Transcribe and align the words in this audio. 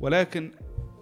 ولكن 0.00 0.52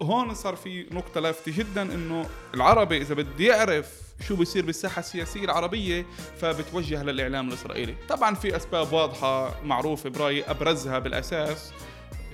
هون 0.01 0.33
صار 0.33 0.55
في 0.55 0.85
نقطة 0.91 1.19
لافتة 1.21 1.57
جدا 1.57 1.81
إنه 1.81 2.25
العربي 2.53 2.97
إذا 3.01 3.15
بده 3.15 3.45
يعرف 3.45 4.01
شو 4.27 4.35
بيصير 4.35 4.65
بالساحة 4.65 4.99
السياسية 4.99 5.43
العربية 5.43 6.05
فبتوجه 6.41 7.03
للإعلام 7.03 7.47
الإسرائيلي. 7.47 7.95
طبعا 8.09 8.35
في 8.35 8.55
أسباب 8.55 8.93
واضحة 8.93 9.63
معروفة 9.63 10.09
برأيي 10.09 10.43
أبرزها 10.43 10.99
بالأساس 10.99 11.71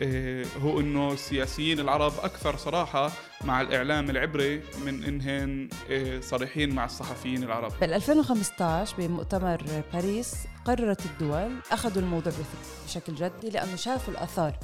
إيه، 0.02 0.46
هو 0.62 0.80
إنه 0.80 1.14
السياسيين 1.14 1.80
العرب 1.80 2.14
أكثر 2.24 2.58
صراحة 2.58 3.12
مع 3.44 3.62
الإعلام 3.62 4.10
العبري 4.10 4.62
من 4.86 5.04
إنهن 5.04 5.70
إيه، 5.90 6.22
صريحين 6.22 6.76
مع 6.76 6.86
الصحفيين 6.86 7.44
العرب. 7.44 7.72
بال 7.82 7.94
2015 7.94 8.96
بمؤتمر 8.98 9.62
باريس 9.94 10.36
قررت 10.66 11.06
الدول 11.06 11.52
أخذوا 11.72 12.02
الموضوع 12.04 12.34
بشكل 12.86 13.16
جدي 13.16 13.50
لأنه 13.50 13.76
شافوا 13.76 14.14
الآثار 14.14 14.58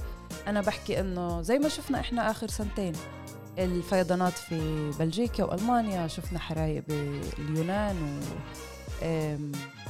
أنا 0.47 0.61
بحكي 0.61 0.99
إنه 0.99 1.41
زي 1.41 1.59
ما 1.59 1.69
شفنا 1.69 1.99
إحنا 1.99 2.31
آخر 2.31 2.47
سنتين 2.47 2.93
الفيضانات 3.57 4.33
في 4.33 4.91
بلجيكا 4.99 5.43
وألمانيا 5.43 6.07
شفنا 6.07 6.39
حرايق 6.39 6.83
باليونان 6.87 8.19
و 9.01 9.35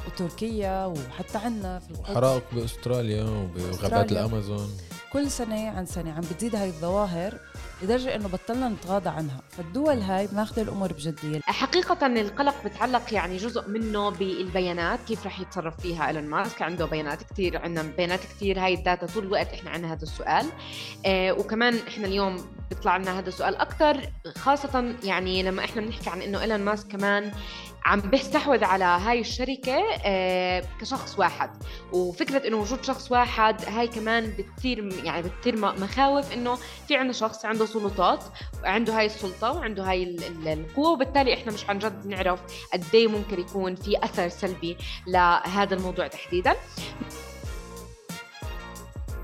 وتركيا 0.08 0.85
وحتى 0.85 1.38
عنا 1.38 1.80
في 1.80 1.91
القدس 1.91 2.16
حرائق 2.16 2.44
بأستراليا 2.54 3.23
وبغابات 3.23 4.12
الأمازون. 4.12 4.70
كل 5.13 5.32
سنة 5.32 5.70
عن 5.70 5.85
سنة 5.85 6.12
عم 6.12 6.22
بتزيد 6.22 6.55
هاي 6.55 6.68
الظواهر. 6.68 7.38
لدرجة 7.84 8.16
إنه 8.16 8.27
بطلنا 8.27 8.70
نتغاضى 8.70 9.09
عنها. 9.09 9.41
فالدول 9.49 9.99
هاي 9.99 10.30
ماخذة 10.34 10.62
الأمور 10.62 10.94
بجدية. 10.94 11.40
حقيقة 11.45 12.05
القلق 12.07 12.55
بتعلق 12.66 13.13
يعني 13.13 13.38
جزء 13.38 13.70
منه 13.70 14.09
بالبيانات 14.09 14.99
كيف 15.07 15.26
رح 15.26 15.40
يتصرف 15.40 15.81
فيها 15.81 16.07
إيلون 16.07 16.23
ماسك؟ 16.23 16.62
عنده 16.62 16.85
بيانات 16.85 17.23
كثير 17.23 17.57
عندنا 17.57 17.91
بيانات 17.98 18.20
كثير 18.20 18.59
هاي 18.59 18.73
ال 18.73 18.80
data 18.80 19.05
طول 19.05 19.23
الوقت 19.23 19.48
إحنا 19.54 19.70
عندنا 19.70 19.94
هذا 19.94 20.04
السؤال. 20.04 20.45
آه 21.05 21.31
وكمان 21.31 21.76
إحنا 21.88 22.07
اليوم 22.07 22.35
بيطلع 22.72 22.98
لنا 22.98 23.20
هذا 23.20 23.30
السؤال 23.30 23.56
أكثر 23.56 24.10
خاصة 24.38 24.96
يعني 25.04 25.44
لما 25.44 25.64
إحنا 25.64 25.82
بنحكي 25.82 26.10
عن 26.10 26.22
إنه 26.22 26.41
إيلون 26.41 26.60
ماسك 26.60 26.88
كمان 26.88 27.32
عم 27.86 28.00
بيستحوذ 28.00 28.63
على 28.63 28.84
هاي 28.84 29.20
الشركة 29.20 29.84
آه، 30.05 30.63
كشخص 30.82 31.20
واحد. 31.20 31.50
وفكرة 31.91 32.48
إنه 32.48 32.58
وجود 32.58 32.84
شخص 32.84 33.12
واحد 33.12 33.66
هاي 33.66 33.88
كمان 33.88 34.34
بتصير 34.38 34.94
يعني 35.04 35.22
بتصير 35.22 35.55
مخاوف 35.58 36.34
إنه 36.34 36.55
في 36.88 36.96
عندنا 36.96 37.13
شخص 37.13 37.46
عنده 37.46 37.66
سلطات 37.66 38.24
وعنده 38.63 38.98
هاي 38.98 39.06
السلطة 39.06 39.52
وعنده 39.52 39.84
هاي 39.84 40.18
القوة 40.46 40.90
وبالتالي 40.91 41.34
إحنا 41.34 41.52
مش 41.52 41.70
عن 41.70 41.80
جد 41.80 42.08
نعرف 42.08 42.40
قد 42.74 42.85
إيه 42.94 43.08
ممكن 43.08 43.40
يكون 43.40 43.76
في 43.76 44.04
أثر 44.04 44.30
سلبي 44.30 44.78
لهذا 45.08 45.76
الموضوع 45.76 46.08
تحديدا. 46.08 46.56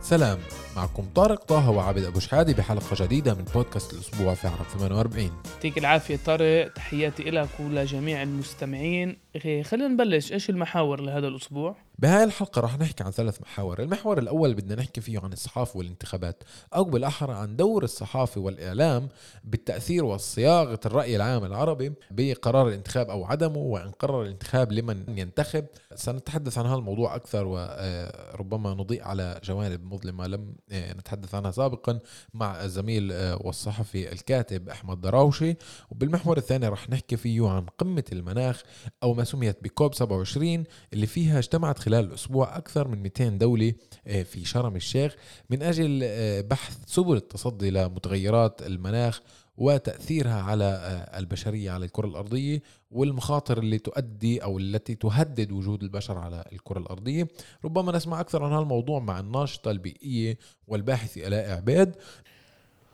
سلام. 0.01 0.39
معكم 0.77 1.05
طارق 1.15 1.43
طه 1.43 1.69
وعابد 1.69 2.03
أبو 2.03 2.19
شحاده 2.19 2.53
بحلقة 2.53 3.05
جديدة 3.05 3.33
من 3.33 3.43
بودكاست 3.43 3.93
الأسبوع 3.93 4.33
في 4.33 4.47
عرب 4.47 4.65
48 4.73 5.31
يعطيك 5.53 5.77
العافية 5.77 6.19
طارق. 6.25 6.73
تحياتي 6.73 7.23
لك 7.23 7.49
ولجميع 7.59 8.23
المستمعين. 8.23 9.17
خلينا 9.63 9.87
نبلش. 9.87 10.31
إيش 10.33 10.49
المحاور 10.49 11.01
لهذا 11.01 11.27
الأسبوع؟ 11.27 11.75
بهاي 11.99 12.23
الحلقة 12.23 12.61
رح 12.61 12.79
نحكي 12.79 13.03
عن 13.03 13.11
ثلاث 13.11 13.41
محاور. 13.41 13.81
المحور 13.81 14.17
الأول 14.19 14.53
بدنا 14.53 14.75
نحكي 14.75 15.01
فيه 15.01 15.19
عن 15.19 15.33
الصحافة 15.33 15.77
والانتخابات. 15.77 16.43
أو 16.75 16.83
بالأحرى 16.83 17.33
عن 17.33 17.55
دور 17.55 17.83
الصحافة 17.83 18.41
والإعلام 18.41 19.09
بالتأثير 19.43 20.05
وصياغة 20.05 20.79
الرأي 20.85 21.15
العام 21.15 21.45
العربي 21.45 21.93
بقرار 22.11 22.67
الانتخاب 22.67 23.09
أو 23.09 23.25
عدمه 23.25 23.57
وإن 23.57 23.91
قرر 23.91 24.21
الانتخاب 24.21 24.71
لمن 24.71 25.17
ينتخب. 25.19 25.65
سنتحدث 25.95 26.57
عن 26.57 26.65
هذا 26.65 26.75
الموضوع 26.75 27.15
أكثر 27.15 27.45
وربما 27.45 28.73
نضيء 28.73 29.03
على 29.03 29.41
جوانب 29.43 29.93
مظلمة 29.93 30.27
لم 30.27 30.55
نتحدث 30.71 31.35
عنها 31.35 31.51
سابقا 31.51 31.99
مع 32.33 32.63
الزميل 32.63 33.11
والصحفي 33.41 34.11
الكاتب 34.11 34.69
أحمد 34.69 35.01
دراوشي. 35.01 35.55
وبالمحور 35.91 36.37
الثاني 36.37 36.67
رح 36.67 36.89
نحكي 36.89 37.17
فيه 37.17 37.49
عن 37.49 37.65
قمة 37.77 38.03
المناخ 38.11 38.63
أو 39.03 39.13
ما 39.13 39.23
سميت 39.23 39.63
بكوب 39.63 39.93
27 39.93 40.63
اللي 40.93 41.07
فيها 41.07 41.39
اجتمعت 41.39 41.79
خلال 41.87 42.05
الأسبوع 42.05 42.57
أكثر 42.57 42.87
من 42.87 43.03
200 43.03 43.29
دولة 43.29 43.73
آه، 44.07 44.23
في 44.23 44.45
شرم 44.45 44.75
الشيخ. 44.75 45.15
من 45.49 45.63
أجل 45.63 45.99
آه، 46.03 46.41
بحث 46.41 46.77
سبل 46.85 47.15
التصدي 47.15 47.69
لمتغيرات 47.69 48.61
المناخ 48.61 49.21
وتأثيرها 49.57 50.41
على 50.41 50.63
آه، 50.63 51.19
البشرية 51.19 51.71
على 51.71 51.85
الكرة 51.85 52.07
الأرضية 52.07 52.61
والمخاطر 52.91 53.57
اللي 53.57 53.79
تؤدي 53.79 54.43
أو 54.43 54.57
التي 54.57 54.95
تهدد 54.95 55.51
وجود 55.51 55.83
البشر 55.83 56.17
على 56.17 56.43
الكرة 56.53 56.79
الأرضية. 56.79 57.27
ربما 57.65 57.91
نسمع 57.91 58.19
أكثر 58.19 58.43
عن 58.43 58.51
هذا 58.51 58.61
الموضوع 58.61 58.99
مع 58.99 59.19
الناشطة 59.19 59.71
البيئية 59.71 60.37
والباحثة 60.67 61.27
ألاء 61.27 61.57
عبيد. 61.57 61.95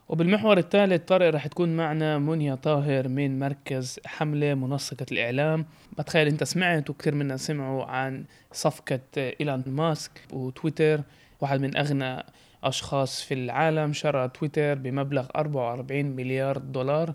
وبالمحور 0.09 0.57
الثالث 0.57 1.03
طارق 1.03 1.29
رح 1.29 1.47
تكون 1.47 1.75
معنا 1.75 2.17
منيا 2.19 2.55
طاهر 2.55 3.07
من 3.07 3.39
مركز 3.39 3.99
حملة 4.05 4.53
منسقة 4.53 5.05
الإعلام. 5.11 5.65
بتخيل 5.97 6.27
أنت 6.27 6.43
سمعت 6.43 6.89
وكثير 6.89 7.15
منا 7.15 7.37
سمعوا 7.37 7.83
عن 7.83 8.25
صفقة 8.51 8.99
إيلون 9.17 9.63
ماسك 9.67 10.11
وتويتر 10.33 11.01
واحد 11.41 11.61
من 11.61 11.77
أغنى 11.77 12.23
أشخاص 12.63 13.21
في 13.21 13.33
العالم 13.33 13.93
شرى 13.93 14.27
تويتر 14.27 14.75
بمبلغ 14.75 15.27
44 15.35 16.05
مليار 16.05 16.57
دولار. 16.57 17.13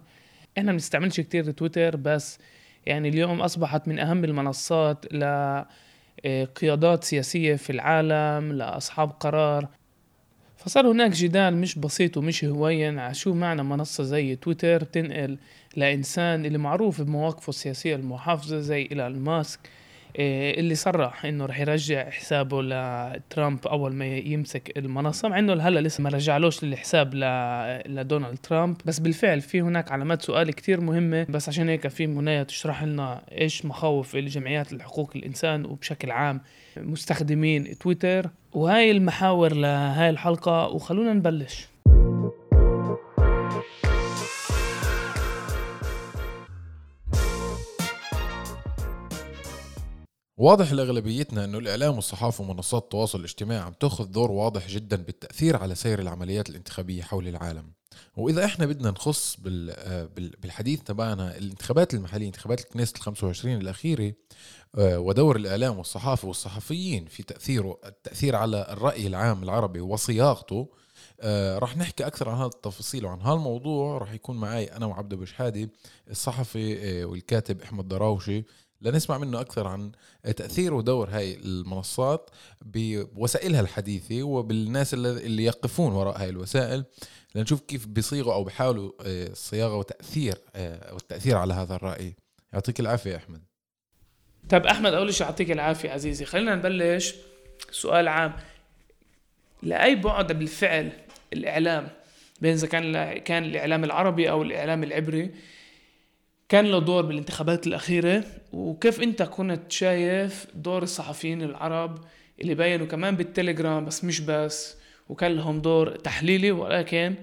إحنا 0.59 0.73
بنستعملش 0.73 1.21
كتير 1.21 1.51
تويتر 1.51 1.97
بس 1.97 2.39
يعني 2.87 3.09
اليوم 3.09 3.41
أصبحت 3.41 3.89
من 3.89 3.99
أهم 3.99 4.25
المنصات 4.25 5.15
لقيادات 6.25 7.05
سياسية 7.05 7.57
في 7.57 7.71
العالم 7.71 8.53
لأصحاب 8.53 9.11
قرار. 9.11 9.69
فصار 10.69 10.87
هناك 10.87 11.11
جدال 11.11 11.57
مش 11.57 11.79
بسيط 11.79 12.17
ومش 12.17 12.45
هوين 12.45 12.99
على 12.99 13.15
شو 13.15 13.35
معنى 13.35 13.63
منصة 13.63 14.05
زي 14.05 14.37
تويتر 14.37 14.85
تنقل 14.85 15.39
لإنسان 15.77 16.47
اللي 16.47 16.59
معروف 16.59 17.03
بمواقفه 17.03 17.51
السياسية 17.51 17.97
المحافظة 17.97 18.59
زي 18.59 18.89
إيلون 18.93 19.19
ماسك 19.19 19.61
إيه، 20.19 20.61
اللي 20.61 20.75
صرح 20.75 21.25
إنه 21.25 21.47
رح 21.47 21.61
يرجع 21.61 22.11
حسابه 22.11 22.63
لترامب 22.63 23.67
أول 23.67 23.95
ما 23.95 24.07
يمسك 24.07 24.79
المنصة 24.79 25.29
مع 25.29 25.39
إنه 25.39 25.53
هلا 25.53 25.81
لسه 25.81 26.03
ما 26.03 26.11
رجعلوش 26.11 26.65
الحساب 26.65 27.15
لدونالد 27.87 28.39
ترامب. 28.39 28.77
بس 28.85 28.99
بالفعل 28.99 29.41
في 29.41 29.61
هناك 29.61 29.93
علامات 29.93 30.23
سؤال 30.23 30.51
كتير 30.51 30.81
مهمة. 30.81 31.27
بس 31.29 31.49
عشان 31.49 31.69
هيك 31.69 31.89
في 31.89 32.07
منايا 32.07 32.43
تشرح 32.43 32.83
لنا 32.83 33.23
إيش 33.33 33.65
مخاوف 33.65 34.17
الجمعيات 34.17 34.73
الحقوق 34.73 35.11
الإنسان 35.17 35.65
وبشكل 35.65 36.11
عام 36.11 36.41
مستخدمين 36.83 37.79
تويتر 37.79 38.31
وهاي 38.53 38.91
المحاور 38.91 39.55
لهاي 39.55 40.11
الحلقة 40.11 40.67
وخلونا 40.69 41.13
نبلش. 41.13 41.69
واضح 50.39 50.73
لأغلبيتنا 50.73 51.45
أنه 51.45 51.59
الإعلام 51.59 51.95
والصحافة 51.95 52.45
ومنصات 52.45 52.83
التواصل 52.83 53.19
الاجتماعي 53.19 53.61
عم 53.61 53.73
تأخذ 53.73 54.05
دور 54.05 54.31
واضح 54.31 54.69
جدا 54.69 54.97
بالتأثير 54.97 55.57
على 55.57 55.75
سير 55.75 55.99
العمليات 55.99 56.51
الانتخابية 56.51 57.03
حول 57.03 57.29
العالم. 57.29 57.73
وإذا 58.17 58.45
إحنا 58.45 58.67
بدنا 58.67 58.91
نخص 58.91 59.37
بالحديث 60.41 60.83
تبعنا 60.83 61.37
الانتخابات 61.39 61.95
المحلية 61.95 62.27
انتخابات 62.27 62.61
الكنيست 62.61 62.97
ال 62.97 63.03
25 63.03 63.57
الأخيرة 63.57 64.07
آه، 64.07 64.15
ودور 64.77 65.37
الإعلام 65.37 65.79
والصحافة 65.79 66.29
والصحفيين 66.29 67.07
في 67.07 67.23
تأثيره 67.23 67.79
التأثير 67.85 68.37
على 68.37 68.67
الرأي 68.71 69.07
العام 69.07 69.43
العربي 69.43 69.81
وصياغته. 69.81 70.69
آه 71.21 71.59
رح 71.59 71.77
نحكي 71.77 72.07
أكثر 72.07 72.29
عن 72.29 72.37
هذا 72.37 72.47
التفاصيل 72.47 73.07
وعن 73.07 73.21
هذا 73.21 73.33
الموضوع 73.33 73.99
رح 73.99 74.13
يكون 74.13 74.37
معي 74.37 74.65
أنا 74.65 74.87
وعبد 74.87 75.13
ابو 75.13 75.25
شحاده 75.25 75.71
الصحفي 76.11 76.79
آه 77.03 77.05
والكاتب 77.05 77.63
أحمد 77.63 77.89
دراوشي 77.89 78.45
لنسمع 78.81 79.19
منه 79.19 79.41
أكثر 79.41 79.67
عن 79.67 79.93
تأثير 80.37 80.75
ودور 80.75 81.11
هاي 81.11 81.35
المنصات 81.35 82.31
بوسائلها 82.63 83.61
الحديثة 83.61 84.23
وبالناس 84.23 84.95
اللي 84.95 85.45
يقفون 85.45 85.93
وراء 85.93 86.21
هاي 86.21 86.29
الوسائل. 86.29 86.85
لنشوف 87.35 87.61
كيف 87.61 87.87
بيصيغوا 87.87 88.47
الصياغة 89.01 89.73
آه، 89.73 89.77
وتأثير 89.77 90.39
آه، 90.55 90.95
والتأثير 90.95 91.37
على 91.37 91.55
هذا 91.55 91.75
الرأي. 91.75 92.17
يعطيك 92.53 92.81
العافية 92.81 93.17
أحمد. 93.17 93.43
طيب 94.51 94.67
أحمد 94.67 94.95
أول 94.95 95.15
شيء 95.15 95.27
يعطيك 95.27 95.51
العافية 95.51 95.91
عزيزي. 95.91 96.25
خلينا 96.25 96.55
نبلش 96.55 97.15
سؤال 97.71 98.09
عام. 98.09 98.33
لأي 99.63 99.95
بعد 99.95 100.33
بالفعل 100.33 100.91
الإعلام 101.33 101.89
بين 102.41 102.53
إذا 102.53 102.67
كان 102.67 103.19
كان 103.19 103.45
الإعلام 103.45 103.85
العربي 103.85 104.31
أو 104.31 104.43
الإعلام 104.43 104.83
العبري 104.83 105.31
كان 106.49 106.67
له 106.67 106.79
دور 106.79 107.07
بالانتخابات 107.07 107.67
الأخيرة؟ 107.67 108.25
وكيف 108.53 109.01
أنت 109.03 109.23
كنت 109.23 109.73
شايف 109.73 110.47
دور 110.55 110.83
الصحفيين 110.83 111.43
العرب 111.43 111.99
اللي 112.41 112.55
بينوا؟ 112.55 112.87
كمان 112.87 113.17
بالتليجرام 113.17 113.85
بس 113.85 114.05
مش 114.05 114.21
بس 114.21 114.77
وكان 115.09 115.33
لهم 115.33 115.61
دور 115.61 115.97
تحليلي 115.97 116.51
ولكن 116.51 117.15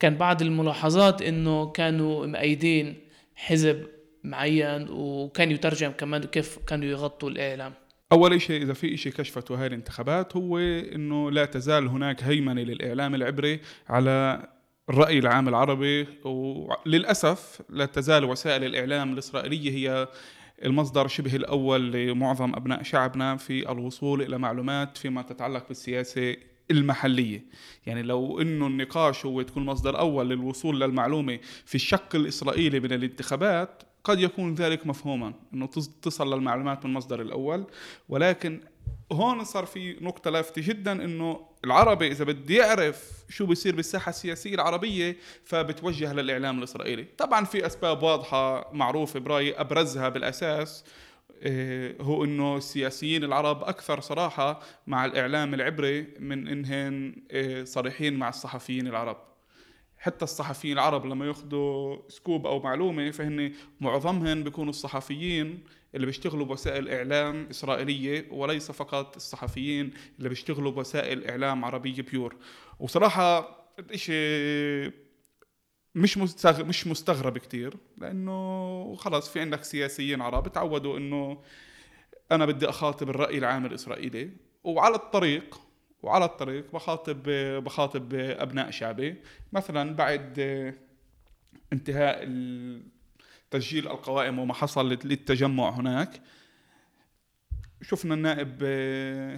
كان 0.00 0.14
بعض 0.16 0.42
الملاحظات 0.42 1.22
إنه 1.22 1.70
كانوا 1.70 2.26
مأيدين 2.26 2.94
حزب 3.36 3.86
معين 4.24 4.86
وكان 4.90 5.50
يترجم 5.50 5.90
كمان 5.90 6.22
كيف 6.22 6.58
كانوا 6.66 6.84
يغطوا 6.84 7.30
الإعلام. 7.30 7.72
أول 8.12 8.40
شيء 8.40 8.62
إذا 8.62 8.72
في 8.72 8.96
شيء 8.96 9.12
كشفته 9.12 9.60
هاي 9.60 9.66
الانتخابات 9.66 10.36
هو 10.36 10.58
إنه 10.58 11.30
لا 11.30 11.44
تزال 11.44 11.86
هناك 11.86 12.22
هيمنة 12.22 12.62
للإعلام 12.62 13.14
العبري 13.14 13.60
على 13.88 14.46
الرأي 14.90 15.18
العام 15.18 15.48
العربي 15.48 16.06
وللأسف 16.24 17.62
لا 17.70 17.86
تزال 17.86 18.24
وسائل 18.24 18.64
الإعلام 18.64 19.12
الإسرائيلية 19.12 19.70
هي 19.70 20.08
المصدر 20.64 21.08
شبه 21.08 21.36
الأول 21.36 21.92
لمعظم 21.92 22.54
أبناء 22.54 22.82
شعبنا 22.82 23.36
في 23.36 23.70
الوصول 23.70 24.22
إلى 24.22 24.38
معلومات 24.38 24.96
فيما 24.96 25.22
تتعلق 25.22 25.68
بالسياسة 25.68 26.36
المحلية. 26.70 27.44
يعني 27.86 28.02
لو 28.02 28.40
إنه 28.40 28.66
النقاش 28.66 29.26
هو 29.26 29.42
تكون 29.42 29.64
مصدر 29.66 29.98
أول 29.98 30.28
للوصول 30.28 30.80
للمعلومة 30.80 31.38
في 31.64 31.74
الشق 31.74 32.16
الإسرائيلي 32.16 32.80
من 32.80 32.92
الانتخابات 32.92 33.82
قد 34.06 34.20
يكون 34.20 34.54
ذلك 34.54 34.86
مفهوما 34.86 35.34
إنه 35.54 35.66
تصل 36.02 36.34
للمعلومات 36.34 36.84
من 36.84 36.90
المصدر 36.90 37.20
الأول 37.20 37.66
ولكن 38.08 38.60
هون 39.12 39.44
صار 39.44 39.66
في 39.66 39.96
نقطة 40.00 40.30
لافتة 40.30 40.62
جدا 40.62 40.92
إنه 40.92 41.46
العربي 41.64 42.06
إذا 42.06 42.24
بده 42.24 42.54
يعرف 42.54 43.12
شو 43.28 43.46
بيصير 43.46 43.76
بالساحة 43.76 44.10
السياسية 44.10 44.54
العربية 44.54 45.16
فبتوجه 45.44 46.12
للإعلام 46.12 46.58
الإسرائيلي، 46.58 47.06
طبعا 47.18 47.44
في 47.44 47.66
أسباب 47.66 48.02
واضحة 48.02 48.70
معروفة 48.72 49.20
برأيي 49.20 49.60
أبرزها 49.60 50.08
بالأساس 50.08 50.84
إيه، 51.42 51.96
هو 52.00 52.24
إنه 52.24 52.56
السياسيين 52.56 53.24
العرب 53.24 53.62
أكثر 53.64 54.00
صراحة 54.00 54.60
مع 54.86 55.04
الإعلام 55.04 55.54
العبري 55.54 56.06
من 56.20 56.48
انهن 56.48 57.14
إيه، 57.30 57.64
صريحين 57.64 58.14
مع 58.14 58.28
الصحفيين 58.28 58.86
العرب. 58.86 59.35
حتى 60.06 60.24
الصحفيين 60.24 60.72
العرب 60.72 61.06
لما 61.06 61.26
ياخذوا 61.26 61.96
سكوب 62.08 62.46
أو 62.46 62.60
معلومة 62.62 63.10
فهن 63.10 63.52
معظمهم 63.80 64.44
بيكونوا 64.44 64.70
الصحفيين 64.70 65.64
اللي 65.94 66.06
بيشتغلوا 66.06 66.46
بوسائل 66.46 66.88
إعلام 66.88 67.46
إسرائيلية 67.50 68.26
وليس 68.30 68.70
فقط 68.70 69.16
الصحفيين 69.16 69.92
اللي 70.18 70.28
بيشتغلوا 70.28 70.72
بوسائل 70.72 71.24
إعلام 71.30 71.64
عربية 71.64 72.02
بيور. 72.02 72.36
وصراحة 72.80 73.56
شيء 73.94 74.92
مش 75.94 76.18
مش 76.58 76.86
مستغرب 76.86 77.38
كثير 77.38 77.74
لأنه 77.98 78.94
خلص 78.94 79.28
في 79.28 79.40
عندك 79.40 79.64
سياسيين 79.64 80.22
عرب 80.22 80.52
تعودوا 80.52 80.98
إنه 80.98 81.42
أنا 82.32 82.46
بدي 82.46 82.68
أخاطب 82.68 83.10
الرأي 83.10 83.38
العام 83.38 83.66
الإسرائيلي 83.66 84.30
وعلى 84.64 84.94
الطريق 84.94 85.60
وعلى 86.02 86.24
الطريق 86.24 86.72
بخاطب 86.72 87.22
بخاطب 87.64 88.14
أبناء 88.14 88.70
شعبي. 88.70 89.14
مثلا 89.52 89.96
بعد 89.96 90.40
انتهاء 91.72 92.28
تسجيل 93.50 93.86
القوائم 93.88 94.38
وما 94.38 94.54
حصل 94.54 94.88
للتجمع 94.88 95.70
هناك 95.70 96.20
شفنا 97.88 98.14
النائب 98.14 98.64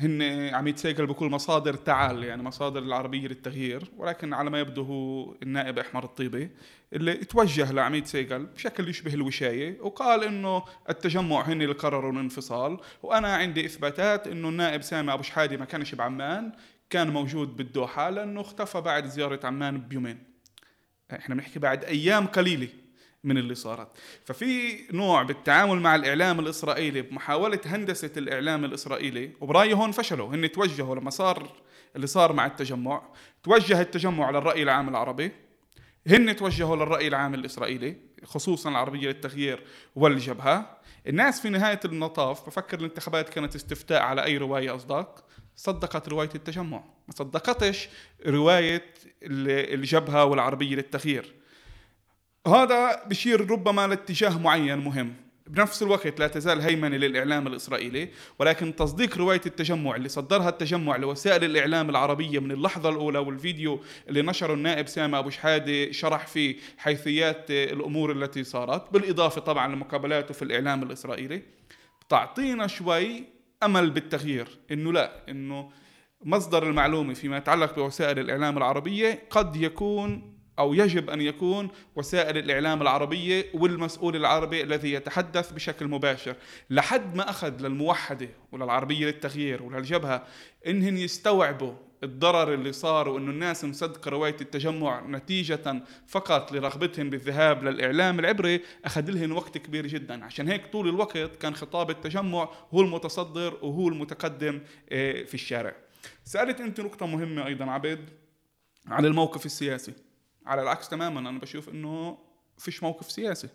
هن 0.02 0.50
عم 0.54 0.68
يتساقل 0.68 1.06
بكل 1.06 1.26
مصادر 1.26 1.74
تعال 1.74 2.24
يعني 2.24 2.42
مصادر 2.42 2.82
العربية 2.82 3.28
للتغيير 3.28 3.82
ولكن 3.96 4.32
على 4.32 4.50
ما 4.50 4.60
يبدو 4.60 4.82
هو 4.82 5.34
النائب 5.42 5.78
أحمر 5.78 6.04
الطيبي 6.04 6.50
اللي 6.92 7.14
توجه 7.14 7.72
لعميد 7.72 8.06
سيقل 8.06 8.46
بشكل 8.46 8.88
يشبه 8.88 9.14
الوشاية 9.14 9.80
وقال 9.80 10.24
إنه 10.24 10.62
التجمع 10.90 11.42
هن 11.42 11.62
اللي 11.62 11.74
قرروا 11.74 12.12
الانفصال 12.12 12.78
وأنا 13.02 13.34
عندي 13.34 13.66
إثباتات 13.66 14.26
إنه 14.26 14.48
النائب 14.48 14.82
سامي 14.82 15.12
أبو 15.12 15.22
شحادي 15.22 15.56
ما 15.56 15.64
كانش 15.64 15.94
بعمان 15.94 16.52
كان 16.90 17.10
موجود 17.10 17.56
بالدوحة 17.56 18.10
لأنه 18.10 18.40
اختفى 18.40 18.80
بعد 18.80 19.06
زيارة 19.06 19.40
عمان 19.46 19.80
بيومين. 19.80 20.18
إحنا 21.12 21.34
بنحكي 21.34 21.58
بعد 21.58 21.84
أيام 21.84 22.26
قليلة. 22.26 22.68
من 23.24 23.38
اللي 23.38 23.54
صارت. 23.54 23.88
ففي 24.24 24.78
نوع 24.92 25.22
بالتعامل 25.22 25.80
مع 25.80 25.94
الإعلام 25.94 26.40
الإسرائيلي 26.40 27.02
بمحاولة 27.02 27.60
هندسة 27.66 28.10
الإعلام 28.16 28.64
الإسرائيلي 28.64 29.30
وبرأيي 29.40 29.74
هون 29.74 29.92
فشلوا. 29.92 30.34
هن 30.34 30.52
توجهوا 30.52 30.96
لما 30.96 31.10
صار 31.10 31.52
اللي 31.96 32.06
صار 32.06 32.32
مع 32.32 32.46
التجمع. 32.46 33.02
توجه 33.42 33.80
التجمع 33.80 34.30
للرأي 34.30 34.62
العام 34.62 34.88
العربي. 34.88 35.32
هن 36.06 36.36
توجهوا 36.36 36.76
للرأي 36.76 37.08
العام 37.08 37.34
الإسرائيلي 37.34 37.96
خصوصا 38.24 38.70
العربية 38.70 39.08
للتغيير 39.08 39.64
والجبهة. 39.96 40.78
الناس 41.06 41.40
في 41.40 41.48
نهاية 41.48 41.80
المطاف 41.84 42.46
بفكر 42.46 42.78
الانتخابات 42.78 43.28
كانت 43.28 43.54
استفتاء 43.54 44.02
على 44.02 44.24
أي 44.24 44.36
رواية 44.36 44.76
أصدق 44.76 45.24
صدقت 45.56 46.08
رواية 46.08 46.30
التجمع. 46.34 46.84
ما 47.08 47.14
صدقتش 47.14 47.88
رواية 48.26 48.94
الجبهة 49.22 50.24
والعربية 50.24 50.76
للتغيير. 50.76 51.37
هذا 52.48 53.04
بشير 53.06 53.50
ربما 53.50 53.86
لاتجاه 53.86 54.38
معين 54.38 54.78
مهم. 54.78 55.14
بنفس 55.46 55.82
الوقت 55.82 56.20
لا 56.20 56.26
تزال 56.26 56.60
هيمنة 56.60 56.96
للإعلام 56.96 57.46
الإسرائيلي 57.46 58.08
ولكن 58.38 58.76
تصديق 58.76 59.18
رواية 59.18 59.40
التجمع 59.46 59.96
اللي 59.96 60.08
صدرها 60.08 60.48
التجمع 60.48 60.96
لوسائل 60.96 61.44
الإعلام 61.44 61.90
العربية 61.90 62.38
من 62.38 62.52
اللحظة 62.52 62.88
الأولى 62.88 63.18
والفيديو 63.18 63.80
اللي 64.08 64.22
نشره 64.22 64.54
النائب 64.54 64.88
سامي 64.88 65.18
أبو 65.18 65.30
شحادة 65.30 65.92
شرح 65.92 66.26
فيه 66.26 66.56
حيثيات 66.78 67.50
الأمور 67.50 68.12
التي 68.12 68.44
صارت 68.44 68.92
بالإضافة 68.92 69.40
طبعا 69.40 69.74
لمقابلاته 69.74 70.34
في 70.34 70.42
الإعلام 70.42 70.82
الإسرائيلي. 70.82 71.42
تعطينا 72.08 72.66
شوي 72.66 73.24
أمل 73.62 73.90
بالتغيير 73.90 74.48
إنه 74.70 74.92
لا 74.92 75.12
إنه 75.28 75.70
مصدر 76.24 76.62
المعلومة 76.62 77.14
فيما 77.14 77.36
يتعلق 77.36 77.76
بوسائل 77.76 78.18
الإعلام 78.18 78.58
العربية 78.58 79.22
قد 79.30 79.56
يكون 79.56 80.37
أو 80.58 80.74
يجب 80.74 81.10
أن 81.10 81.20
يكون 81.20 81.68
وسائل 81.96 82.38
الإعلام 82.38 82.82
العربية 82.82 83.46
والمسؤول 83.54 84.16
العربي 84.16 84.62
الذي 84.62 84.92
يتحدث 84.92 85.52
بشكل 85.52 85.88
مباشر. 85.88 86.36
لحد 86.70 87.14
ما 87.14 87.30
أخذ 87.30 87.60
للموحدة 87.60 88.28
وللعربية 88.52 89.06
للتغيير 89.06 89.62
وللجبهة 89.62 90.26
إنهم 90.66 90.96
يستوعبوا 90.96 91.72
الضرر 92.04 92.54
اللي 92.54 92.72
صار 92.72 93.08
وإنه 93.08 93.30
الناس 93.30 93.64
مصدقة 93.64 94.08
رواية 94.08 94.36
التجمع 94.40 95.06
نتيجة 95.06 95.82
فقط 96.06 96.52
لرغبتهم 96.52 97.10
بالذهاب 97.10 97.64
للإعلام 97.64 98.18
العبري 98.18 98.60
أخذ 98.84 99.10
لهم 99.10 99.32
وقت 99.32 99.58
كبير 99.58 99.86
جدا. 99.86 100.24
عشان 100.24 100.48
هيك 100.48 100.66
طول 100.66 100.88
الوقت 100.88 101.36
كان 101.36 101.54
خطاب 101.54 101.90
التجمع 101.90 102.48
هو 102.74 102.80
المتصدر 102.80 103.58
وهو 103.62 103.88
المتقدم 103.88 104.60
آه، 104.92 105.22
في 105.24 105.34
الشارع. 105.34 105.74
سألت 106.24 106.60
أنت 106.60 106.80
نقطة 106.80 107.06
مهمة 107.06 107.46
أيضا 107.46 107.64
عبد 107.64 108.08
عن 108.86 109.04
الموقف 109.04 109.46
السياسي. 109.46 110.07
على 110.48 110.62
العكس 110.62 110.88
تماما 110.88 111.20
أنا 111.20 111.38
بشوف 111.38 111.68
إنه 111.68 112.18
فيش 112.58 112.82
موقف 112.82 113.10
سياسي. 113.10 113.48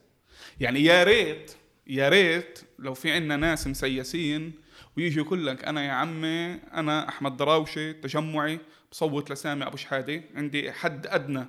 يعني 0.59 0.83
يا 0.83 1.03
ريت 1.03 1.51
يا 1.87 2.09
ريت 2.09 2.59
لو 2.79 2.93
في 2.93 3.11
عندنا 3.11 3.35
ناس 3.35 3.67
مسيسين 3.67 4.53
ويجي 4.97 5.19
يقول 5.19 5.47
لك 5.47 5.65
أنا 5.65 5.85
يا 5.85 5.91
عمي 5.91 6.53
أنا 6.53 7.09
أحمد 7.09 7.37
دراوشي 7.37 7.93
تجمعي 7.93 8.59
بصوت 8.91 9.31
لسامي 9.31 9.67
أبو 9.67 9.77
شحاده 9.77 10.23
عندي 10.35 10.71
حد 10.71 11.07
أدنى 11.07 11.45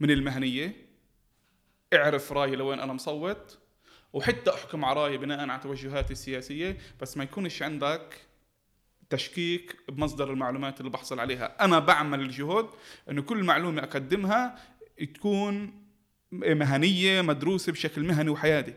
من 0.00 0.10
المهنية 0.10 0.76
اعرف 1.94 2.32
رأيي 2.32 2.56
لوين 2.56 2.80
أنا 2.80 2.92
مصوت 2.92 3.58
وحتى 4.12 4.50
أحكم 4.50 4.84
على 4.84 5.02
رأيي 5.02 5.18
بناء 5.18 5.48
على 5.48 5.60
توجهاتي 5.62 6.12
السياسية 6.12 6.78
بس 7.00 7.16
ما 7.16 7.24
يكونش 7.24 7.62
عندك 7.62 8.14
تشكيك 9.10 9.76
بمصدر 9.88 10.32
المعلومات 10.32 10.80
اللي 10.80 10.90
بحصل 10.90 11.20
عليها. 11.20 11.64
أنا 11.64 11.78
بعمل 11.78 12.20
الجهد 12.20 12.66
إنه 13.10 13.22
كل 13.22 13.44
معلومة 13.44 13.82
أقدمها 13.82 14.58
تكون 15.06 15.72
مهنية 16.32 17.22
مدروسة 17.22 17.72
بشكل 17.72 18.02
مهني 18.02 18.30
وحيادي. 18.30 18.74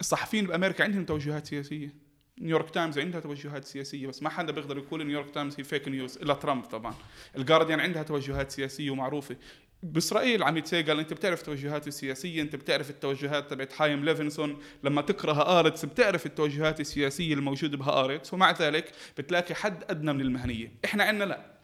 الصحفيين 0.00 0.46
بأمريكا 0.46 0.84
عندهم 0.84 1.04
توجهات 1.04 1.46
سياسية. 1.46 1.94
نيويورك 2.38 2.70
تايمز 2.70 2.98
عندها 2.98 3.20
توجهات 3.20 3.64
سياسية 3.64 4.06
بس 4.06 4.22
ما 4.22 4.30
حدا 4.30 4.52
بيقدر 4.52 4.78
يقول 4.78 5.06
نيويورك 5.06 5.30
تايمز 5.30 5.54
هي 5.58 5.64
fake 5.64 5.88
news 5.88 6.16
إلا 6.16 6.34
ترامب 6.34 6.64
طبعا. 6.64 6.94
الجارديان 7.36 7.80
عندها 7.80 8.02
توجهات 8.02 8.50
سياسية 8.50 8.90
ومعروفة. 8.90 9.36
بإسرائيل 9.82 10.42
عم 10.42 10.56
يتساقل 10.56 10.98
أنت 10.98 11.12
بتعرف 11.12 11.42
توجهات 11.42 11.88
السياسية 11.88 12.42
أنت 12.42 12.56
بتعرف 12.56 12.90
التوجهات 12.90 13.50
تبعت 13.50 13.72
حايم 13.72 14.04
ليفنسون 14.04 14.62
لما 14.84 15.02
تقرأ 15.02 15.32
هآرتس 15.32 15.84
بتعرف 15.84 16.26
التوجهات 16.26 16.80
السياسية 16.80 17.34
الموجودة 17.34 17.76
بهآرتس 17.76 18.34
ومع 18.34 18.50
ذلك 18.50 18.92
بتلاقي 19.18 19.54
حد 19.54 19.84
أدنى 19.90 20.12
من 20.12 20.20
المهنية. 20.20 20.72
إحنا 20.84 21.04
عندنا 21.04 21.24
لا. 21.24 21.56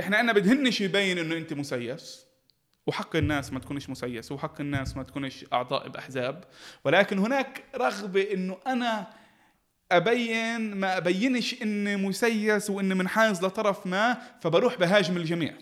إحنا 0.00 0.16
عندنا 0.16 0.32
بدهنش 0.32 0.80
يبين 0.80 1.18
إنه 1.18 1.36
أنت 1.36 1.52
مسيس. 1.52 2.29
وحق 2.86 3.16
الناس 3.16 3.52
ما 3.52 3.58
تكونش 3.58 3.90
مسيس 3.90 4.32
وحق 4.32 4.60
الناس 4.60 4.96
ما 4.96 5.02
تكونش 5.02 5.44
أعضاء 5.52 5.88
بأحزاب. 5.88 6.44
ولكن 6.84 7.18
هناك 7.18 7.64
رغبة 7.76 8.32
إنه 8.32 8.56
أنا 8.66 9.06
أبين 9.92 10.74
ما 10.74 10.96
أبينش 10.96 11.62
إني 11.62 11.96
مسيس 11.96 12.70
وإني 12.70 12.94
منحاز 12.94 13.44
لطرف 13.44 13.86
ما 13.86 14.18
فبروح 14.42 14.78
بهاجم 14.78 15.16
الجميع. 15.16 15.54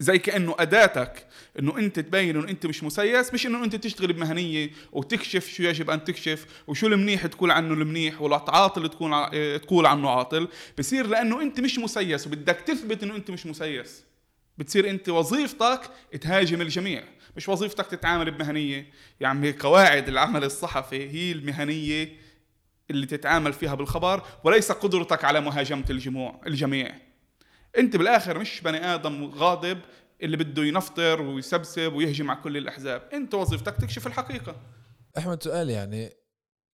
زي 0.00 0.18
كأنه 0.18 0.54
أداتك 0.58 1.26
إنه 1.58 1.78
أنت 1.78 2.00
تبين 2.00 2.36
إنه 2.36 2.48
أنت 2.48 2.66
مش 2.66 2.84
مسيس 2.84 3.34
مش 3.34 3.46
إنه 3.46 3.64
أنت 3.64 3.76
تشتغل 3.76 4.12
بمهنية 4.12 4.70
وتكشف 4.92 5.48
شو 5.48 5.62
يجب 5.62 5.90
أن 5.90 6.04
تكشف 6.04 6.46
وشو 6.66 6.86
المنيح 6.86 7.26
تقول 7.26 7.50
عنه 7.50 7.74
المنيح 7.74 8.22
والعاطل 8.22 8.88
تكون 8.88 9.10
تقول 9.60 9.86
عنه 9.86 10.10
عاطل. 10.10 10.48
بصير 10.78 11.06
لأنه 11.06 11.42
أنت 11.42 11.60
مش 11.60 11.78
مسيس 11.78 12.26
وبدك 12.26 12.60
تثبت 12.60 13.02
إنه 13.02 13.16
أنت 13.16 13.30
مش 13.30 13.46
مسيس. 13.46 14.04
بتصير 14.58 14.90
انت 14.90 15.08
وظيفتك 15.08 15.80
تهاجم 16.20 16.60
الجميع 16.60 17.02
مش 17.36 17.48
وظيفتك 17.48 17.86
تتعامل 17.86 18.30
بمهنية. 18.30 18.90
يعني 19.20 19.52
قواعد 19.52 20.08
العمل 20.08 20.44
الصحفي 20.44 21.10
هي 21.10 21.32
المهنية 21.32 22.12
اللي 22.90 23.06
تتعامل 23.06 23.52
فيها 23.52 23.74
بالخبر 23.74 24.22
وليس 24.44 24.72
قدرتك 24.72 25.24
على 25.24 25.40
مهاجمة 25.40 25.84
الجموع 25.90 26.40
الجميع. 26.46 26.94
انت 27.78 27.96
بالآخر 27.96 28.38
مش 28.38 28.60
بني 28.60 28.94
آدم 28.94 29.24
غاضب 29.24 29.78
اللي 30.22 30.36
بده 30.36 30.64
ينفطر 30.64 31.22
ويسبسب 31.22 31.92
ويهجم 31.92 32.30
على 32.30 32.40
كل 32.40 32.56
الأحزاب. 32.56 33.08
انت 33.12 33.34
وظيفتك 33.34 33.76
تكشف 33.76 34.06
الحقيقة. 34.06 34.56
أحمد 35.18 35.42
سؤال 35.42 35.70
يعني 35.70 36.10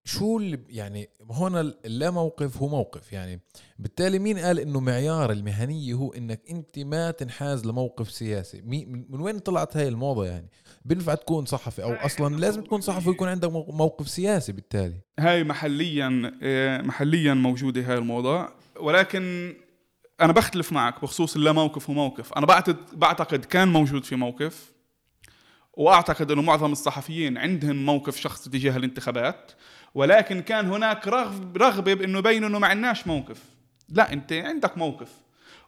شو 0.05 0.39
اللي 0.39 0.59
يعني 0.69 1.09
هون 1.31 1.57
اللا 1.59 2.11
موقف 2.11 2.57
هو 2.57 2.69
موقف. 2.69 3.13
يعني 3.13 3.41
بالتالي 3.79 4.19
مين 4.19 4.39
قال 4.39 4.59
إنه 4.59 4.81
معيار 4.81 5.33
المهنية 5.33 5.95
هو 5.95 6.13
إنك 6.13 6.41
أنت 6.51 6.79
ما 6.79 7.11
تنحاز 7.11 7.67
لموقف 7.67 8.11
سياسي؟ 8.11 8.63
من 9.11 9.21
وين 9.21 9.39
طلعت 9.39 9.77
هاي 9.77 9.89
الموضة 9.89 10.27
يعني؟ 10.27 10.49
بينفع 10.85 11.15
تكون 11.15 11.45
صحفي 11.45 11.83
أو 11.83 11.93
أصلا 11.93 12.37
لازم 12.37 12.63
تكون 12.63 12.81
صحفي 12.81 13.09
ويكون 13.09 13.29
عندك 13.29 13.51
موقف 13.53 14.09
سياسي 14.09 14.53
بالتالي. 14.53 15.01
هاي 15.19 15.45
محليا 15.45 16.33
آه، 16.43 16.83
محليا 16.83 17.35
موجودة 17.35 17.81
هاي 17.81 17.99
الموضة. 17.99 18.49
ولكن 18.81 19.55
أنا 20.21 20.33
بختلف 20.33 20.73
معك 20.73 21.03
بخصوص 21.03 21.37
اللا 21.37 21.53
موقف 21.53 21.91
وموقف 21.91 22.33
أنا 22.33 22.47
بعتقد 22.47 22.77
بعتقد 22.93 23.45
كان 23.45 23.69
موجود 23.69 24.05
في 24.05 24.17
موقف 24.17 24.73
وأعتقد 25.73 26.31
إنه 26.31 26.43
معظم 26.43 26.73
الصحفيين 26.73 27.39
عندهم 27.39 27.87
موقف 27.87 28.17
شخصي 28.17 28.51
تجاه 28.51 28.77
الانتخابات. 28.77 29.53
ولكن 29.95 30.43
كان 30.43 30.67
هناك 30.67 31.09
رغبة 31.57 31.95
بأنه 31.95 32.19
يبينوا 32.19 32.49
إنه 32.49 32.59
ما 32.59 32.67
عندناش 32.67 33.07
موقف. 33.07 33.43
لا 33.89 34.13
أنت 34.13 34.33
عندك 34.33 34.79
موقف. 34.79 35.09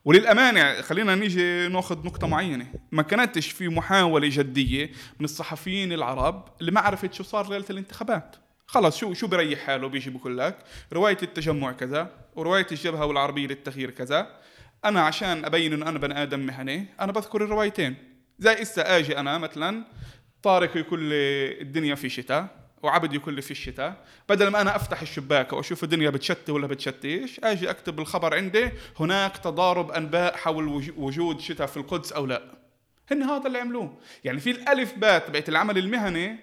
وللأمانة 0.05 0.81
خلينا 0.81 1.15
نيجي 1.15 1.69
ناخذ 1.69 2.07
نقطة 2.07 2.27
معينة. 2.27 2.67
ما 2.93 3.03
كانتش 3.03 3.51
في 3.51 3.69
محاولة 3.69 4.29
جدية 4.33 4.91
من 5.19 5.25
الصحفيين 5.25 5.93
العرب 5.93 6.49
اللي 6.61 6.73
ما 6.73 6.81
عرفت 6.81 7.15
شو 7.15 7.23
صار 7.23 7.51
ليلة 7.51 7.65
الانتخابات. 7.71 8.37
خلص 8.67 8.97
شو 8.97 9.15
شو 9.15 9.27
بريح 9.27 9.61
حاله؟ 9.61 9.89
بيجي 9.89 10.11
بقول 10.11 10.39
لك 10.39 10.59
رواية 10.93 11.19
التجمع 11.23 11.73
كذا 11.73 12.11
ورواية 12.37 12.67
الجبهة 12.73 13.07
والعربية 13.07 13.47
للتغيير 13.47 13.91
كذا. 13.91 14.41
أنا 14.85 15.01
عشان 15.01 15.45
أبين 15.45 15.73
إنه 15.73 15.89
أنا 15.89 15.99
بني 15.99 16.23
آدم 16.23 16.41
مهني 16.41 16.87
أنا 17.01 17.13
بذكر 17.13 17.45
الروايتين. 17.45 17.95
زي 18.39 18.63
إسا 18.63 18.99
آجي 18.99 19.19
أنا 19.19 19.39
مثلا 19.39 19.85
طارق 20.43 20.77
يقول 20.77 21.03
لي 21.03 21.61
الدنيا 21.61 21.95
في 21.95 22.09
شتاء. 22.09 22.66
وعبد 22.83 23.15
يقول 23.15 23.35
لي 23.35 23.43
في 23.43 23.51
الشتاء. 23.51 24.05
بدل 24.29 24.49
ما 24.49 24.61
أنا 24.61 24.77
أفتح 24.77 25.01
الشباك 25.03 25.53
وأشوف 25.53 25.85
الدنيا 25.85 26.11
بتشتي 26.11 26.53
ولا 26.53 26.67
بتشتيش 26.67 27.41
أجي 27.45 27.71
أكتب 27.71 28.01
الخبر 28.01 28.35
عندي 28.35 28.71
هناك 29.01 29.37
تضارب 29.37 29.91
أنباء 29.91 30.37
حول 30.37 30.93
وجود 30.97 31.41
شتاء 31.41 31.67
في 31.67 31.77
القدس 31.77 32.13
أو 32.13 32.27
لا. 32.27 32.43
هن 33.11 33.23
هذا 33.23 33.47
اللي 33.47 33.59
عملوه. 33.59 33.99
يعني 34.25 34.41
في 34.41 34.51
الألف 34.51 34.95
باء 34.95 35.19
تبعت 35.19 35.49
العمل 35.49 35.79
المهني 35.79 36.37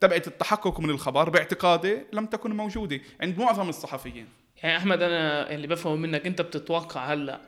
تبعت 0.00 0.26
التحقق 0.26 0.80
من 0.80 0.90
الخبر 0.90 1.30
باعتقادي 1.30 1.98
لم 2.12 2.26
تكن 2.26 2.56
موجودة 2.56 3.00
عند 3.20 3.38
معظم 3.38 3.68
الصحفيين. 3.68 4.28
يعني 4.62 4.76
أحمد 4.76 5.02
أنا 5.02 5.50
اللي 5.54 5.66
بفهمه 5.66 5.96
منك 5.96 6.26
أنت 6.26 6.42
بتتوقع 6.42 7.12
هلأ 7.12 7.40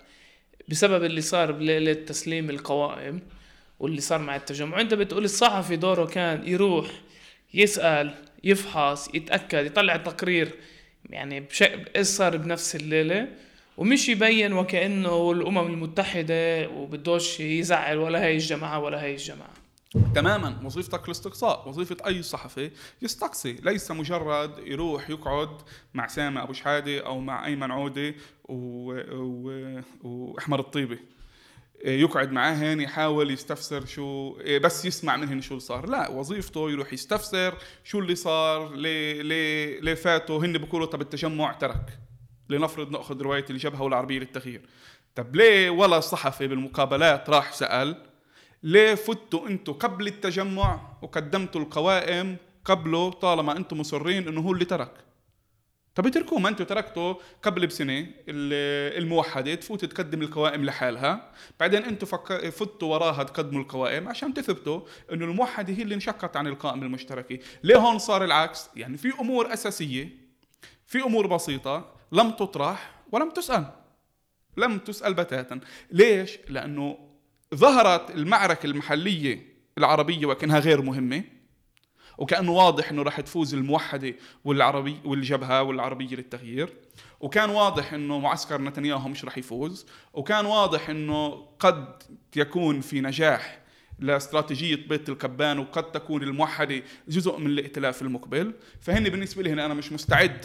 بسبب 0.68 1.04
اللي 1.04 1.20
صار 1.20 1.52
بليله 1.52 1.92
تسليم 1.92 2.50
القوائم 2.50 3.20
واللي 3.78 4.00
صار 4.00 4.18
مع 4.18 4.36
التجمع 4.36 4.80
أنت 4.80 4.94
بتقول 4.94 5.24
الصحفي 5.24 5.76
دوره 5.76 6.06
كان 6.06 6.48
يروح 6.48 6.86
يسأل 7.54 8.14
يفحص 8.44 9.14
يتأكد 9.14 9.66
يطلع 9.66 9.96
تقرير 9.96 10.54
يعني 11.10 11.44
إيش 11.96 12.06
صار 12.06 12.36
بنفس 12.36 12.76
الليلة؟ 12.76 13.28
ومش 13.76 14.08
يبين 14.08 14.52
وكأنه 14.52 15.32
الأمم 15.32 15.66
المتحدة 15.66 16.68
وبدوش 16.68 17.40
يزعل 17.40 17.98
ولا 17.98 18.24
هاي 18.24 18.34
الجماعة 18.34 18.78
ولا 18.78 19.02
هاي 19.02 19.12
الجماعة. 19.12 19.54
تماما. 20.14 20.60
وظيفتك 20.64 21.04
الاستقصاء 21.04 21.68
وظيفة 21.68 21.96
أي 22.06 22.22
صحفي 22.22 22.70
يستقصي. 23.02 23.52
ليس 23.52 23.90
مجرد 23.90 24.58
يروح 24.58 25.10
يقعد 25.10 25.48
مع 25.94 26.06
سامة 26.06 26.42
أبو 26.42 26.52
شحادة 26.52 27.06
أو 27.06 27.20
مع 27.20 27.46
أيمن 27.46 27.70
عودة 27.70 28.14
و... 28.44 28.92
و... 29.12 29.80
وأحمد 30.02 30.58
الطيبي 30.58 30.98
يقعد 31.84 32.32
معاهن 32.32 32.80
يحاول 32.80 33.30
يستفسر 33.30 33.86
شو 33.86 34.36
بس 34.58 34.84
يسمع 34.84 35.16
منهن 35.16 35.40
شو 35.40 35.58
صار. 35.58 35.88
لا 35.88 36.08
وظيفته 36.10 36.70
يروح 36.70 36.92
يستفسر 36.92 37.54
شو 37.84 37.98
اللي 37.98 38.14
صار 38.14 38.74
ليه 38.74 39.22
ليه 39.22 39.80
ليه 39.80 39.94
فاتوا 39.94 40.38
هن 40.38 40.58
بيقولوا 40.58 40.86
طب 40.86 41.00
التجمع 41.00 41.52
ترك 41.52 41.98
لنفرض 42.48 42.90
نأخذ 42.90 43.22
رواية 43.22 43.44
الجبهه 43.50 43.82
والعربيه 43.82 44.18
للتغيير. 44.18 44.62
طب 45.14 45.36
ليه 45.36 45.70
ولا 45.70 46.00
صحفي 46.00 46.46
بالمقابلات 46.46 47.30
راح 47.30 47.52
سأل 47.52 48.02
ليه 48.62 48.94
فتوا 48.94 49.48
أنتم 49.48 49.72
قبل 49.72 50.06
التجمع 50.06 50.80
وقدمتوا 51.02 51.60
القوائم 51.60 52.36
قبله 52.64 53.10
طالما 53.10 53.56
أنتم 53.56 53.80
مصرين 53.80 54.28
إنه 54.28 54.40
هو 54.40 54.52
اللي 54.52 54.64
ترك؟ 54.64 55.05
طب 55.96 56.06
اتركوه 56.06 56.38
ما 56.38 56.48
أنتوا 56.48 56.66
تركتوا 56.66 57.14
قبل 57.42 57.66
بسنة 57.66 58.06
الموحدة 58.28 59.54
تفوت 59.54 59.84
تقدم 59.84 60.22
القوائم 60.22 60.64
لحالها. 60.64 61.32
بعدين 61.60 61.84
أنتوا 61.84 62.08
فك... 62.08 62.48
فتوا 62.48 62.94
وراها 62.94 63.22
تقدموا 63.22 63.62
القوائم 63.62 64.08
عشان 64.08 64.34
تثبتوا 64.34 64.80
انه 65.12 65.24
الموحدة 65.24 65.72
هي 65.72 65.82
اللي 65.82 65.94
انشقت 65.94 66.36
عن 66.36 66.46
القائمه 66.46 66.86
المشتركة. 66.86 67.38
ليه 67.62 67.76
هون 67.76 67.98
صار 67.98 68.24
العكس؟ 68.24 68.68
يعني 68.76 68.96
في 68.96 69.12
أمور 69.20 69.52
أساسية 69.52 70.08
في 70.86 71.02
أمور 71.02 71.26
بسيطة 71.26 71.94
لم 72.12 72.30
تطرح 72.30 72.94
ولم 73.12 73.30
تسأل. 73.30 73.66
لم 74.56 74.78
تسأل 74.78 75.14
بتاتا. 75.14 75.60
ليش؟ 75.90 76.38
لأنه 76.48 76.98
ظهرت 77.54 78.10
المعركة 78.10 78.66
المحلية 78.66 79.56
العربية 79.78 80.26
وكأنها 80.26 80.58
غير 80.58 80.82
مهمة. 80.82 81.35
وكانه 82.18 82.52
واضح 82.52 82.90
إنه 82.90 83.02
راح 83.02 83.20
تفوز 83.20 83.54
الموحدة 83.54 84.14
والعربي 84.44 85.00
والجبهة 85.04 85.62
والعربية 85.62 86.16
للتغيير. 86.16 86.72
وكان 87.20 87.50
واضح 87.50 87.92
إنه 87.92 88.18
معسكر 88.18 88.60
نتنياهو 88.60 89.08
مش 89.08 89.24
راح 89.24 89.38
يفوز. 89.38 89.86
وكان 90.12 90.46
واضح 90.46 90.90
إنه 90.90 91.28
قد 91.58 92.02
يكون 92.36 92.80
في 92.80 93.00
نجاح 93.00 93.60
لاستراتيجية 93.98 94.88
بيت 94.88 95.08
الكبان 95.08 95.58
وقد 95.58 95.92
تكون 95.92 96.22
الموحدة 96.22 96.82
جزء 97.08 97.38
من 97.38 97.46
الائتلاف 97.46 98.02
المقبل. 98.02 98.54
فهن 98.80 99.04
بالنسبة 99.04 99.42
لي 99.42 99.52
أنا 99.52 99.74
مش 99.74 99.92
مستعد 99.92 100.44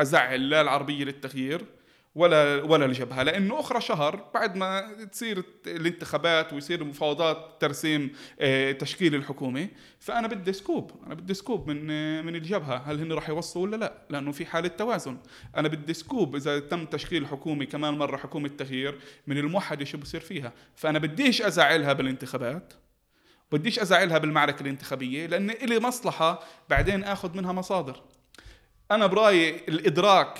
أزعل 0.00 0.48
لا 0.50 0.60
العربية 0.60 1.04
للتغيير 1.04 1.64
ولا 2.18 2.62
ولا 2.62 2.84
الجبهه 2.84 3.22
لأنه 3.22 3.60
أخرى 3.60 3.80
شهر 3.80 4.30
بعد 4.34 4.56
ما 4.56 4.94
تصير 5.12 5.44
الانتخابات 5.66 6.52
ويصير 6.52 6.84
مفاوضات 6.84 7.56
ترسيم 7.60 8.12
آه، 8.40 8.72
تشكيل 8.72 9.14
الحكومة 9.14 9.68
فأنا 10.00 10.28
بدي 10.28 10.52
scoop 10.52 10.90
أنا 11.06 11.14
بدي 11.14 11.34
scoop 11.34 11.70
من 11.70 11.90
آه، 11.90 12.22
من 12.22 12.36
الجبهة 12.36 12.76
هل 12.76 13.00
هن 13.00 13.12
راح 13.12 13.28
يوصلوا 13.28 13.64
ولا 13.64 13.76
لا؟ 13.76 13.92
لأنه 14.10 14.32
في 14.32 14.46
حالة 14.46 14.68
توازن. 14.68 15.18
أنا 15.56 15.68
بدي 15.68 15.94
scoop 15.94 16.36
إذا 16.36 16.58
تم 16.58 16.84
تشكيل 16.84 17.26
حكومة 17.26 17.64
كمان 17.64 17.94
مرة 17.94 18.16
حكومة 18.16 18.48
تغيير 18.48 18.98
من 19.26 19.38
الموحدة 19.38 19.84
شو 19.84 19.98
بصير 19.98 20.20
فيها. 20.20 20.52
فأنا 20.76 20.98
بديش 20.98 21.42
أزعلها 21.42 21.92
بالانتخابات 21.92 22.72
بديش 23.52 23.78
أزعلها 23.78 24.18
بالمعركة 24.18 24.62
الانتخابية 24.62 25.26
لأن 25.26 25.50
إلي 25.50 25.80
مصلحة 25.80 26.42
بعدين 26.70 27.04
آخذ 27.04 27.36
منها 27.36 27.52
مصادر. 27.52 28.02
أنا 28.90 29.06
برأيي 29.06 29.56
الإدراك 29.68 30.38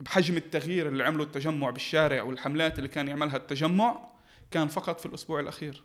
بحجم 0.00 0.36
التغيير 0.36 0.88
اللي 0.88 1.04
عمله 1.04 1.24
التجمع 1.24 1.70
بالشارع 1.70 2.22
والحملات 2.22 2.78
اللي 2.78 2.88
كان 2.88 3.08
يعملها 3.08 3.36
التجمع 3.36 4.08
كان 4.50 4.68
فقط 4.68 5.00
في 5.00 5.06
الأسبوع 5.06 5.40
الأخير. 5.40 5.82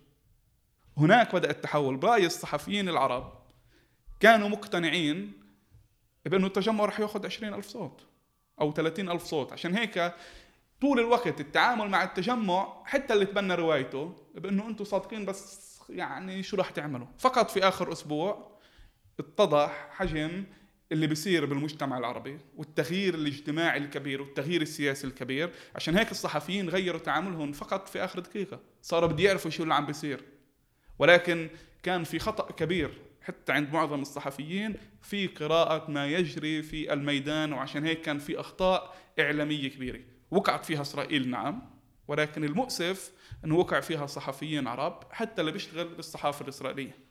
هناك 0.97 1.35
بدأ 1.35 1.49
التحول 1.49 1.97
برأي 1.97 2.25
الصحفيين 2.25 2.89
العرب 2.89 3.41
كانوا 4.19 4.49
مقتنعين 4.49 5.33
بأنه 6.25 6.47
التجمع 6.47 6.85
رح 6.85 6.99
يأخذ 6.99 7.25
عشرين 7.25 7.53
ألف 7.53 7.67
صوت 7.67 8.05
أو 8.61 8.73
ثلاثين 8.73 9.09
ألف 9.09 9.23
صوت. 9.23 9.53
عشان 9.53 9.77
هيك 9.77 10.13
طول 10.81 10.99
الوقت 10.99 11.41
التعامل 11.41 11.89
مع 11.89 12.03
التجمع 12.03 12.83
حتى 12.85 13.13
اللي 13.13 13.25
تبنى 13.25 13.55
روايته 13.55 14.15
بأنه 14.35 14.67
أنتم 14.67 14.85
صادقين 14.85 15.25
بس 15.25 15.71
يعني 15.89 16.43
شو 16.43 16.57
رح 16.57 16.69
تعملوا. 16.69 17.07
فقط 17.17 17.51
في 17.51 17.67
آخر 17.67 17.91
أسبوع 17.91 18.51
اتضح 19.19 19.87
حجم 19.91 20.43
اللي 20.91 21.07
بيصير 21.07 21.45
بالمجتمع 21.45 21.97
العربي 21.97 22.37
والتغيير 22.57 23.15
الاجتماعي 23.15 23.77
الكبير 23.77 24.21
والتغيير 24.21 24.61
السياسي 24.61 25.07
الكبير. 25.07 25.51
عشان 25.75 25.97
هيك 25.97 26.11
الصحفيين 26.11 26.69
غيروا 26.69 26.99
تعاملهم 26.99 27.51
فقط 27.51 27.87
في 27.87 28.03
آخر 28.03 28.19
دقيقة. 28.19 28.59
صاروا 28.81 29.09
بدي 29.09 29.23
يعرفوا 29.23 29.51
شو 29.51 29.63
اللي 29.63 29.73
عم 29.73 29.85
بيصير. 29.85 30.23
ولكن 30.99 31.49
كان 31.83 32.03
في 32.03 32.19
خطأ 32.19 32.51
كبير 32.51 32.97
حتى 33.21 33.51
عند 33.51 33.73
معظم 33.73 34.01
الصحفيين 34.01 34.75
في 35.01 35.27
قراءة 35.27 35.91
ما 35.91 36.07
يجري 36.07 36.61
في 36.61 36.93
الميدان 36.93 37.53
وعشان 37.53 37.85
هيك 37.85 38.01
كان 38.01 38.19
في 38.19 38.39
أخطاء 38.39 38.95
إعلامية 39.19 39.69
كبيرة. 39.69 39.99
وقعت 40.31 40.65
فيها 40.65 40.81
إسرائيل 40.81 41.29
نعم 41.29 41.61
ولكن 42.07 42.43
المؤسف 42.43 43.11
أنه 43.45 43.55
وقع 43.55 43.79
فيها 43.79 44.05
صحفيين 44.05 44.67
عرب 44.67 45.03
حتى 45.11 45.41
اللي 45.41 45.51
بيشتغل 45.51 45.87
بالصحافة 45.87 46.43
الإسرائيلية. 46.43 47.10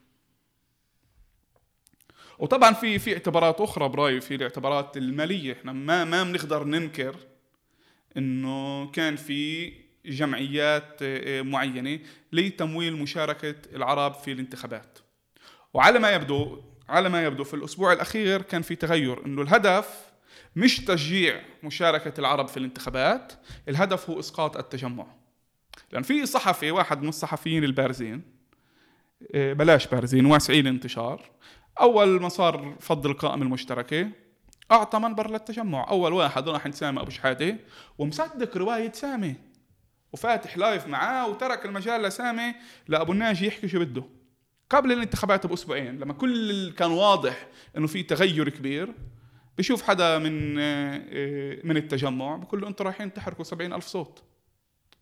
وطبعا 2.41 2.73
في 2.73 2.99
في 2.99 3.13
اعتبارات 3.13 3.61
أخرى 3.61 3.89
برايي 3.89 4.21
في 4.21 4.35
الاعتبارات 4.35 4.97
المالية. 4.97 5.53
إحنا 5.53 5.71
ما 5.71 6.03
ما 6.03 6.23
بنقدر 6.23 6.63
ننكر 6.63 7.15
إنه 8.17 8.87
كان 8.91 9.15
في 9.15 9.73
جمعيات 10.05 10.97
آه، 11.01 11.41
معينة 11.41 11.99
لتمويل 12.31 12.95
مشاركة 12.95 13.55
العرب 13.75 14.13
في 14.13 14.31
الانتخابات. 14.31 14.99
وعلى 15.73 15.99
ما 15.99 16.11
يبدو 16.11 16.61
على 16.89 17.09
ما 17.09 17.23
يبدو 17.23 17.43
في 17.43 17.53
الأسبوع 17.53 17.93
الأخير 17.93 18.41
كان 18.41 18.61
في 18.61 18.75
تغير 18.75 19.25
إنه 19.25 19.41
الهدف 19.41 20.11
مش 20.55 20.79
تشجيع 20.79 21.41
مشاركة 21.63 22.19
العرب 22.19 22.47
في 22.47 22.57
الانتخابات 22.57 23.33
الهدف 23.69 24.09
هو 24.09 24.19
إسقاط 24.19 24.57
التجمع. 24.57 25.07
لأن 25.91 26.03
في 26.03 26.25
صحفي 26.25 26.71
واحد 26.71 27.01
من 27.01 27.09
الصحفيين 27.09 27.63
البارزين 27.63 28.21
إيه، 29.33 29.53
بلاش 29.53 29.87
بارزين 29.87 30.25
واسعين 30.25 30.67
الانتشار 30.67 31.29
أول 31.79 32.21
ما 32.21 32.29
صار 32.29 32.75
فض 32.79 33.05
القائمه 33.05 33.43
المشتركة 33.43 34.09
أعطى 34.71 34.99
منبر 34.99 35.31
للتجمع. 35.31 35.89
أول 35.89 36.13
واحد 36.13 36.49
راح 36.49 36.65
عند 36.65 36.73
سامي 36.73 37.01
أبو 37.01 37.09
شحاتة 37.09 37.57
ومصدق 37.97 38.57
رواية 38.57 38.91
سامي. 38.91 39.35
وفاتح 40.13 40.57
لايف 40.57 40.87
معاه 40.87 41.27
وترك 41.27 41.65
المجال 41.65 42.01
لسامي 42.01 42.55
لأبو 42.87 43.11
الناجي 43.11 43.47
يحكي 43.47 43.67
شو 43.67 43.79
بده. 43.79 44.03
قبل 44.69 44.91
الانتخابات 44.91 45.47
بأسبوعين 45.47 45.99
لما 45.99 46.13
كل 46.13 46.71
كان 46.71 46.91
واضح 46.91 47.47
إنه 47.77 47.87
في 47.87 48.03
تغير 48.03 48.49
كبير 48.49 48.93
بشوف 49.57 49.83
حدا 49.83 50.17
من 50.17 50.59
آه، 50.59 51.59
من 51.63 51.77
التجمع 51.77 52.35
بقول 52.35 52.61
له 52.61 52.67
أنتم 52.67 52.85
رايحين 52.85 53.13
تحركوا 53.13 53.43
سبعين 53.43 53.73
ألف 53.73 53.85
صوت. 53.87 54.23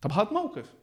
طب 0.01 0.11
هذا 0.11 0.29
موقف. 0.31 0.73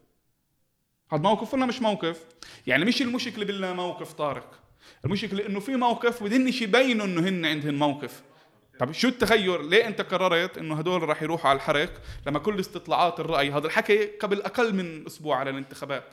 هذا 1.12 1.23
موقف 1.23 1.55
ولا 1.55 1.66
مش 1.66 1.83
موقف؟ 1.83 2.25
يعني 2.66 2.85
مش 2.85 3.02
المشكلة 3.02 3.45
بالله 3.45 3.73
موقف 3.73 4.12
طارق. 4.12 4.65
المشكلة 5.05 5.47
إنه 5.47 5.61
في 5.61 5.76
موقف 5.76 6.23
بدهنش 6.23 6.62
يبينوا 6.62 7.07
إنه 7.07 7.28
هن 7.28 7.47
عندهم 7.47 7.75
موقف. 7.75 8.23
طب 8.78 8.93
شو 8.93 9.09
التغير؟ 9.09 9.62
ليه 9.62 9.87
أنت 9.87 10.00
قررت 10.00 10.59
إنه 10.59 10.75
هدول 10.75 11.02
راح 11.02 11.23
يروحوا 11.23 11.50
على 11.50 11.57
الحرق 11.57 12.02
لما 12.26 12.38
كل 12.38 12.61
استطلاعات 12.61 13.21
الرأي 13.21 13.50
هذا 13.50 13.66
الحكي 13.66 14.05
قبل 14.05 14.43
أقل 14.43 14.75
من 14.75 15.07
أسبوع 15.07 15.37
على 15.37 15.50
الانتخابات. 15.50 16.05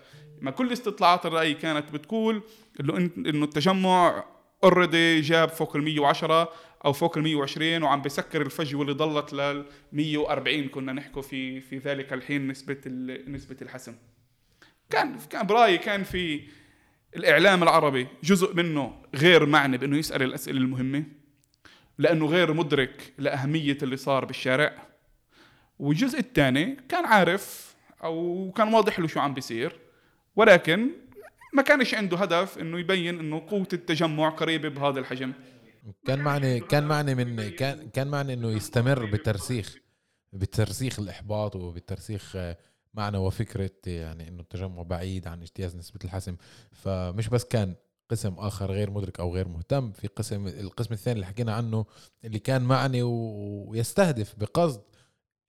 ما 0.42 0.52
كل 0.52 0.74
استطلاعات 0.74 1.26
الرأي 1.26 1.54
كانت 1.54 1.92
بتقول 1.92 2.42
إنه 2.80 3.10
إنه 3.18 3.46
التجمع 3.46 4.24
اوريدي 4.64 5.22
جاب 5.22 5.50
فوق 5.50 5.76
ال 5.76 5.84
110 5.84 6.50
أو 6.86 6.94
فوق 6.94 7.18
ال 7.18 7.24
120 7.24 7.84
وعم 7.84 8.02
بسكر 8.02 8.42
الفجوة 8.42 8.82
اللي 8.82 8.94
ضلت 8.94 9.34
لل 9.34 9.66
140 9.92 10.68
كنا 10.68 10.94
نحكوا 10.94 11.22
في 11.22 11.62
في 11.62 11.78
ذلك 11.78 12.14
الحين 12.14 12.48
نسبة 12.48 12.78
نسبة 13.28 13.58
الحسم. 13.62 13.96
كان 14.90 15.18
كان 15.30 15.48
برأيي 15.48 15.78
كان 15.78 16.04
في 16.04 16.42
الإعلام 17.16 17.64
العربي 17.64 18.08
جزء 18.24 18.54
منه 18.56 19.02
غير 19.16 19.46
معني 19.46 19.78
بأنه 19.78 19.98
يسأل 19.98 20.24
الأسئلة 20.24 20.58
المهمة 20.58 21.04
لأنه 21.98 22.26
غير 22.26 22.54
مدرك 22.54 23.14
لأهمية 23.18 23.78
اللي 23.84 23.98
صار 23.98 24.26
بالشارع. 24.26 24.88
والجزء 25.80 26.20
الثاني 26.20 26.78
كان 26.90 27.06
عارف 27.06 27.76
أو 28.04 28.52
كان 28.58 28.74
واضح 28.74 29.00
له 29.00 29.08
شو 29.08 29.20
عم 29.20 29.34
بيصير 29.34 29.80
ولكن 30.36 30.90
ما 31.54 31.62
كانش 31.62 31.94
عنده 31.94 32.18
هدف 32.18 32.58
إنه 32.58 32.80
يبين 32.80 33.20
إنه 33.20 33.44
قوة 33.50 33.68
التجمع 33.74 34.30
قريبة 34.30 34.70
بهذا 34.70 35.00
الحجم. 35.00 35.34
كان 36.06 36.20
معني 36.20 36.60
كان 36.60 36.84
معني 36.88 37.16
من 37.16 37.50
كان 37.50 37.90
كان 37.90 38.08
معني 38.08 38.34
إنه 38.34 38.52
يستمر 38.52 39.06
بترسيخ 39.06 39.78
بترسيخ 40.34 41.00
الإحباط 41.00 41.56
وبترسيخ 41.56 42.38
معنى 42.94 43.18
وفكرة 43.18 43.72
يعني 43.86 44.28
إنه 44.28 44.42
التجمع 44.42 44.82
بعيد 44.82 45.28
عن 45.28 45.42
اجتياز 45.42 45.76
نسبة 45.76 46.00
الحسم. 46.04 46.36
فمش 46.72 47.30
بس 47.30 47.46
كان 47.46 47.76
قسم 48.10 48.34
آخر 48.34 48.72
غير 48.72 48.92
مدرك 48.92 49.20
أو 49.20 49.36
غير 49.36 49.48
مهتم 49.48 49.92
في 49.92 50.08
قسم 50.08 50.48
القسم 50.48 50.94
الثاني 50.94 51.16
اللي 51.16 51.26
حكينا 51.26 51.54
عنه 51.54 51.86
اللي 52.24 52.40
كان 52.40 52.62
معني 52.62 53.02
ويستهدف 53.04 54.36
بقصد 54.40 54.82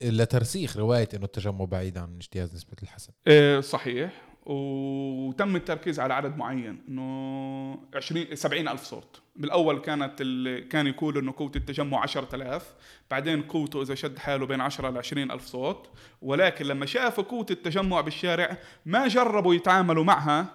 لترسيخ 0.02 0.76
رواية 0.76 1.08
إنه 1.14 1.24
التجمع 1.24 1.64
بعيد 1.64 1.98
عن 1.98 2.16
اجتياز 2.16 2.54
نسبة 2.54 2.76
الحسن 2.82 3.12
إيه 3.26 3.60
صحيح. 3.60 4.28
وتم 4.46 5.56
التركيز 5.56 6.00
على 6.00 6.14
عدد 6.14 6.36
معين 6.36 6.84
إنه 6.88 7.78
20 7.94 8.34
70 8.34 8.68
ألف 8.68 8.82
صوت. 8.84 9.22
بالأول 9.36 9.78
كانت 9.78 10.22
كان 10.70 10.86
يقول 10.86 11.18
إنه 11.18 11.34
قوة 11.36 11.52
التجمع 11.56 12.00
10000 12.00 12.74
بعدين 13.10 13.42
قوته 13.42 13.82
إذا 13.82 13.94
شد 13.94 14.18
حاله 14.18 14.46
بين 14.46 14.60
10 14.60 14.90
ل 14.90 14.98
20 14.98 15.30
ألف 15.30 15.44
صوت 15.44 15.90
ولكن 16.22 16.64
لما 16.64 16.86
شافوا 16.86 17.24
قوة 17.24 17.46
التجمع 17.50 18.00
بالشارع 18.00 18.58
ما 18.86 19.08
جربوا 19.08 19.54
يتعاملوا 19.54 20.04
معها 20.04 20.46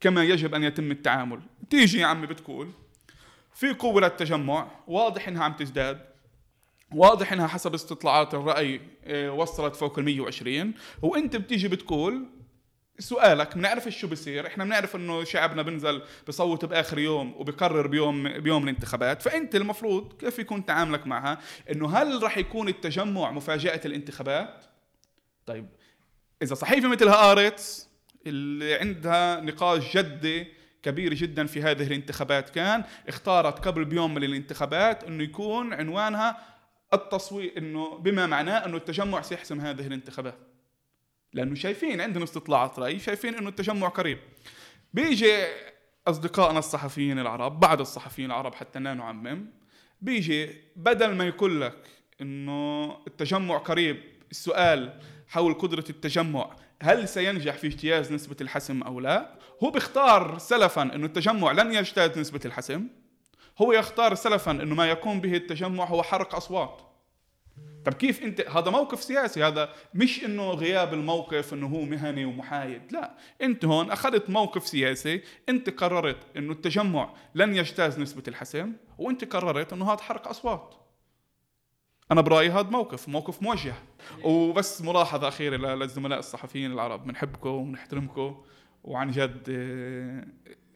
كما 0.00 0.24
يجب 0.24 0.54
أن 0.54 0.64
يتم 0.64 0.90
التعامل. 0.90 1.40
تيجي 1.70 1.98
يا 1.98 2.06
عمي 2.06 2.26
بتقول 2.26 2.68
في 3.54 3.72
قوة 3.72 4.00
للتجمع 4.00 4.70
واضح 4.86 5.28
إنها 5.28 5.44
عم 5.44 5.52
تزداد 5.52 6.00
واضح 6.94 7.32
إنها 7.32 7.46
حسب 7.46 7.74
استطلاعات 7.74 8.34
الرأي 8.34 8.80
آه، 9.04 9.32
وصلت 9.32 9.76
فوق 9.76 9.98
ال 9.98 10.04
120 10.04 10.74
وأنت 11.02 11.36
بتيجي 11.36 11.68
بتقول 11.68 12.26
سؤالك 12.98 13.54
بنعرف 13.54 13.88
شو 13.88 14.08
بصير 14.08 14.46
إحنا 14.46 14.64
بنعرف 14.64 14.96
إنه 14.96 15.24
شعبنا 15.24 15.62
بنزل 15.62 16.02
بصوت 16.28 16.64
بآخر 16.64 16.98
يوم 16.98 17.34
وبقرر 17.36 17.86
بيوم 17.86 18.28
بيوم 18.38 18.62
الانتخابات. 18.62 19.22
فأنت 19.22 19.54
المفروض 19.54 20.12
كيف 20.12 20.38
يكون 20.38 20.66
تعاملك 20.66 21.06
معها؟ 21.06 21.38
إنه 21.72 21.96
هل 21.96 22.22
راح 22.22 22.38
يكون 22.38 22.68
التجمع 22.68 23.30
مفاجأة 23.30 23.80
الانتخابات؟ 23.84 24.64
طيب 25.46 25.68
إذا 26.42 26.54
صحيفة 26.54 26.88
مثل 26.88 27.08
هارتس 27.08 27.88
اللي 28.26 28.74
عندها 28.74 29.40
نقاش 29.40 29.96
جدي 29.96 30.46
كبير 30.82 31.14
جدا 31.14 31.46
في 31.46 31.62
هذه 31.62 31.86
الانتخابات 31.86 32.50
كان 32.50 32.84
اختارت 33.08 33.66
قبل 33.66 33.84
بيوم 33.84 34.14
من 34.14 34.24
الانتخابات 34.24 35.04
إنه 35.04 35.24
يكون 35.24 35.72
عنوانها 35.72 36.38
التصويت 36.92 37.56
إنه 37.56 37.98
بما 37.98 38.26
معناه 38.26 38.66
إنه 38.66 38.76
التجمع 38.76 39.22
سيحسم 39.22 39.60
هذه 39.60 39.86
الانتخابات. 39.86 40.47
لأنه 41.32 41.54
شايفين 41.54 42.00
عندنا 42.00 42.24
استطلاعات 42.24 42.78
رأي 42.78 42.98
شايفين 42.98 43.34
إنه 43.34 43.48
التجمع 43.48 43.88
قريب. 43.88 44.18
بيجي 44.94 45.44
أصدقائنا 46.06 46.58
الصحفيين 46.58 47.18
العرب 47.18 47.60
بعض 47.60 47.80
الصحفيين 47.80 48.30
العرب 48.30 48.54
حتى 48.54 48.78
لا 48.78 48.94
نعمم 48.94 49.46
بيجي 50.00 50.50
بدل 50.76 51.14
ما 51.14 51.26
يقول 51.26 51.60
لك 51.60 51.76
إنه 52.20 52.90
التجمع 53.06 53.58
قريب 53.58 54.02
السؤال 54.30 55.00
حول 55.28 55.54
قدرة 55.54 55.84
التجمع 55.90 56.56
هل 56.82 57.08
سينجح 57.08 57.56
في 57.56 57.66
اجتياز 57.66 58.12
نسبة 58.12 58.36
الحسم 58.40 58.82
أو 58.82 59.00
لا؟ 59.00 59.38
هو 59.64 59.70
بيختار 59.70 60.38
سلفا 60.38 60.82
أنه 60.82 61.06
التجمع 61.06 61.52
لن 61.52 61.74
يجتاز 61.74 62.18
نسبة 62.18 62.40
الحسم 62.44 62.88
هو 63.58 63.72
يختار 63.72 64.14
سلفا 64.14 64.50
أنه 64.50 64.74
ما 64.74 64.86
يقوم 64.88 65.20
به 65.20 65.34
التجمع 65.34 65.84
هو 65.84 66.02
حرق 66.02 66.34
أصوات. 66.34 66.87
طب 67.88 67.94
كيف 67.94 68.22
انت؟ 68.22 68.40
هذا 68.40 68.70
موقف 68.70 69.02
سياسي 69.02 69.44
هذا 69.44 69.68
مش 69.94 70.24
إنه 70.24 70.50
غياب 70.50 70.94
الموقف 70.94 71.54
إنه 71.54 71.66
هو 71.66 71.82
مهني 71.82 72.24
ومحايد 72.24 72.92
لا. 72.92 73.14
انت 73.42 73.64
هون 73.64 73.90
أخذت 73.90 74.30
موقف 74.30 74.66
سياسي 74.66 75.22
انت 75.48 75.70
قررت 75.70 76.16
إنه 76.36 76.52
التجمع 76.52 77.14
لن 77.34 77.56
يجتاز 77.56 78.00
نسبة 78.00 78.22
الحسم 78.28 78.72
وانت 78.98 79.24
قررت 79.24 79.72
إنه 79.72 79.92
هذا 79.92 80.02
حرق 80.02 80.28
أصوات. 80.28 80.74
أنا 82.12 82.20
برأيي 82.20 82.50
هذا 82.50 82.70
موقف 82.70 83.08
موقف 83.08 83.42
موجه. 83.42 83.74
وبس 84.24 84.82
ملاحظة 84.82 85.28
أخيرة 85.28 85.56
للزملاء 85.56 86.18
الصحفيين 86.18 86.72
العرب 86.72 87.04
بنحبكم 87.04 87.50
ونحترمكم 87.50 88.42
وعن 88.84 89.10
جد 89.10 89.48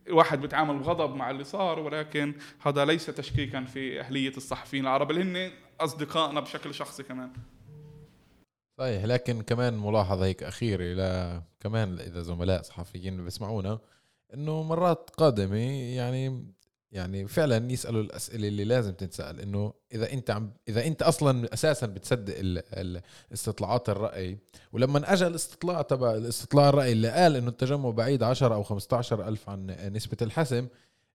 الواحد 0.07 0.41
بيتعامل 0.41 0.79
بغضب 0.79 1.15
مع 1.17 1.31
اللي 1.31 1.45
صار 1.45 1.79
ولكن 1.79 2.35
هذا 2.67 2.85
ليس 2.85 3.07
تشكيكا 3.07 3.65
في 3.65 4.01
أهلية 4.01 4.33
الصحفيين 4.37 4.83
العرب 4.83 5.11
اللي 5.11 5.23
هن 5.23 5.53
أصدقائنا 5.85 6.41
بشكل 6.41 6.75
شخصي 6.75 7.03
كمان. 7.03 7.33
صحيح 8.79 9.05
لكن 9.05 9.43
كمان 9.43 9.79
ملاحظة 9.79 10.25
هيك 10.25 10.43
أخيرة 10.43 10.85
ل 10.85 11.43
كمان 11.61 11.99
إذا 11.99 12.23
زملاء 12.23 12.63
صحفيين 12.63 13.25
بيسمعونا 13.25 13.79
إنه 14.35 14.63
مرات 14.63 15.11
قادمة 15.11 15.57
يعني 15.97 16.53
يعني 16.93 17.29
فعلا 17.29 17.73
يسألوا 17.73 18.03
الأسئلة 18.03 18.49
اللي 18.49 18.65
لازم 18.65 18.93
تنسال 18.93 19.41
إنه 19.41 19.73
إذا 19.95 20.13
أنت 20.13 20.31
عم 20.31 20.53
إذا 20.69 20.87
أنت 20.87 21.03
أصلا 21.03 21.55
أساسا 21.55 21.87
بتصدق 21.87 22.63
استطلاعات 23.33 23.89
الرأي 23.89 24.39
ولما 24.73 25.13
أجى 25.13 25.27
الاستطلاع 25.27 25.83
تبع 25.83 26.15
الاستطلاع 26.15 26.69
الرأي 26.69 26.93
اللي 26.93 27.09
قال 27.11 27.37
إنه 27.37 27.49
التجمع 27.49 27.91
بعيد 27.91 28.23
10 28.23 28.55
أو 28.55 28.63
15 28.63 29.29
ألف 29.29 29.51
عن 29.51 29.67
نسبة 29.93 30.17
الحسم 30.23 30.69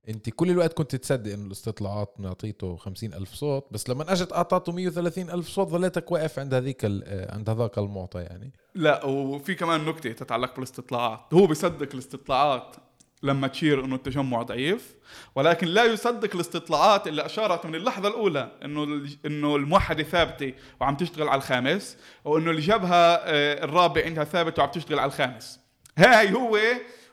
انت 0.09 0.29
كل 0.29 0.49
الوقت 0.49 0.73
كنت 0.73 0.95
تصدق 0.95 1.33
انه 1.33 1.45
الاستطلاعات 1.45 2.13
نعطيته 2.19 2.75
50 2.75 3.13
ألف 3.13 3.33
صوت 3.33 3.65
بس 3.71 3.89
لما 3.89 4.13
اجت 4.13 4.33
اعطته 4.33 4.71
130 4.71 5.29
ألف 5.29 5.47
صوت 5.47 5.67
ظليتك 5.67 6.11
واقف 6.11 6.39
عند 6.39 6.53
هذيك 6.53 6.85
عند 7.29 7.49
هذاك 7.49 7.77
المعطى 7.77 8.19
يعني. 8.19 8.53
لا 8.75 9.05
وفي 9.05 9.55
كمان 9.55 9.85
نكتة 9.85 10.11
تتعلق 10.11 10.55
بالاستطلاعات 10.55 11.19
هو 11.33 11.47
بيصدق 11.47 11.89
الاستطلاعات 11.93 12.75
لما 13.23 13.47
تشير 13.47 13.85
انه 13.85 13.95
التجمع 13.95 14.41
ضعيف 14.41 14.95
ولكن 15.35 15.67
لا 15.67 15.85
يصدق 15.85 16.35
الاستطلاعات 16.35 17.07
اللي 17.07 17.25
أشارت 17.25 17.65
من 17.65 17.75
اللحظة 17.75 18.07
الأولى 18.07 18.51
إنه 18.65 19.07
إنه 19.25 19.55
الموحدة 19.55 20.03
ثابتة 20.03 20.53
وعم 20.81 20.95
تشتغل 20.95 21.29
على 21.29 21.37
الخامس 21.37 21.97
وانه 22.25 22.51
الجبهة 22.51 22.95
آه، 22.95 23.63
الرابع 23.63 24.05
عندها 24.05 24.23
ثابته 24.23 24.61
وعم 24.61 24.71
تشتغل 24.71 24.99
على 24.99 25.09
الخامس. 25.09 25.59
هاي 25.97 26.33
هو 26.33 26.59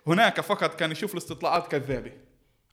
هناك 0.07 0.40
فقط 0.40 0.74
كان 0.74 0.90
يشوف 0.90 1.12
الاستطلاعات 1.12 1.68
كذابة. 1.68 2.23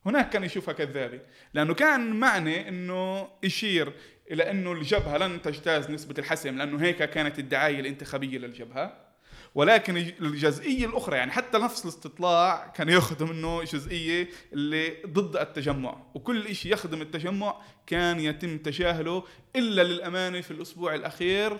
هناك 0.06 0.30
كان 0.30 0.44
يشوفها 0.44 0.74
كذابه 0.74 1.20
لأنه 1.54 1.74
كان 1.74 2.20
معنى 2.20 2.68
إنه 2.68 3.28
يشير 3.42 3.92
إلى 4.30 4.50
إنه 4.50 4.72
الجبهة 4.72 5.18
لن 5.18 5.42
تجتاز 5.42 5.90
نسبة 5.90 6.14
الحسم 6.18 6.58
لأنه 6.58 6.82
هيك 6.82 7.02
كانت 7.02 7.38
الدعاية 7.38 7.80
الانتخابية 7.80 8.38
للجبهة. 8.38 9.12
ولكن 9.54 9.96
الجزئية 9.96 10.86
الأخرى 10.86 11.16
يعني 11.16 11.30
حتى 11.30 11.58
نفس 11.58 11.84
الاستطلاع 11.84 12.72
كان 12.76 12.88
يخدم 12.88 13.30
منه 13.30 13.62
جزئية 13.62 14.28
اللي 14.52 14.96
ضد 15.06 15.36
التجمع. 15.36 15.96
وكل 16.14 16.54
شيء 16.54 16.72
يخدم 16.72 17.02
التجمع 17.02 17.60
كان 17.86 18.20
يتم 18.20 18.58
تجاهله 18.58 19.24
إلا 19.56 19.82
للأمانة 19.82 20.40
في 20.40 20.50
الأسبوع 20.50 20.94
الأخير 20.94 21.58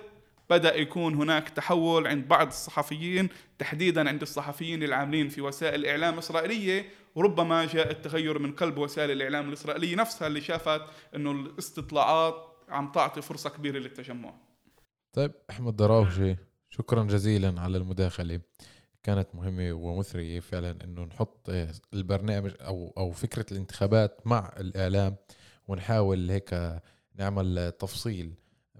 بدأ 0.50 0.76
يكون 0.76 1.14
هناك 1.14 1.48
تحول 1.48 2.07
عند 2.07 2.28
بعض 2.28 2.46
الصحفيين 2.46 3.28
تحديدا 3.59 4.09
عند 4.09 4.22
الصحفيين 4.22 4.83
العاملين 4.83 5.28
في 5.28 5.40
وسائل 5.40 5.81
الإعلام 5.81 6.14
الإسرائيلية. 6.14 6.87
وربما 7.14 7.66
جاء 7.66 7.90
التغير 7.90 8.38
من 8.38 8.52
قلب 8.52 8.78
وسائل 8.78 9.11
الإعلام 9.11 9.48
الإسرائيلية 9.48 9.96
نفسها 9.96 10.26
اللي 10.26 10.40
شافت 10.40 10.83
أنه 11.16 11.31
الاستطلاعات 11.31 12.35
عم 12.68 12.92
تعطي 12.92 13.22
فرصة 13.22 13.50
كبيرة 13.50 13.78
للتجمع. 13.78 14.35
طيب 15.12 15.33
أحمد 15.50 15.76
دراوشي 15.76 16.37
شكرا 16.70 17.05
جزيلا 17.05 17.61
على 17.61 17.78
المداخلة. 17.78 18.40
كانت 19.02 19.28
مهمة 19.35 19.72
ومثرية 19.72 20.40
فعلا 20.40 20.85
إنه 20.85 21.05
نحط 21.05 21.50
البرنامج 21.94 22.52
أو 22.61 22.94
أو 22.96 23.12
فكرة 23.12 23.46
الانتخابات 23.52 24.26
مع 24.26 24.52
الإعلام 24.61 25.16
ونحاول 25.68 26.31
هيك 26.31 26.81
نعمل 27.14 27.72
تفصيل. 27.78 28.35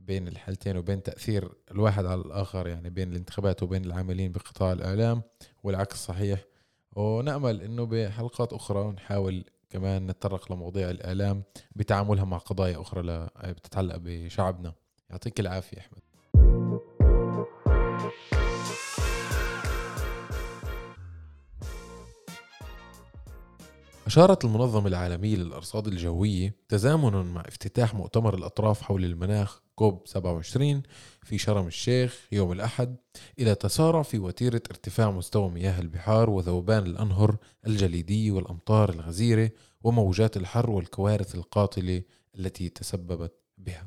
بين 0.07 0.29
الحالتين 0.29 0.77
وبين 0.77 1.03
تأثير 1.03 1.53
الواحد 1.71 2.05
على 2.07 2.21
الآخر 2.21 2.67
يعني 2.67 2.91
بين 2.91 3.11
الانتخابات 3.11 3.63
وبين 3.63 3.85
العاملين 3.85 4.33
بقطاع 4.33 4.73
الإعلام 4.73 5.23
والعكس 5.63 5.97
صحيح. 5.97 6.45
ونأمل 6.93 7.63
أنه 7.63 7.87
بحلقات 7.87 8.53
أخرى 8.53 8.93
نحاول 8.93 9.45
كمان 9.71 10.07
نتطرق 10.07 10.53
لمواضيع 10.53 10.91
الإعلام 10.91 11.43
بتعاملها 11.77 12.25
مع 12.25 12.39
قضايا 12.39 12.81
أخرى 12.81 13.29
بتتعلق 13.45 13.97
بشعبنا. 13.97 14.73
يعطيك 15.11 15.41
العافية 15.41 15.79
أحمد. 15.79 16.03
أشارت 24.07 24.45
المنظمة 24.45 24.89
العالمية 24.89 25.37
للأرصاد 25.37 25.87
الجوية 25.87 26.55
تزامنا 26.69 27.23
مع 27.23 27.41
افتتاح 27.41 27.95
مؤتمر 27.95 28.35
الأطراف 28.35 28.83
حول 28.83 29.05
المناخ 29.05 29.63
كوب 29.75 30.03
27 30.07 30.83
في 31.23 31.39
شرم 31.39 31.67
الشيخ 31.67 32.29
يوم 32.33 32.53
الأحد 32.53 32.97
إلى 33.39 33.55
تسارع 33.55 34.03
في 34.03 34.19
وتيرة 34.19 34.63
ارتفاع 34.71 35.11
مستوى 35.11 35.51
مياه 35.51 35.81
البحار 35.81 36.31
وذوبان 36.31 36.87
الأنهر 36.87 37.37
الجليدية 37.67 38.31
والأمطار 38.33 38.91
الغزيرة 38.91 39.51
وموجات 39.83 40.37
الحر 40.37 40.71
والكوارث 40.71 41.35
القاتلة 41.35 42.03
التي 42.39 42.69
تسببت 42.69 43.33
بها. 43.59 43.87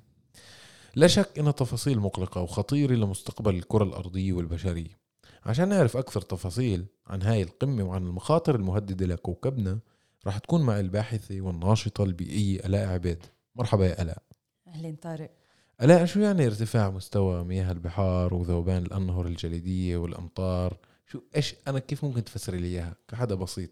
لا 0.96 1.08
شك 1.08 1.40
أن 1.40 1.56
تفاصيل 1.56 2.00
مقلقة 2.00 2.42
وخطيرة 2.42 2.94
لمستقبل 2.94 3.56
الكرة 3.56 3.84
الأرضية 3.84 4.34
والبشرية. 4.34 5.06
عشان 5.46 5.70
نعرف 5.70 5.98
أكثر 5.98 6.22
تفاصيل 6.22 6.86
عن 7.08 7.22
هاي 7.22 7.42
القمة 7.42 7.84
وعن 7.84 8.08
المخاطر 8.08 8.56
المهددة 8.56 9.06
لكوكبنا 9.06 9.80
رح 10.28 10.38
تكون 10.38 10.62
مع 10.62 10.80
الباحثة 10.80 11.42
والناشطة 11.42 12.04
البيئية 12.04 12.60
ألاء 12.60 12.88
عبيد 12.88 13.26
مرحبا 13.56 13.86
يا 13.86 14.02
ألاء. 14.02 14.24
أهلين 14.68 14.96
طارق. 14.96 15.32
ألاء 15.82 16.06
شو 16.06 16.20
يعني 16.20 16.46
ارتفاع 16.46 16.90
مستوى 16.90 17.44
مياه 17.44 17.72
البحار 17.72 18.34
وذوبان 18.34 18.86
الأنهر 18.86 19.26
الجليدية 19.28 19.98
والأمطار؟ 19.98 20.78
شو 21.08 21.22
إيش 21.36 21.56
أنا 21.68 21.80
كيف 21.80 22.06
ممكن 22.06 22.24
تفسري 22.24 22.58
لي 22.58 22.68
إياها؟ 22.68 22.96
كحدا 23.08 23.36
بسيط. 23.36 23.70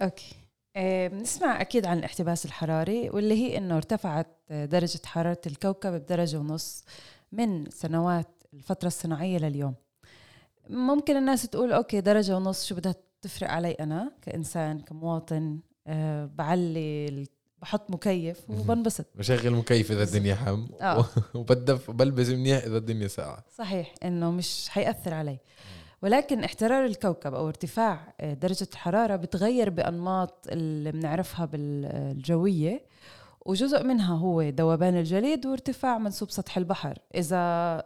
okay. 0.00 0.34
آه، 0.76 1.08
بنسمع 1.08 1.60
أكيد 1.60 1.86
عن 1.86 1.98
الاحتباس 1.98 2.46
الحراري 2.46 3.10
واللي 3.10 3.34
هي 3.34 3.58
إنه 3.58 3.76
ارتفعت 3.76 4.26
درجة 4.50 5.00
حرارة 5.04 5.40
الكوكب 5.46 5.92
بدرجة 5.92 6.36
ونص 6.36 6.84
من 7.32 7.70
سنوات 7.70 8.42
الفترة 8.54 8.86
الصناعية 8.86 9.38
لليوم. 9.38 9.74
ممكن 10.68 11.16
الناس 11.16 11.42
تقول 11.42 11.72
okay 11.72 12.00
درجة 12.00 12.36
ونص 12.36 12.66
شو 12.66 12.74
بدها 12.74 12.94
تفرق 13.22 13.50
علي 13.50 13.72
أنا 13.72 14.12
كإنسان 14.22 14.80
كمواطن 14.80 15.60
آه 15.86 16.30
بعلي 16.34 17.26
بحط 17.62 17.90
مكيف 17.90 18.50
وبنبسط. 18.50 19.06
بشغل 19.14 19.50
مكيف 19.50 19.92
إذا 19.92 20.02
الدنيا 20.02 20.34
حم. 20.34 20.66
آه. 20.80 21.06
وبدفي 21.34 21.90
بلبس 21.90 22.28
منيح 22.28 22.64
إذا 22.64 22.76
الدنيا 22.76 23.08
ساقعة. 23.08 23.44
صحيح 23.56 23.94
إنه 24.04 24.30
مش 24.30 24.68
حيأثر 24.68 25.14
علي. 25.14 25.38
ولكن 26.02 26.44
احترار 26.44 26.84
الكوكب 26.84 27.34
أو 27.34 27.48
ارتفاع 27.48 28.14
آه، 28.20 28.34
درجة 28.34 28.66
الحرارة 28.72 29.16
بتغير 29.16 29.70
بأنماط 29.70 30.46
اللي 30.48 30.92
بنعرفها 30.92 31.46
بالجوية 31.46 32.84
وجزء 33.46 33.84
منها 33.84 34.16
هو 34.16 34.42
ذوبان 34.42 34.96
الجليد 34.96 35.46
وارتفاع 35.46 35.98
منسوب 35.98 36.30
سطح 36.30 36.56
البحر. 36.56 36.98
إذا 37.14 37.36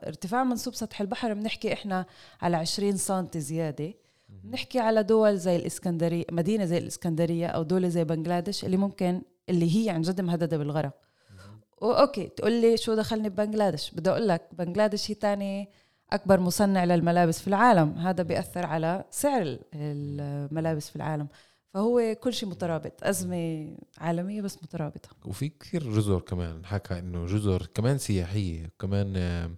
ارتفاع 0.07 0.45
منسوب 0.45 0.75
سطح 0.75 1.01
البحر 1.01 1.35
بنحكي 1.35 1.73
إحنا 1.73 2.07
على 2.43 2.57
20 2.57 2.97
سم 2.97 3.29
زيادة 3.37 3.95
بنحكي 4.45 4.79
على 4.79 5.03
دول 5.03 5.39
زي 5.39 5.57
الإسكندرية 5.57 6.25
مدينة 6.33 6.65
زي 6.65 6.79
الإسكندرية 6.79 7.47
أو 7.47 7.63
دولة 7.63 7.89
زي 7.89 8.05
بنغلاديش 8.05 8.65
اللي 8.65 8.77
ممكن 8.77 9.23
اللي 9.49 9.77
هي 9.77 9.91
عن 9.91 10.03
جد 10.03 10.21
مهدده 10.21 10.57
بالغرق. 10.57 10.93
واوكي 11.83 12.27
تقول 12.27 12.53
لي 12.53 12.77
شو 12.77 12.95
دخلني 12.95 13.29
ببنغلاديش؟ 13.29 13.91
بدي 13.91 14.11
أقول 14.11 14.29
لك 14.29 14.49
بنغلاديش 14.53 15.11
هي 15.11 15.15
تاني 15.15 15.69
أكبر 16.13 16.41
مصنع 16.41 16.85
للملابس 16.85 17.41
في 17.41 17.49
العالم. 17.49 17.99
هذا 17.99 18.23
بيأثر 18.23 18.67
على 18.67 19.05
سعر 19.11 19.59
الملابس 19.75 20.89
في 20.91 20.97
العالم. 20.97 21.29
فهو 21.75 22.17
كل 22.21 22.33
شيء 22.33 22.49
مترابط 22.49 22.93
أزمة 23.03 23.77
عالمية 23.99 24.43
بس 24.43 24.63
مترابطة. 24.63 25.09
وفي 25.25 25.49
كثير 25.49 25.83
جزر 25.83 26.21
كمان 26.21 26.67
حكى 26.67 26.99
إنه 26.99 27.27
جزر 27.27 27.67
كمان 27.75 27.99
سياحية 27.99 28.71
كمان 28.79 29.13
آه، 29.17 29.51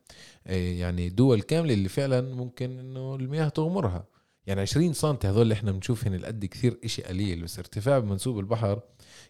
يعني 0.53 1.09
دول 1.09 1.43
كاملة 1.43 1.75
اللي 1.75 1.89
فعلا 1.89 2.35
ممكن 2.35 2.79
إنه 2.79 3.15
المياه 3.15 3.49
تغمرها. 3.49 4.05
يعني 4.47 4.61
20 4.61 4.93
سم 4.93 5.17
هذول 5.25 5.43
اللي 5.43 5.55
إحنا 5.55 5.73
بنشوف 5.73 6.07
هنا 6.07 6.17
القد 6.17 6.45
كثير 6.45 6.79
إشي 6.85 7.03
قليل 7.03 7.43
بس 7.43 7.59
ارتفاع 7.59 7.99
بمنسوب 7.99 8.39
البحر 8.39 8.81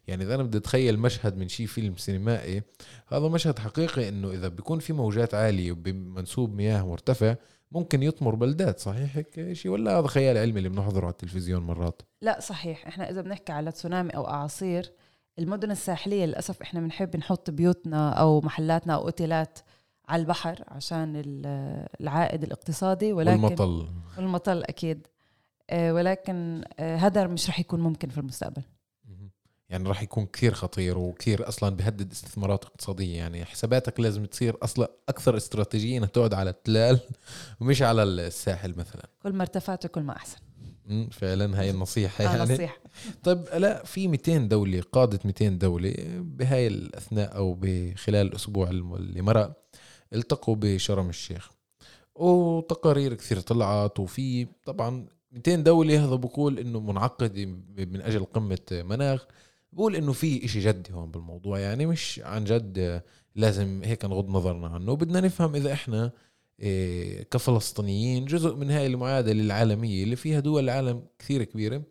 يعني 0.09 0.25
إذا 0.25 0.35
أنا 0.35 0.43
بدي 0.43 0.59
أتخيل 0.59 0.99
مشهد 0.99 1.37
من 1.37 1.49
شي 1.49 1.67
فيلم 1.67 1.97
سينمائي 1.97 2.63
هذا 3.09 3.29
مشهد 3.29 3.59
حقيقي 3.59 4.09
إنه 4.09 4.31
إذا 4.31 4.49
بيكون 4.49 4.79
في 4.79 4.93
موجات 4.93 5.35
عالية 5.35 5.73
بمنسوب 5.73 6.55
مياه 6.55 6.83
مرتفع 6.87 7.35
ممكن 7.73 8.03
يطمر 8.03 8.35
بلدات 8.35 8.81
صحيح 8.81 9.17
هيك 9.17 9.53
شيء 9.53 9.71
ولا 9.73 9.99
هذا 9.99 10.07
خيال 10.07 10.39
علمي 10.39 10.59
اللي 10.59 10.69
بنحضره 10.69 11.05
على 11.05 11.13
التلفزيون 11.13 11.63
مرات؟ 11.63 12.03
لا 12.23 12.41
صحيح. 12.41 12.87
إحنا 12.87 13.11
إذا 13.11 13.21
بنحكي 13.21 13.53
على 13.53 13.73
تسونامي 13.73 14.11
أو 14.11 14.29
أعاصير 14.29 14.93
المدن 15.39 15.71
الساحلية 15.71 16.25
للأسف 16.25 16.63
إحنا 16.63 16.81
بنحب 16.81 17.17
نحط 17.17 17.51
بيوتنا 17.51 18.11
أو 18.11 18.41
محلاتنا 18.41 18.95
أو 18.95 19.05
أوتيلات 19.05 19.59
على 20.09 20.21
البحر 20.21 20.64
عشان 20.69 21.23
العائد 22.01 22.42
الاقتصادي 22.42 23.12
ولكن 23.12 23.42
والمطل. 23.42 23.88
والمطل 24.19 24.62
أكيد. 24.62 25.07
آه، 25.71 25.95
ولكن 25.95 26.64
آه، 26.79 26.97
هذا 26.97 27.27
مش 27.27 27.49
رح 27.49 27.61
يكون 27.61 27.81
ممكن 27.81 28.09
في 28.09 28.19
المستقبل. 28.19 28.62
يعني 29.69 29.88
راح 29.88 30.03
يكون 30.03 30.27
كثير 30.27 30.55
خطير 30.55 30.99
وكثير 30.99 31.49
أصلا 31.49 31.77
بهدد 31.77 32.12
استثمارات 32.12 32.64
اقتصادية. 32.64 33.16
يعني 33.16 33.45
حساباتك 33.45 34.01
لازم 34.01 34.25
تصير 34.25 34.57
أصلا 34.62 34.90
أكثر 35.09 35.37
استراتيجية 35.37 35.99
إنها 35.99 36.09
تقعد 36.09 36.35
على 36.35 36.51
التلال 36.51 37.01
ومش 37.61 37.83
على 37.83 38.03
الساحل 38.03 38.75
مثلا. 38.77 39.09
كل 39.23 39.33
ما 39.33 39.42
ارتفعت 39.42 39.87
كل 39.87 40.03
ما 40.03 40.16
أحسن. 40.16 40.38
فعلا 41.11 41.61
هاي 41.61 41.71
النصيحة 41.71 42.25
آه، 42.25 42.37
يعني. 42.37 42.55
نصيحة. 42.55 42.79
طيب 43.23 43.45
لا 43.55 43.85
في 43.85 44.09
200 44.09 44.38
دولة 44.38 44.83
قادة 44.92 45.21
200 45.25 45.49
دولة 45.49 45.95
بهاي 46.19 46.66
الأثناء 46.66 47.37
أو 47.37 47.55
بخلال 47.61 48.27
الأسبوع 48.27 48.71
اللي 48.71 49.23
مرق 49.23 49.66
التقوا 50.12 50.57
بشرم 50.57 51.09
الشيخ. 51.09 51.51
وتقارير 52.14 53.14
كثير 53.14 53.40
طلعت 53.40 54.01
وفي 54.01 54.47
طبعا 54.64 55.07
200 55.33 55.55
دولة 55.57 56.05
هذا 56.05 56.14
بقول 56.14 56.59
إنه 56.59 56.81
منعقد 56.81 57.38
من 57.79 58.01
أجل 58.01 58.25
قمة 58.25 58.59
مناخ. 58.73 59.27
بقول 59.73 59.97
إنه 59.97 60.12
في 60.12 60.45
إشي 60.45 60.61
جدي 60.61 60.92
هون 60.92 61.11
بالموضوع 61.11 61.59
يعني 61.59 61.87
مش 61.87 62.21
عن 62.25 62.45
جد 62.45 63.03
لازم 63.35 63.83
هيك 63.85 64.05
نغض 64.05 64.29
نظرنا 64.29 64.69
عنه. 64.69 64.97
بدنا 64.97 65.21
نفهم 65.21 65.55
إذا 65.55 65.73
إحنا 65.73 66.12
إيه، 66.61 67.23
كفلسطينيين 67.23 68.25
جزء 68.25 68.55
من 68.55 68.71
هاي 68.71 68.87
المعادلة 68.87 69.42
العالمية 69.42 70.05
اللي 70.05 70.16
فيها 70.16 70.40
دول 70.40 70.64
العالم 70.64 71.03
كثير 71.19 71.45
كبيرة 71.45 71.83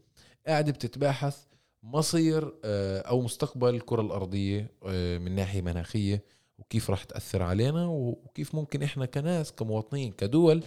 قاعدة 0.47 0.71
بتتباحث 0.71 1.37
مصير 1.83 2.53
آه، 2.63 2.99
أو 3.01 3.21
مستقبل 3.21 3.75
الكرة 3.75 4.01
الأرضية 4.01 4.71
آه، 4.85 5.17
من 5.17 5.35
ناحية 5.35 5.61
مناخية. 5.61 6.23
وكيف 6.57 6.89
راح 6.89 7.03
تأثر 7.03 7.43
علينا 7.43 7.85
وكيف 7.87 8.55
ممكن 8.55 8.83
إحنا 8.83 9.05
كناس 9.05 9.51
كمواطنين 9.51 10.11
كدول 10.11 10.63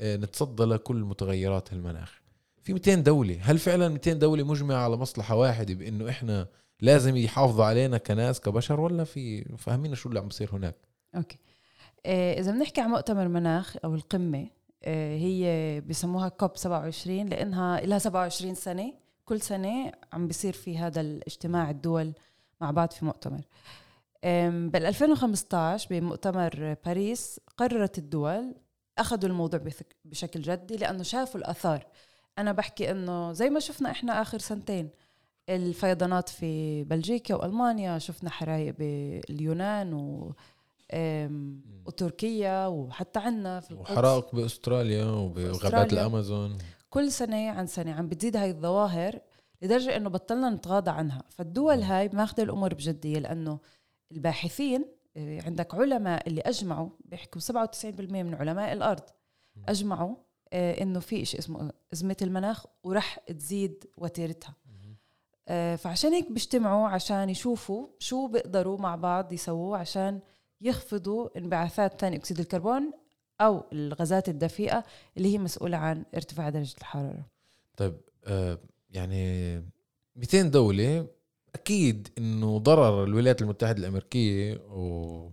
آه، 0.00 0.16
نتصدى 0.16 0.62
لكل 0.62 0.96
متغيرات 0.96 1.72
المناخ 1.72 2.22
في 2.62 2.72
200 2.72 2.94
دولة 2.94 3.38
هل 3.42 3.58
فعلا 3.58 3.88
200 3.88 4.12
دولة 4.12 4.44
مجمعة 4.44 4.84
على 4.84 4.96
مصلحة 4.96 5.34
واحدة 5.36 5.74
بأنه 5.74 6.08
إحنا 6.08 6.48
لازم 6.80 7.16
يحافظوا 7.16 7.64
علينا 7.64 7.98
كناس 7.98 8.40
كبشر 8.40 8.80
ولا 8.80 9.04
في 9.04 9.44
فهمينا 9.58 9.94
شو 9.94 10.08
اللي 10.08 10.20
عم 10.20 10.28
بصير 10.28 10.50
هناك؟ 10.52 10.76
أوكي. 11.16 11.38
آه، 12.06 12.40
إذا 12.40 12.52
بنحكي 12.52 12.80
عن 12.80 12.88
مؤتمر 12.88 13.28
مناخ 13.28 13.76
أو 13.84 13.94
القمة 13.94 14.46
آه، 14.84 15.16
هي 15.16 15.80
بسموها 15.80 16.28
كوب 16.28 16.56
27 16.56 17.26
لأنها 17.26 17.80
لها 17.80 17.98
27 17.98 18.54
سنة 18.54 18.92
كل 19.24 19.40
سنة 19.40 19.92
عم 20.12 20.26
بيصير 20.26 20.52
في 20.52 20.78
هذا 20.78 21.00
الاجتماع 21.00 21.70
الدول 21.70 22.12
مع 22.60 22.70
بعض 22.70 22.90
في 22.90 23.04
مؤتمر. 23.04 23.40
بال 24.24 24.86
2015 24.86 25.86
بمؤتمر 25.90 26.76
باريس 26.86 27.40
قررت 27.56 27.98
الدول 27.98 28.54
أخذوا 28.98 29.30
الموضوع 29.30 29.60
بشكل 30.04 30.42
جدي 30.42 30.76
لأنه 30.76 31.02
شافوا 31.02 31.40
الآثار. 31.40 31.86
أنا 32.38 32.52
بحكي 32.52 32.90
إنه 32.90 33.32
زي 33.32 33.50
ما 33.50 33.60
شفنا 33.60 33.90
إحنا 33.90 34.22
آخر 34.22 34.38
سنتين 34.38 34.90
الفيضانات 35.48 36.28
في 36.28 36.84
بلجيكا 36.84 37.34
وألمانيا 37.34 37.98
شفنا 37.98 38.30
حرايق 38.30 38.74
باليونان 38.78 39.94
و 39.94 40.34
وتركيا 41.86 42.66
وحتى 42.66 43.18
عنا 43.18 43.60
في 43.60 43.70
القدس. 43.70 43.90
وحرائق 43.90 44.34
بأستراليا 44.34 45.04
وبغابات. 45.04 45.92
الأمازون. 45.92 46.58
كل 46.90 47.12
سنة 47.12 47.50
عن 47.50 47.66
سنة 47.66 47.92
عم 47.92 48.08
بتزيد 48.08 48.36
هاي 48.36 48.50
الظواهر 48.50 49.18
لدرجة 49.62 49.96
إنه 49.96 50.10
بطلنا 50.10 50.50
نتغاضى 50.50 50.90
عنها. 50.90 51.22
فالدول 51.28 51.82
هاي 51.82 52.10
ماخذة 52.12 52.42
الأمور 52.42 52.74
بجدية 52.74 53.18
لأنه 53.18 53.58
الباحثين 54.12 54.84
آه، 55.16 55.42
عندك 55.42 55.74
علماء 55.74 56.28
اللي 56.28 56.40
أجمعوا 56.40 56.88
بيحكوا 57.04 57.40
97% 57.40 58.22
من 58.22 58.34
علماء 58.34 58.72
الأرض 58.72 59.02
أجمعوا 59.68 60.16
آه، 60.52 60.82
إنه 60.82 61.00
في 61.00 61.24
شيء 61.24 61.40
اسمه 61.40 61.72
أزمة 61.92 62.16
المناخ 62.22 62.66
ورح 62.84 63.18
تزيد 63.18 63.84
وتيرتها. 63.96 64.54
آه، 65.48 65.76
فعشان 65.76 66.12
هيك 66.12 66.32
بيجتمعوا 66.32 66.88
عشان 66.88 67.30
يشوفوا 67.30 67.86
شو 67.98 68.26
بيقدروا 68.26 68.78
مع 68.78 68.96
بعض 68.96 69.32
يسووا 69.32 69.76
عشان 69.76 70.20
يخفضوا 70.60 71.38
انبعاثات 71.38 72.00
ثاني 72.00 72.16
أكسيد 72.16 72.40
الكربون 72.40 72.92
أو 73.40 73.64
الغازات 73.72 74.28
الدفيئة 74.28 74.84
اللي 75.16 75.34
هي 75.34 75.38
مسؤولة 75.38 75.76
عن 75.76 76.04
ارتفاع 76.14 76.48
درجة 76.48 76.76
الحرارة. 76.78 77.26
طيب 77.76 78.00
آه 78.24 78.58
يعني 78.90 79.54
200 80.16 80.42
دولة 80.42 81.06
أكيد 81.54 82.08
إنه 82.18 82.58
ضرر 82.58 83.04
الولايات 83.04 83.42
المتحدة 83.42 83.78
الأمريكية 83.78 84.54
و... 84.56 85.30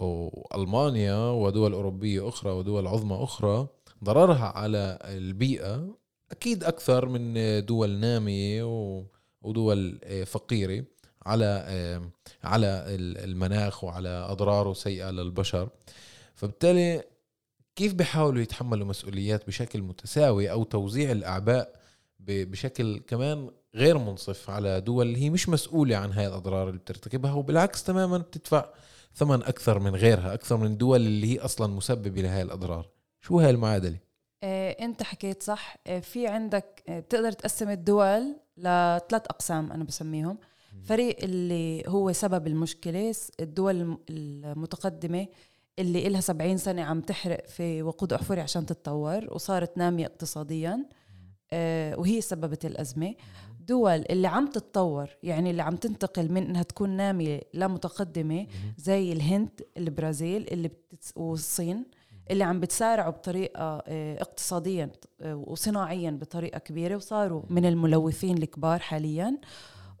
وألمانيا 0.00 1.16
ودول 1.30 1.72
أوروبية 1.72 2.28
أخرى 2.28 2.50
ودول 2.52 2.86
عظمى 2.86 3.16
أخرى 3.24 3.68
ضررها 4.04 4.44
على 4.58 4.98
البيئة 5.04 5.96
أكيد 6.30 6.64
أكثر 6.64 7.08
من 7.08 7.34
دول 7.64 7.90
نامية 7.98 8.62
و... 8.64 9.04
ودول 9.42 10.00
آه، 10.04 10.24
فقيرة 10.24 10.84
على 11.26 11.64
آه، 11.68 12.10
على 12.44 12.66
ال- 12.66 13.18
المناخ 13.30 13.84
وعلى 13.84 14.08
أضراره 14.08 14.72
سيئة 14.72 15.10
للبشر. 15.10 15.68
فبالتالي 16.34 17.04
كيف 17.76 17.94
بيحاولوا 17.94 18.42
يتحملوا 18.42 18.86
مسؤوليات 18.86 19.46
بشكل 19.46 19.82
متساوي 19.82 20.50
أو 20.50 20.64
توزيع 20.64 21.12
الأعباء 21.12 21.80
ب- 22.20 22.50
بشكل 22.50 22.98
كمان 22.98 23.50
غير 23.76 23.98
منصف 23.98 24.50
على 24.50 24.80
دول 24.80 25.14
هي 25.14 25.30
مش 25.30 25.48
مسؤولة 25.48 25.96
عن 25.96 26.12
هاي 26.12 26.26
الأضرار 26.26 26.68
اللي 26.68 26.78
بترتكبها 26.78 27.32
وبالعكس 27.32 27.84
تماما 27.84 28.18
بتدفع 28.18 28.64
ثمن 29.14 29.42
أكثر 29.42 29.78
من 29.78 29.94
غيرها 29.96 30.34
أكثر 30.34 30.56
من 30.56 30.66
الدول 30.66 31.00
اللي 31.00 31.34
هي 31.34 31.38
أصلا 31.38 31.66
مسببة 31.74 32.20
لهاي 32.22 32.42
الأضرار. 32.42 32.88
شو 33.20 33.40
هاي 33.40 33.50
المعادلة؟ 33.50 33.96
آه، 34.42 34.70
أنت 34.70 35.02
حكيت 35.02 35.42
صح. 35.42 35.76
آه، 35.86 36.00
في 36.00 36.26
عندك 36.26 36.82
آه، 36.88 37.00
بتقدر 37.00 37.32
تقسم 37.32 37.70
الدول 37.70 38.36
لثلاث 38.56 39.22
أقسام 39.26 39.72
أنا 39.72 39.84
بسميهم. 39.84 40.38
فريق 40.84 41.16
اللي 41.22 41.82
هو 41.88 42.12
سبب 42.12 42.46
المشكلة 42.46 43.14
الدول 43.40 43.76
الم- 43.80 43.98
المتقدمة 44.10 45.26
اللي 45.78 46.06
إلها 46.06 46.20
70 46.20 46.56
سنة 46.56 46.82
عم 46.82 47.00
تحرق 47.00 47.46
في 47.46 47.82
وقود 47.82 48.12
أحفوري 48.12 48.40
عشان 48.40 48.66
تتطور 48.66 49.26
وصارت 49.34 49.78
نامية 49.78 50.06
اقتصاديا. 50.06 50.86
آه، 51.52 51.98
وهي 51.98 52.20
سببت 52.20 52.64
الأزمة. 52.64 53.14
دول 53.68 54.04
اللي 54.10 54.28
عم 54.28 54.46
تتطور 54.46 55.10
يعني 55.22 55.50
اللي 55.50 55.62
عم 55.62 55.76
تنتقل 55.76 56.32
من 56.32 56.42
إنها 56.42 56.62
تكون 56.62 56.90
نامية 56.90 57.40
لمتقدمة 57.54 58.46
زي 58.78 59.12
الهند 59.12 59.48
البرازيل 59.76 60.48
اللي 60.52 60.68
بتتس... 60.68 61.12
والصين 61.16 61.84
اللي 62.30 62.44
عم 62.44 62.60
بتسارعوا 62.60 63.10
بطريقة 63.10 63.82
آه، 63.86 64.22
اقتصاديا 64.22 64.90
آه، 65.20 65.34
وصناعيا 65.36 66.10
بطريقة 66.10 66.58
كبيرة 66.58 66.96
وصاروا 66.96 67.42
من 67.50 67.64
الملوثين 67.66 68.38
الكبار 68.38 68.78
حاليا. 68.78 69.38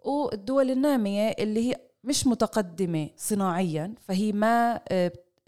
والدول 0.04 0.70
النامية 0.70 1.28
اللي 1.38 1.70
هي 1.70 1.76
مش 2.04 2.26
متقدمة 2.26 3.10
صناعيا 3.16 3.94
فهي 4.00 4.32
ما 4.32 4.80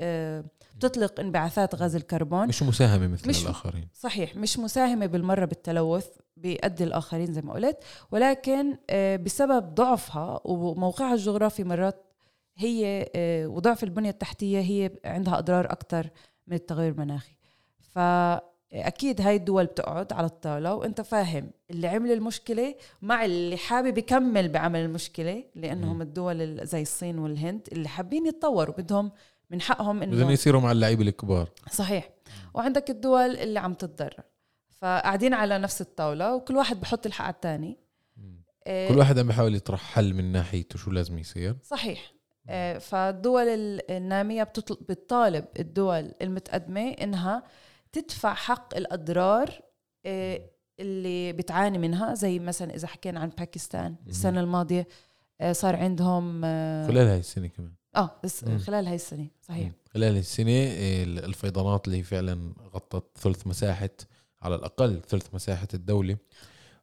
آه، 0.01 0.45
بتطلق 0.77 1.21
انبعاثات 1.21 1.75
غاز 1.75 1.97
الكربون. 1.97 2.49
مش 2.49 2.63
مساهمة 2.63 3.07
مثل 3.07 3.29
مش- 3.29 3.43
الآخرين. 3.43 3.89
صحيح 3.95 4.37
مش 4.37 4.59
مساهمة 4.59 5.07
بالمرة 5.07 5.45
بالتلوث. 5.45 6.07
بيأدي 6.43 6.85
الآخرين 6.85 7.33
زي 7.33 7.41
ما 7.43 7.53
قلت 7.53 7.77
ولكن 8.11 8.77
آه، 8.91 9.17
بسبب 9.17 9.75
ضعفها 9.75 10.41
وموقعها 10.45 11.15
الجغرافي 11.15 11.65
مرات 11.65 12.05
هي 12.57 13.11
آه، 13.17 13.47
وضعف 13.47 13.85
البنية 13.85 14.11
التحتية 14.11 14.61
هي 14.61 14.91
عندها 15.05 15.39
أضرار 15.39 15.65
أكثر 15.73 16.11
من 16.47 16.55
التغير 16.57 16.93
المناخي. 16.93 17.33
فأكيد 18.73 19.21
هاي 19.21 19.37
الدول 19.37 19.67
بتقعد 19.67 20.13
على 20.13 20.27
الطاولة 20.27 20.75
وأنت 20.75 21.01
فاهم 21.01 21.51
اللي 21.71 21.89
عمل 21.89 22.13
المشكلة 22.13 22.75
مع 23.03 23.25
اللي 23.25 23.57
حابب 23.57 23.99
يكمل 23.99 24.49
بعمل 24.49 24.81
المشكلة 24.81 25.45
لأنهم. 25.55 26.03
الدول 26.03 26.43
ال- 26.43 26.67
زي 26.67 26.83
الصين 26.83 27.19
والهند 27.19 27.69
اللي 27.73 27.89
حابين 27.89 28.27
يتطوروا 28.27 28.75
بدهم 28.79 29.11
من 29.51 29.61
حقهم 29.61 30.01
بدهم 30.01 30.21
إنه 30.21 30.33
يصيروا 30.33 30.61
مع 30.61 30.73
اللعيبة 30.73 31.03
الكبار. 31.03 31.49
صحيح. 31.71 32.11
وعندك 32.55 32.91
الدول 32.91 33.37
اللي 33.37 33.61
عم 33.61 33.75
تتضرر. 33.75 34.21
فقاعدين 34.81 35.35
على 35.35 35.59
نفس 35.59 35.81
الطاولة 35.81 36.35
وكل 36.35 36.57
واحد 36.57 36.81
بحط 36.81 37.07
الحق 37.07 37.25
على 37.25 37.35
الثاني 37.35 37.79
كل 38.89 38.99
واحد 38.99 39.19
عم 39.19 39.27
بيحاول 39.27 39.55
يطرح 39.55 39.81
حل 39.83 40.15
من 40.15 40.33
ناحيته 40.33 40.79
شو 40.79 40.91
لازم 40.91 41.19
يصير. 41.19 41.57
صحيح. 41.63 42.13
آه، 42.49 42.79
فالدول 42.79 43.43
ال- 43.49 43.91
النامية 43.91 44.43
بتطل- 44.43 44.79
بتطالب 44.89 45.45
الدول 45.59 46.13
المتقدمة 46.23 46.81
إنها 46.91 47.43
تدفع 47.93 48.35
حق 48.35 48.77
الأضرار 48.77 49.61
آه، 50.07 50.41
اللي 50.81 51.33
بتعاني 51.33 51.79
منها 51.79 52.15
زي 52.15 52.39
مثلا 52.39 52.75
إذا 52.75 52.87
حكينا 52.89 53.21
عن 53.21 53.29
باكستان. 53.29 53.97
السنة 54.09 54.41
الماضية 54.41 54.89
آه، 55.41 55.53
صار 55.53 55.77
عندهم 55.77 56.43
آه 56.45 56.87
خلال 56.87 57.07
هاي 57.09 57.19
السنة 57.19 57.47
كمان. 57.47 57.73
آه 57.97 58.21
بس 58.25 58.45
مم. 58.45 58.59
خلال 58.59 58.87
هاي 58.87 58.95
السنة 58.95 59.27
صحيح. 59.43 59.71
خلال 59.91 60.17
السنة 60.17 60.53
آه، 60.53 61.05
الفيضانات 61.05 61.87
اللي 61.89 62.03
فعلا 62.03 62.55
غطت 62.75 63.19
ثلث 63.19 63.47
مساحة 63.47 63.91
على 64.43 64.55
الأقل 64.55 65.01
ثلث 65.09 65.35
مساحة 65.35 65.69
الدولة. 65.75 66.17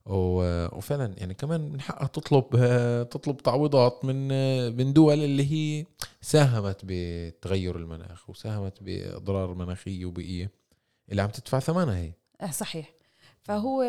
و- 0.06 0.78
وفعلا 0.78 1.14
يعني 1.18 1.34
كمان 1.34 1.62
من 1.72 1.82
حقها 1.82 2.08
تطلب 2.08 2.46
آه، 2.58 3.04
تطلب 3.04 3.38
تعويضات 3.38 4.06
من 4.06 4.30
آه، 4.32 4.70
من 4.70 4.94
دول 4.94 5.14
اللي 5.24 5.52
هي 5.52 5.86
ساهمت 6.22 6.78
بتغير 6.84 7.76
المناخ 7.76 8.30
وساهمت 8.30 8.84
بأضرار 8.84 9.54
مناخية 9.54 10.06
وبيئية. 10.06 10.52
اللي 11.12 11.22
عم 11.22 11.30
تدفع 11.30 11.60
ثمنها 11.60 11.98
هي. 11.98 12.12
آه 12.42 12.52
صحيح. 12.52 12.94
فهو 13.42 13.84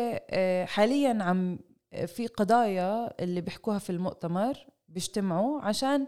حاليا 0.67 1.17
عم 1.23 1.59
في 2.07 2.27
قضايا 2.27 3.23
اللي 3.23 3.41
بيحكوها 3.41 3.79
في 3.79 3.89
المؤتمر 3.89 4.57
بيجتمعوا 4.89 5.61
عشان 5.61 6.05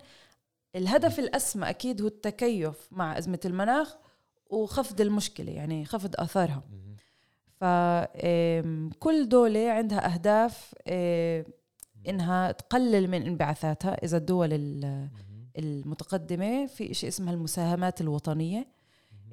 الهدف 0.75 1.19
الأسمى 1.19 1.69
أكيد 1.69 2.01
هو 2.01 2.07
التكيف 2.07 2.87
مع 2.91 3.17
أزمة 3.17 3.39
المناخ 3.45 3.95
وخفض 4.49 5.01
المشكلة 5.01 5.51
يعني 5.51 5.85
خفض 5.85 6.15
آثارها. 6.17 6.63
فكل 7.59 9.29
دولة 9.29 9.71
عندها 9.71 10.13
أهداف 10.13 10.73
آه، 10.87 11.45
إنها 12.09 12.51
تقلل 12.51 13.07
من 13.07 13.21
انبعاثاتها. 13.23 14.03
إذا 14.05 14.17
الدول 14.17 14.53
ال- 14.53 15.09
المتقدمة 15.57 16.65
في 16.65 16.93
شيء 16.93 17.09
اسمها 17.09 17.33
المساهمات 17.33 18.01
الوطنية 18.01 18.67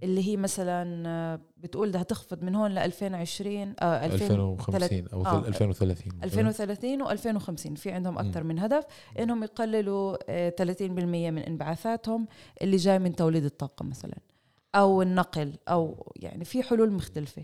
اللي 0.02 0.28
هي 0.28 0.36
مثلا 0.36 1.08
آه، 1.08 1.40
بتقول 1.56 1.88
بدها 1.88 2.02
تخفض 2.02 2.42
من 2.44 2.54
هون 2.54 2.70
ل 2.74 2.78
2020 2.78 3.74
آه 3.80 4.04
2050 4.06 5.08
أو 5.12 5.26
آه، 5.26 5.48
2030 5.48 6.12
2030 6.24 7.04
و2050 7.08 7.74
في 7.78 7.90
عندهم 7.92 8.18
أكثر 8.18 8.44
من 8.44 8.58
هدف. 8.58 8.84
إنهم 9.18 9.42
يقللوا 9.44 10.16
آه، 10.28 10.48
30% 10.50 10.80
من 11.30 11.38
انبعاثاتهم 11.38 12.26
اللي 12.62 12.76
جاي 12.76 12.98
من 12.98 13.16
توليد 13.16 13.44
الطاقة 13.44 13.84
مثلا 13.84 14.14
أو 14.74 15.02
النقل 15.02 15.52
أو 15.68 16.12
يعني 16.16 16.44
في 16.44 16.62
حلول 16.62 16.90
مختلفة. 16.92 17.42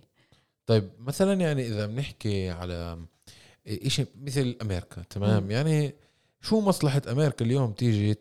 طيب 0.67 0.91
مثلا 0.99 1.41
يعني 1.41 1.67
إذا 1.67 1.87
بنحكي 1.87 2.51
على 2.51 2.99
شيء 3.87 4.07
مثل 4.23 4.57
أمريكا 4.63 5.03
تمام. 5.11 5.51
يعني 5.51 5.95
شو 6.41 6.61
مصلحة 6.61 7.03
أمريكا 7.09 7.45
اليوم 7.45 7.73
تيجي 7.73 8.17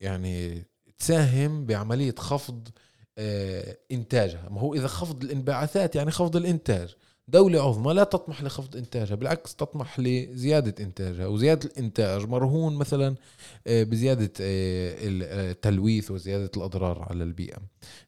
يعني 0.00 0.64
تساهم 0.98 1.66
بعملية 1.66 2.14
خفض 2.18 2.68
آه، 3.18 3.76
إنتاجها؟ 3.92 4.48
ما 4.48 4.60
هو 4.60 4.74
إذا 4.74 4.86
خفض 4.86 5.24
الانبعاثات 5.24 5.96
يعني 5.96 6.10
خفض 6.10 6.36
الإنتاج. 6.36 6.96
دولة 7.30 7.62
عظمى 7.68 7.92
لا 7.92 8.04
تطمح 8.04 8.42
لخفض 8.42 8.76
إنتاجها 8.76 9.14
بالعكس 9.14 9.54
تطمح 9.56 10.00
لزيادة 10.00 10.84
إنتاجها 10.84 11.26
وزيادة 11.26 11.70
الإنتاج 11.70 12.26
مرهون 12.26 12.76
مثلا 12.76 13.14
آه، 13.66 13.82
بزيادة 13.82 14.32
آه، 14.40 14.94
التلويث 15.50 16.10
وزيادة 16.10 16.50
الأضرار 16.56 17.06
على 17.10 17.24
البيئة. 17.24 17.58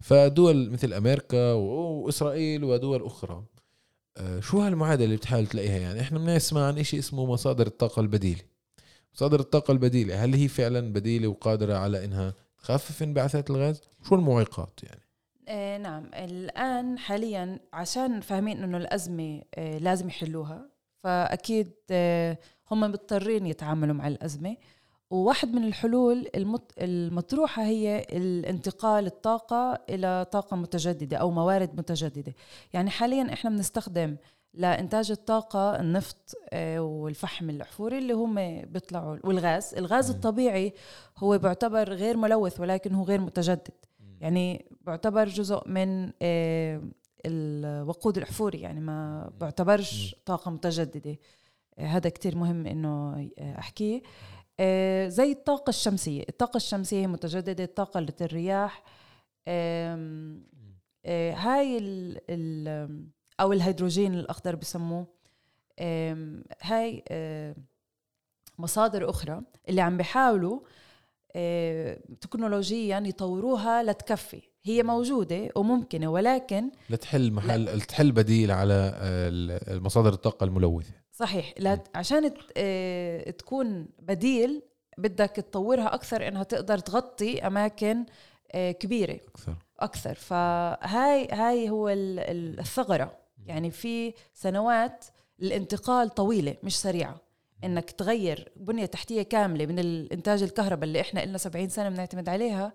فدول 0.00 0.70
مثل 0.70 0.92
أمريكا 0.92 1.52
وإسرائيل 1.52 2.64
ودول 2.64 3.04
أخرى 3.06 3.44
آه، 4.16 4.40
شو 4.40 4.60
هالمعادلة 4.60 5.04
اللي 5.04 5.16
بتحاول 5.16 5.46
تلاقيها؟ 5.46 5.78
يعني 5.78 6.00
إحنا 6.00 6.18
بنسمع 6.18 6.66
عن 6.66 6.78
إشي 6.78 6.98
اسمه 6.98 7.26
مصادر 7.26 7.66
الطاقة 7.66 8.00
البديلة. 8.00 8.40
مصادر 9.14 9.40
الطاقة 9.40 9.72
البديلة 9.72 10.24
هل 10.24 10.34
هي 10.34 10.48
فعلا 10.48 10.92
بديلة 10.92 11.28
وقادرة 11.28 11.74
على 11.74 12.04
إنها 12.04 12.34
تخفف 12.58 13.02
انبعاثات 13.02 13.50
الغاز؟ 13.50 13.80
شو 14.08 14.14
المعيقات 14.14 14.80
يعني؟ 14.82 15.01
آه 15.52 15.78
نعم. 15.78 16.10
الآن 16.14 16.98
حاليا 16.98 17.58
عشان 17.72 18.20
فاهمين 18.20 18.62
إنه 18.62 18.76
الأزمة 18.78 19.42
آه 19.54 19.78
لازم 19.78 20.08
يحلوها 20.08 20.68
فأكيد 21.02 21.72
آه 21.90 22.38
هم 22.70 22.80
مضطرين 22.80 23.46
يتعاملوا 23.46 23.94
مع 23.94 24.08
الأزمة. 24.08 24.56
وواحد 25.10 25.48
من 25.54 25.64
الحلول 25.64 26.28
المط... 26.34 26.72
المطروحة 26.78 27.62
هي 27.62 28.06
الانتقال 28.12 29.06
الطاقة 29.06 29.78
إلى 29.88 30.26
طاقة 30.32 30.56
متجددة 30.56 31.16
أو 31.16 31.30
موارد 31.30 31.70
متجددة. 31.78 32.34
يعني 32.72 32.90
حاليا 32.90 33.32
إحنا 33.32 33.50
بنستخدم 33.50 34.16
لإنتاج 34.54 35.10
الطاقة 35.10 35.80
النفط 35.80 36.34
آه، 36.52 36.80
والفحم 36.80 37.50
الأحفوري 37.50 37.98
اللي 37.98 38.12
هم 38.12 38.34
بيطلعوا 38.62 39.16
والغاز. 39.24 39.74
الغاز. 39.74 40.10
الطبيعي 40.10 40.72
هو 41.18 41.38
بيعتبر 41.38 41.92
غير 41.92 42.16
ملوث 42.16 42.60
ولكن 42.60 42.94
هو 42.94 43.04
غير 43.04 43.20
متجدد. 43.20 43.70
يعني 44.22 44.66
بيعتبر 44.80 45.28
جزء 45.28 45.68
من 45.68 46.12
آه، 46.22 46.82
الوقود 47.26 48.16
الأحفوري 48.16 48.60
يعني 48.60 48.80
ما 48.80 49.30
بيعتبرش 49.40 50.16
طاقة 50.26 50.50
متجددة. 50.50 51.16
آه، 51.78 51.86
هذا 51.86 52.10
كتير 52.10 52.36
مهم 52.36 52.66
إنه 52.66 52.88
آه، 53.38 53.58
أحكيه. 53.58 54.02
آه، 54.60 55.08
زي 55.08 55.32
الطاقة 55.32 55.70
الشمسية. 55.70 56.24
الطاقة 56.28 56.56
الشمسية 56.56 57.06
متجددة 57.06 57.64
الطاقة 57.64 57.98
اللي 57.98 58.12
الرياح 58.20 58.82
هاي 61.36 61.78
ال 61.78 62.20
ال 62.30 63.06
أو 63.40 63.52
الهيدروجين 63.52 64.14
الأخضر 64.14 64.56
بسموه. 64.56 65.06
هاي 66.62 67.04
مصادر 68.58 69.10
أخرى 69.10 69.42
اللي 69.68 69.80
عم 69.80 69.96
بيحاولوا 69.96 70.60
تكنولوجيا 72.20 73.02
يطوروها 73.06 73.82
لتكفي. 73.82 74.42
هي 74.64 74.82
موجودة 74.82 75.48
وممكنة 75.56 76.08
ولكن 76.08 76.70
لتحل 76.90 77.32
محل 77.32 77.80
تحل 77.80 78.12
بديل 78.12 78.50
على 78.50 78.74
آه، 78.74 79.28
ال- 79.28 79.70
المصادر 79.76 80.12
الطاقة 80.12 80.44
الملوثة. 80.44 80.92
صحيح. 81.12 81.54
لا 81.58 81.78
عشان 81.94 82.30
آه، 82.56 83.30
تكون 83.30 83.88
بديل 83.98 84.62
بدك 84.98 85.30
تطورها 85.30 85.94
أكثر 85.94 86.28
إنها 86.28 86.42
تقدر 86.42 86.78
تغطي 86.78 87.46
أماكن 87.46 88.04
آه، 88.52 88.72
كبيرة. 88.72 89.20
أكثر. 89.28 89.56
أكثر. 89.80 90.14
فهاي 90.14 91.28
هاي 91.32 91.70
هو 91.70 91.88
ال- 91.88 92.18
ال- 92.18 92.60
الثغرة. 92.60 93.18
يعني 93.46 93.70
في 93.70 94.14
سنوات 94.34 95.04
الانتقال 95.42 96.08
طويلة 96.10 96.56
مش 96.62 96.80
سريعة. 96.80 97.20
إنك 97.64 97.90
تغير 97.90 98.52
بنية 98.56 98.86
تحتية 98.86 99.22
كاملة 99.22 99.66
من 99.66 99.78
الإنتاج 99.78 100.42
الكهرباء 100.42 100.84
اللي 100.84 101.00
إحنا 101.00 101.24
لنا 101.26 101.38
70 101.38 101.68
سنة 101.68 101.88
بنعتمد 101.88 102.28
عليها 102.28 102.72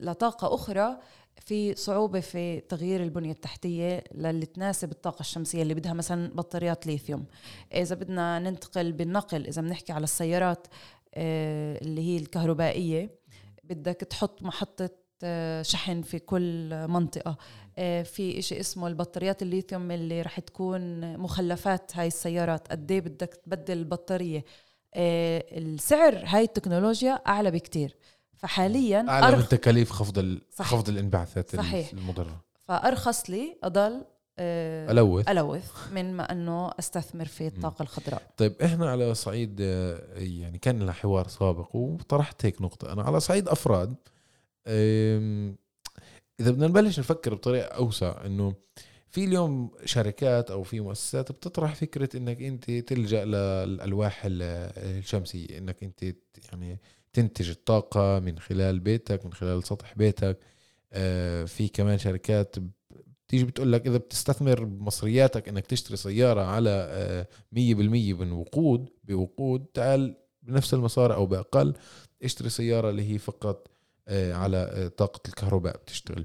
لطاقه 0.00 0.54
أخرى 0.54 0.98
في 1.40 1.74
صعوبة 1.74 2.20
في 2.20 2.60
تغيير 2.60 3.02
البنية 3.02 3.32
التحتية 3.32 4.04
للي 4.14 4.46
تناسب 4.46 4.90
الطاقة 4.90 5.20
الشمسية 5.20 5.62
اللي 5.62 5.74
بدها 5.74 5.92
مثلا 5.92 6.34
بطاريات 6.34 6.86
ليثيوم. 6.86 7.24
إذا 7.74 7.94
بدنا 7.94 8.38
ننتقل 8.38 8.92
بالنقل 8.92 9.46
إذا 9.46 9.62
بنحكي 9.62 9.92
على 9.92 10.04
السيارات 10.04 10.66
آه، 11.14 11.78
اللي 11.82 12.00
هي 12.00 12.16
الكهربائية 12.16 13.10
بدك 13.64 13.96
تحط 13.96 14.42
محطة 14.42 14.90
شحن 15.62 16.02
في 16.02 16.18
كل 16.18 16.68
منطقة. 16.88 17.36
آه، 17.78 18.02
في 18.02 18.38
إشي 18.38 18.60
اسمه 18.60 18.88
البطاريات 18.88 19.42
الليثيوم 19.42 19.90
اللي 19.90 20.22
رح 20.22 20.40
تكون 20.40 21.16
مخلفات 21.16 21.96
هاي 21.96 22.06
السيارات. 22.06 22.68
قد 22.68 22.90
إيه 22.90 23.00
بدك 23.00 23.40
تبدل 23.44 23.78
البطارية؟ 23.78 24.44
آه، 24.94 25.44
السعر 25.52 26.22
هاي 26.26 26.44
التكنولوجيا 26.44 27.12
أعلى 27.12 27.50
بكتير. 27.50 27.96
فحاليا 28.36 29.06
أعلى 29.08 29.36
من 29.36 29.48
تكاليف 29.48 29.90
خفض. 29.90 30.38
خفض 30.58 30.88
الانبعاثات 30.88 31.56
صحيح. 31.56 31.92
المضرة. 31.92 32.44
فأرخص 32.68 33.30
لي 33.30 33.56
أضل 33.64 34.04
آه، 34.38 34.90
ألوث. 34.90 35.28
ألوث 35.28 35.70
من 35.92 36.16
ما 36.16 36.32
أنه 36.32 36.70
أستثمر 36.78 37.24
في 37.24 37.46
الطاقة 37.46 37.82
الخضراء. 37.82 38.22
طيب 38.36 38.54
إحنا 38.62 38.90
على 38.90 39.14
صعيد 39.14 39.60
يعني 40.16 40.58
كان 40.58 40.78
لنا 40.82 40.92
حوار 40.92 41.28
سابق 41.28 41.76
وطرحت 41.76 42.46
هيك 42.46 42.62
نقطة. 42.62 42.92
أنا 42.92 43.02
على 43.02 43.20
صعيد 43.20 43.48
أفراد 43.48 43.94
إذا 44.66 46.50
بدنا 46.50 46.66
نبلش 46.66 46.98
نفكر 46.98 47.34
بطريقة 47.34 47.66
أوسع 47.66 48.26
إنه 48.26 48.54
في 49.08 49.24
اليوم 49.24 49.70
شركات 49.84 50.50
أو 50.50 50.62
في 50.62 50.80
مؤسسات 50.80 51.32
بتطرح 51.32 51.74
فكرة 51.74 52.16
إنك 52.16 52.42
أنت 52.42 52.70
تلجأ 52.70 53.24
للألواح 53.24 54.24
ال- 54.24 54.42
الشمسية 54.98 55.58
إنك 55.58 55.82
أنت 55.82 56.14
يعني 56.52 56.78
تنتج 57.12 57.50
الطاقة 57.50 58.18
من 58.18 58.38
خلال 58.38 58.80
بيتك 58.80 59.26
من 59.26 59.32
خلال 59.32 59.64
سطح 59.64 59.94
بيتك. 59.94 60.38
آه، 60.92 61.44
في 61.44 61.68
كمان 61.68 61.98
شركات 61.98 62.56
بتيجي 63.26 63.44
بتقول 63.44 63.72
لك 63.72 63.86
إذا 63.86 63.96
بتستثمر 63.96 64.64
بمصرياتك 64.64 65.48
إنك 65.48 65.66
تشتري 65.66 65.96
سيارة 65.96 66.40
على 66.42 66.70
آه، 66.70 67.26
مية 67.52 67.74
بالمية 67.74 68.14
من 68.14 68.32
وقود 68.32 68.88
بوقود 69.04 69.66
تعال 69.74 70.16
بنفس 70.42 70.74
المسار 70.74 71.14
أو 71.14 71.26
بأقل 71.26 71.74
اشتري 72.22 72.48
سيارة 72.48 72.90
اللي 72.90 73.12
هي 73.14 73.18
فقط 73.18 73.68
على 74.32 74.56
آه، 74.56 74.88
طاقة 74.88 75.20
الكهرباء 75.28 75.76
بتشتغل. 75.76 76.24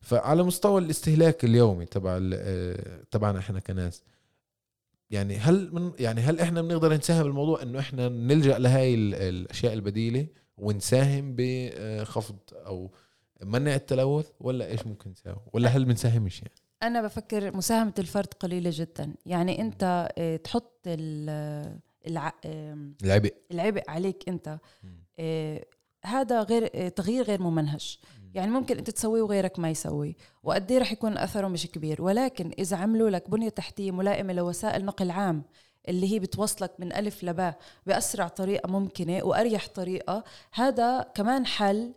فعلى 0.00 0.42
مستوى 0.42 0.80
الاستهلاك 0.80 1.44
اليومي 1.44 1.86
تبع 1.86 2.18
آه، 2.34 3.02
تبعنا 3.10 3.38
إحنا 3.38 3.60
كناس 3.60 4.02
يعني 5.10 5.36
هل 5.36 5.70
من 5.74 5.92
يعني 5.98 6.20
هل 6.20 6.40
إحنا 6.40 6.62
بنقدر 6.62 6.94
نساهم 6.94 7.22
بالموضوع 7.22 7.62
انه 7.62 7.78
إحنا 7.78 8.08
نلجأ 8.08 8.58
لهاي 8.58 8.94
ال- 8.94 9.14
الأشياء 9.14 9.72
البديلة 9.72 10.26
ونساهم 10.58 11.34
بخفض 11.38 12.36
أو 12.52 12.90
منع 13.42 13.74
التلوث 13.74 14.26
ولا 14.40 14.66
إيش 14.66 14.86
ممكن 14.86 15.10
نساوي؟ 15.10 15.40
ولا 15.52 15.68
هل 15.68 15.84
بنساهمش 15.84 16.42
يعني؟ 16.42 16.54
أنا 16.82 17.02
بفكر 17.02 17.56
مساهمة 17.56 17.94
الفرد 17.98 18.34
قليلة 18.34 18.70
جدا. 18.74 19.14
يعني 19.26 19.60
آه، 20.18 20.36
تحط 20.36 20.80
العبء. 23.04 23.34
العبء 23.52 23.82
عليك 23.90 24.28
آه، 25.18 25.64
هذا 26.04 26.42
غير 26.42 26.70
آه، 26.74 26.88
تغيير 26.88 27.24
غير 27.24 27.42
ممنهج. 27.42 27.98
يعني 28.34 28.50
ممكن 28.50 28.78
انت 28.78 28.90
تسويه 28.90 29.22
وغيرك 29.22 29.58
ما 29.58 29.70
يسوي. 29.70 30.16
وقد 30.42 30.72
إيه 30.72 30.78
رح 30.78 30.92
يكون 30.92 31.18
اثره 31.18 31.48
مش 31.48 31.66
كبير. 31.66 32.02
ولكن 32.02 32.52
إذا 32.58 32.76
عملوا 32.76 33.10
لك 33.10 33.30
بنية 33.30 33.48
تحتية 33.48 33.90
ملائمة 33.90 34.32
لوسائل 34.32 34.84
نقل 34.84 35.10
عام 35.10 35.42
اللي 35.88 36.12
هي 36.12 36.18
بتوصلك 36.18 36.72
من 36.78 36.92
ألف 36.92 37.24
لباء 37.24 37.58
بأسرع 37.86 38.28
طريقة 38.28 38.68
ممكنة 38.68 39.24
وأريح 39.24 39.68
طريقة 39.68 40.24
هذا 40.52 41.02
كمان 41.14 41.46
حل 41.46 41.94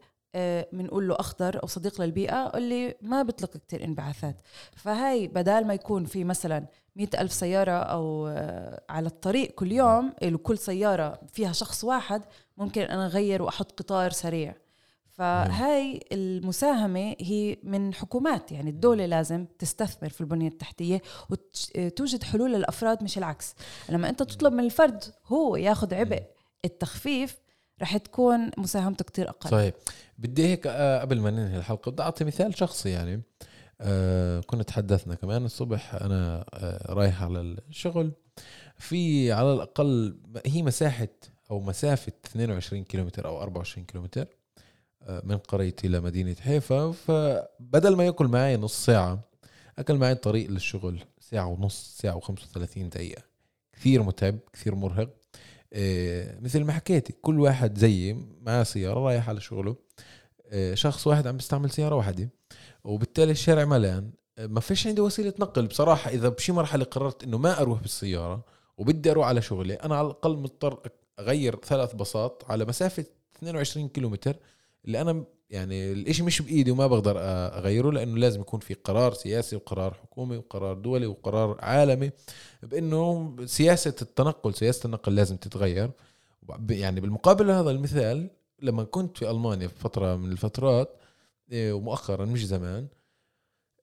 بنقول 0.74 1.08
له 1.08 1.16
أخضر 1.20 1.64
أو 1.64 1.68
صديق 1.68 2.02
للبيئة 2.02 2.58
اللي 2.58 2.96
ما 3.02 3.24
بيطلق 3.24 3.58
كتير 3.58 3.84
انبعاثات. 3.84 4.36
فهاي 4.76 5.28
بدال 5.28 5.68
ما 5.68 5.74
يكون 5.74 6.06
في 6.06 6.24
مثلا 6.24 6.66
مئة 6.96 7.22
ألف 7.22 7.34
سيارة 7.34 7.72
أو 7.72 8.28
آه، 8.28 8.82
على 8.90 9.08
الطريق 9.08 9.52
كل 9.52 9.72
يوم 9.72 10.14
كل 10.44 10.58
سيارة 10.58 11.20
فيها 11.28 11.52
شخص 11.52 11.84
واحد 11.84 12.22
ممكن 12.58 12.82
أنا 12.82 13.06
أغير 13.06 13.42
وأحط 13.42 13.80
قطار 13.80 14.12
سريع. 14.12 14.56
فهاي 15.10 16.00
المساهمة 16.12 17.16
هي 17.20 17.58
من 17.64 17.94
حكومات 17.94 18.52
يعني 18.52 18.70
الدولة 18.70 19.06
لازم 19.06 19.46
تستثمر 19.60 20.10
في 20.10 20.22
البنية 20.22 20.48
التحتية 20.48 21.02
وتوجد 21.30 22.24
حلول 22.24 22.54
للأفراد 22.54 23.04
مش 23.04 23.18
العكس. 23.18 23.56
لما 23.90 24.10
أنت 24.10 24.24
تطلب 24.24 24.54
من 24.54 24.64
الفرد 24.64 25.04
هو 25.28 25.56
ياخد 25.56 25.94
عبء 25.94 26.24
التخفيف 26.66 27.38
رح 27.82 27.98
تكون 27.98 28.52
مساهمته 28.58 29.06
كتير 29.06 29.30
أقل. 29.30 29.50
صحيح. 29.50 29.74
بدي 30.18 30.48
هيك 30.48 30.68
آه، 30.68 31.02
قبل 31.02 31.20
ما 31.20 31.32
ننهي 31.32 31.58
الحلقة 31.58 31.92
بدي 31.92 32.04
أعطي 32.04 32.24
مثال 32.24 32.58
شخصي 32.58 32.90
يعني. 32.90 33.22
آه 33.82 34.40
كنا 34.40 34.64
تحدثنا 34.64 35.16
كمان 35.16 35.46
الصبح 35.46 35.96
أنا 35.96 36.46
آه 36.54 36.94
رايح 36.94 37.24
على 37.24 37.42
الشغل. 37.42 38.12
في 38.78 39.32
على 39.32 39.54
الأقل 39.54 40.18
هي 40.46 40.64
مساحة 40.64 41.08
أو 41.52 41.60
مسافة 41.60 42.12
22 42.26 42.84
كيلومتر 42.84 43.28
أو 43.28 43.42
24 43.42 43.86
كيلومتر 43.86 44.28
آه 45.02 45.22
من 45.26 45.38
قريتي 45.38 45.88
لمدينه 45.88 46.36
حيفا. 46.36 46.92
فبدل 46.92 47.96
ما 47.96 48.06
يأكل 48.06 48.28
معي 48.28 48.58
نص 48.58 48.86
ساعة 48.86 49.20
أكل 49.80 49.96
معي 49.98 50.12
الطريق 50.12 50.50
للشغل 50.50 51.00
ساعة 51.20 51.48
ونص 51.48 51.96
ساعة 52.02 52.20
و35 52.20 52.78
دقيقة. 52.78 53.24
كثير 53.74 54.04
متعب 54.04 54.38
كثير 54.54 54.76
مرهق. 54.76 55.10
آه، 55.74 56.40
مثل 56.40 56.64
ما 56.64 56.74
حكيتي 56.74 57.14
كل 57.22 57.40
واحد 57.40 57.78
زيي 57.78 58.14
معاه 58.42 58.64
سيارة 58.64 59.00
رايح 59.00 59.30
على 59.30 59.42
شغله. 59.42 59.76
آه، 60.50 60.74
شخص 60.74 61.08
واحد 61.08 61.28
عم 61.28 61.38
بيستعمل 61.38 61.70
سيارة 61.70 61.96
واحدة 61.96 62.30
وبالتالي 62.84 63.32
الشارع 63.32 63.66
ملان. 63.66 64.12
ما 64.40 64.60
فيش 64.60 64.88
عندي 64.88 65.02
وسيلة 65.02 65.34
نقل. 65.40 65.68
بصراحة 65.68 66.10
إذا 66.10 66.30
بشي 66.30 66.52
مرحلة 66.52 66.84
قررت 66.86 67.24
إنه 67.24 67.38
ما 67.38 67.62
أروح 67.62 67.82
بالسيارة 67.82 68.46
وبدي 68.78 69.12
أروح 69.12 69.28
على 69.28 69.42
شغلي 69.42 69.74
أنا 69.74 69.96
على 69.96 70.08
الأقل 70.08 70.38
مضطر 70.38 70.80
أغير 71.20 71.56
ثلاث 71.64 71.94
باصات 71.94 72.44
على 72.50 72.66
مسافة 72.66 73.06
22 73.38 73.90
كيلومتر 73.90 74.36
اللي 74.86 75.02
أنا 75.02 75.26
يعني 75.50 75.92
الإشي 75.92 76.24
مش 76.24 76.42
بإيدي 76.42 76.72
وما 76.72 76.88
بقدر 76.88 77.16
أغيره 77.58 77.92
لأنه 77.92 78.18
لازم 78.18 78.42
يكون 78.42 78.60
في 78.60 78.74
قرار 78.74 79.14
سياسي 79.14 79.56
وقرار 79.56 79.94
حكومي 79.94 80.38
وقرار 80.38 80.74
دولي 80.74 81.06
وقرار 81.06 81.58
عالمي 81.60 82.12
بإنه 82.64 83.36
سياسة 83.46 83.96
التنقل 84.02 84.54
سياسة 84.54 84.86
النقل 84.88 85.16
لازم 85.16 85.38
تتغير. 85.38 85.92
يعني 86.70 87.02
بالمقابل 87.02 87.48
لهذا 87.48 87.72
المثال 87.72 88.30
لما 88.62 88.84
كنت 88.84 89.18
في 89.18 89.30
ألمانيا 89.32 89.68
في 89.68 89.80
فترة 89.80 90.16
من 90.16 90.32
الفترات 90.32 90.98
إيه، 91.52 91.74
ومؤخرا 91.74 92.26
مش 92.26 92.46
زمان 92.46 92.88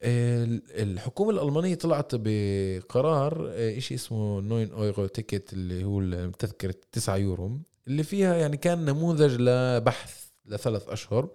ال- 0.05 0.63
الحكومة 0.83 1.31
الألمانية 1.31 1.75
طلعت 1.75 2.11
بقرار 2.15 3.51
إيه، 3.53 3.81
شيء 3.81 3.97
اسمه 3.97 4.41
9 4.41 4.77
أورو 4.79 5.07
تيكت 5.07 5.53
اللي 5.53 5.85
هو 5.85 6.01
التذكره 6.01 6.75
9 6.93 7.17
يورو 7.17 7.59
اللي 7.89 8.03
فيها 8.03 8.37
يعني 8.37 8.57
كان 8.57 8.85
نموذج 8.85 9.37
لبحث 9.41 10.27
لثلاث 10.47 10.89
أشهر 10.89 11.29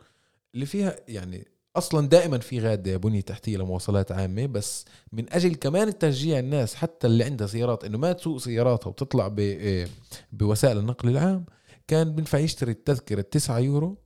اللي 0.56 0.66
فيها 0.66 0.96
يعني 1.08 1.48
أصلا 1.76 2.08
دائما 2.08 2.38
في 2.38 2.60
غادة 2.60 2.98
بنيه 2.98 3.22
تحتية 3.22 3.58
لمواصلات 3.58 4.12
عامة 4.12 4.46
بس 4.46 4.86
من 5.12 5.34
أجل 5.34 5.56
كمان 5.56 5.98
تشجيع 5.98 6.40
الناس 6.40 6.76
حتى 6.76 7.08
اللي 7.08 7.24
عندها 7.24 7.48
سيارات 7.48 7.84
إنه 7.86 7.98
ما 7.98 8.12
تسوق 8.14 8.38
سياراتها 8.38 8.90
وتطلع 8.90 9.28
ب- 9.28 9.88
بوسائل 10.32 10.78
النقل 10.78 11.10
العام 11.10 11.46
كان 11.88 12.16
بينفع 12.16 12.38
يشتري 12.38 12.72
التذكرة 12.72 13.22
9 13.22 13.60
يورو 13.60 13.98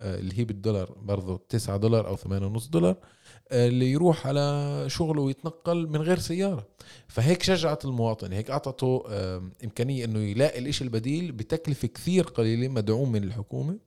آه، 0.00 0.18
اللي 0.18 0.38
هي 0.38 0.44
بالدولار 0.44 0.92
برضه 1.02 1.40
9 1.48 1.76
دولار 1.76 2.06
أو 2.08 2.16
8.5 2.16 2.68
دولار 2.70 2.90
آه، 2.90 2.98
اللي 3.52 3.92
يروح 3.92 4.26
على 4.26 4.84
شغله 4.86 5.22
ويتنقل 5.22 5.88
من 5.88 5.96
غير 5.96 6.18
سيارة. 6.18 6.66
فهيك 7.08 7.42
شجعت 7.42 7.84
المواطن 7.84 8.32
هيك 8.32 8.50
أعطته 8.50 9.04
إمكانية 9.64 10.04
إنه 10.04 10.18
يلاقي 10.18 10.58
الإشي 10.58 10.84
البديل 10.84 11.32
بتكلفة 11.32 11.88
كثير 11.88 12.24
قليلة 12.24 12.68
مدعوم 12.68 13.12
من 13.12 13.24
الحكومة 13.24 13.78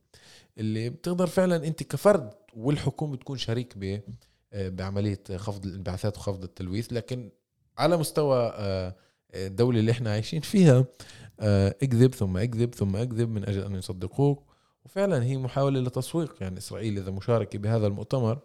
اللي 0.58 0.90
بتقدر 0.90 1.26
فعلا 1.26 1.56
أنت 1.66 1.82
كفرد 1.82 2.30
والحكومة 2.56 3.16
تكون 3.16 3.38
شريك 3.38 3.72
ب 3.76 4.00
آه، 4.52 4.68
بعملية 4.68 5.22
خفض 5.36 5.66
الانبعاثات 5.66 6.16
وخفض 6.18 6.42
التلويث. 6.42 6.92
لكن 6.92 7.30
على 7.78 7.96
مستوى 7.96 8.52
آه، 8.56 8.94
الدولة 9.34 9.80
اللي 9.80 9.90
إحنا 9.90 10.10
عايشين 10.10 10.40
فيها 10.40 10.84
آه، 11.40 11.74
اكذب 11.82 12.14
ثم 12.14 12.36
اكذب 12.36 12.74
ثم 12.74 12.96
اكذب 12.96 13.28
من 13.28 13.48
أجل 13.48 13.62
أن 13.62 13.74
يصدقوك. 13.74 14.42
وفعلا 14.84 15.24
هي 15.24 15.36
محاولة 15.36 15.80
لتسويق. 15.80 16.34
يعني 16.40 16.58
إسرائيل 16.58 16.98
إذا 16.98 17.10
مشاركة 17.10 17.58
بهذا 17.58 17.86
المؤتمر 17.86 18.38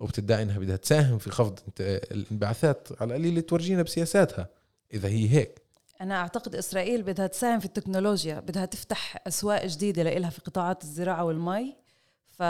وبتدعي 0.00 0.42
إنها 0.42 0.58
بدها 0.58 0.76
تساهم 0.76 1.18
في 1.18 1.30
خفض 1.30 1.58
الانبعاثات 1.80 2.88
على 3.00 3.16
القليل 3.16 3.42
تورجينا 3.42 3.82
بسياساتها. 3.82 4.48
إذا 4.94 5.08
هي 5.08 5.28
هيك. 5.30 5.62
أنا 6.00 6.14
أعتقد 6.20 6.54
إسرائيل 6.54 7.02
بدها 7.02 7.26
تساهم 7.26 7.58
في 7.60 7.64
التكنولوجيا 7.66 8.40
بدها 8.40 8.64
تفتح 8.64 9.22
أسواق 9.26 9.66
جديدة 9.66 10.02
لإلها 10.02 10.30
في 10.30 10.40
قطاعات 10.40 10.82
الزراعة 10.82 11.24
والمي. 11.24 11.76
ف 12.30 12.42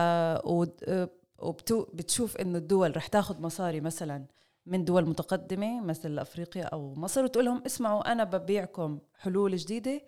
ود- 0.45 1.09
وبتو... 1.39 1.87
بتشوف 1.95 2.37
إنه 2.37 2.59
الدول 2.59 2.97
رح 2.97 3.07
تاخذ 3.07 3.41
مصاري 3.41 3.81
مثلا 3.81 4.25
من 4.67 4.85
دول 4.85 5.09
متقدمة 5.09 5.81
مثل 5.81 6.19
أفريقيا 6.19 6.65
أو 6.65 6.95
مصر 6.95 7.25
وتقول 7.25 7.45
لهم 7.45 7.63
اسمعوا 7.67 8.13
أنا 8.13 8.25
ببيعكم 8.25 8.99
حلول 9.19 9.57
جديدة. 9.57 10.03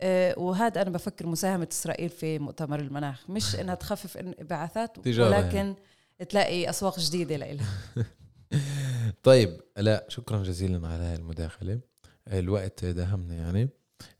آه، 0.00 0.38
وهذا 0.38 0.82
أنا 0.82 0.90
بفكر 0.90 1.26
مساهمة 1.26 1.68
إسرائيل 1.72 2.08
في 2.08 2.38
مؤتمر 2.38 2.80
المناخ. 2.80 3.30
مش 3.30 3.56
إنها 3.56 3.74
تخفف 3.74 4.16
انبعاثات 4.16 4.98
ولكن 5.06 5.74
تلاقي 6.24 6.70
أسواق 6.70 7.00
جديدة 7.00 7.36
لإلها. 7.36 7.78
طيب 9.22 9.60
لا 9.76 10.06
شكرا 10.08 10.42
جزيلا 10.42 10.88
على 10.88 11.02
هاي 11.02 11.14
المداخلة. 11.14 11.80
الوقت 12.28 12.84
داهمنا 12.84 13.34
يعني. 13.34 13.68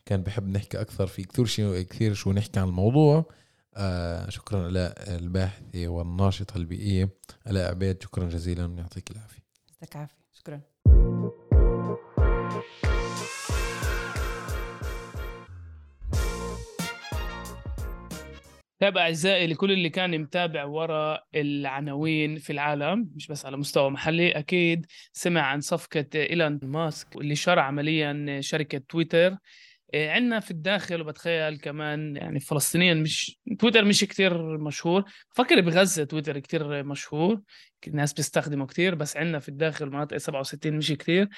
كان 0.07 0.23
بحب 0.23 0.49
نحكي 0.49 0.81
أكثر 0.81 1.07
في 1.07 1.23
كثير 1.25 1.45
شيء 1.45 1.81
كثير 1.83 2.15
شو 2.15 2.33
نحكي 2.33 2.61
عن 2.61 2.69
الموضوع. 2.69 3.25
آه 3.75 4.29
شكرا 4.29 4.65
على 4.65 4.95
الباحثة 4.99 5.89
والناشطة 5.89 6.57
البيئية. 6.57 7.09
علاء 7.47 7.71
عبيد 7.71 8.03
شكرا 8.03 8.29
جزيلا 8.29 8.65
يعطيك 8.65 9.11
العافية. 9.11 9.43
يعطيك 9.73 9.97
عافية 9.97 10.25
شكرا. 10.33 10.61
طيب 18.85 18.99
اعزائي 18.99 19.47
لكل 19.47 19.72
اللي 19.72 19.89
كان 19.91 20.20
متابع 20.20 20.64
وراء 20.64 21.26
العناوين 21.35 22.39
في 22.39 22.53
العالم 22.53 23.11
مش 23.14 23.26
بس 23.26 23.47
على 23.47 23.57
مستوى 23.57 23.91
محلي 23.91 24.30
أكيد 24.32 24.87
سمع 25.12 25.41
عن 25.41 25.61
صفقة 25.61 26.07
إيلون 26.14 26.61
ماسك 26.62 27.16
اللي 27.16 27.35
شرى 27.35 27.61
عمليا 27.61 28.41
شركة 28.41 28.78
تويتر. 28.78 29.37
عندنا 29.95 30.40
في 30.40 30.51
الداخل 30.51 31.01
وبتخيل 31.01 31.59
كمان 31.59 32.16
يعني 32.16 32.40
فلسطينيا 32.40 32.95
مش 32.95 33.38
تويتر 33.59 33.84
مش 33.84 34.01
كتير 34.01 34.59
مشهور. 34.59 35.05
فكر 35.34 35.61
بغزة 35.61 36.05
تويتر 36.05 36.38
كتير 36.38 36.82
مشهور 36.84 37.40
الناس 37.88 38.12
بيستخدمه 38.12 38.66
كتير 38.66 38.95
بس 38.95 39.16
عندنا 39.16 39.38
في 39.38 39.49
الداخل 39.49 39.90
مناطق 39.90 40.16
67 40.16 40.76
مش 40.76 40.92
كتير. 40.92 41.28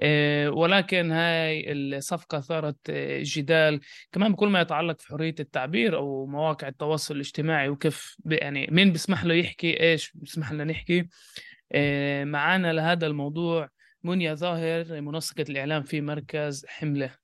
آه، 0.00 0.50
ولكن 0.50 1.12
هاي 1.12 1.72
الصفقة 1.72 2.40
ثارت 2.40 2.76
آه، 2.90 3.22
جدال. 3.22 3.80
كمان 4.12 4.32
بكل 4.32 4.48
ما 4.48 4.60
يتعلق 4.60 5.00
في 5.00 5.08
حرية 5.08 5.34
التعبير 5.40 5.96
أو 5.96 6.26
مواقع 6.26 6.68
التواصل 6.68 7.14
الاجتماعي 7.14 7.68
وكيف 7.68 8.16
يعني 8.26 8.68
مين 8.70 8.92
بيسمح 8.92 9.24
له 9.24 9.34
يحكي 9.34 9.80
إيش 9.80 10.12
بيسمح 10.14 10.52
لنا 10.52 10.64
نحكي. 10.64 11.08
معانا 12.24 12.72
لهذا 12.72 13.06
الموضوع 13.06 13.68
منيا 14.04 14.34
ظاهر 14.34 15.00
منسقة 15.00 15.44
الإعلام 15.48 15.82
في 15.82 16.00
مركز 16.00 16.66
حملة. 16.68 17.21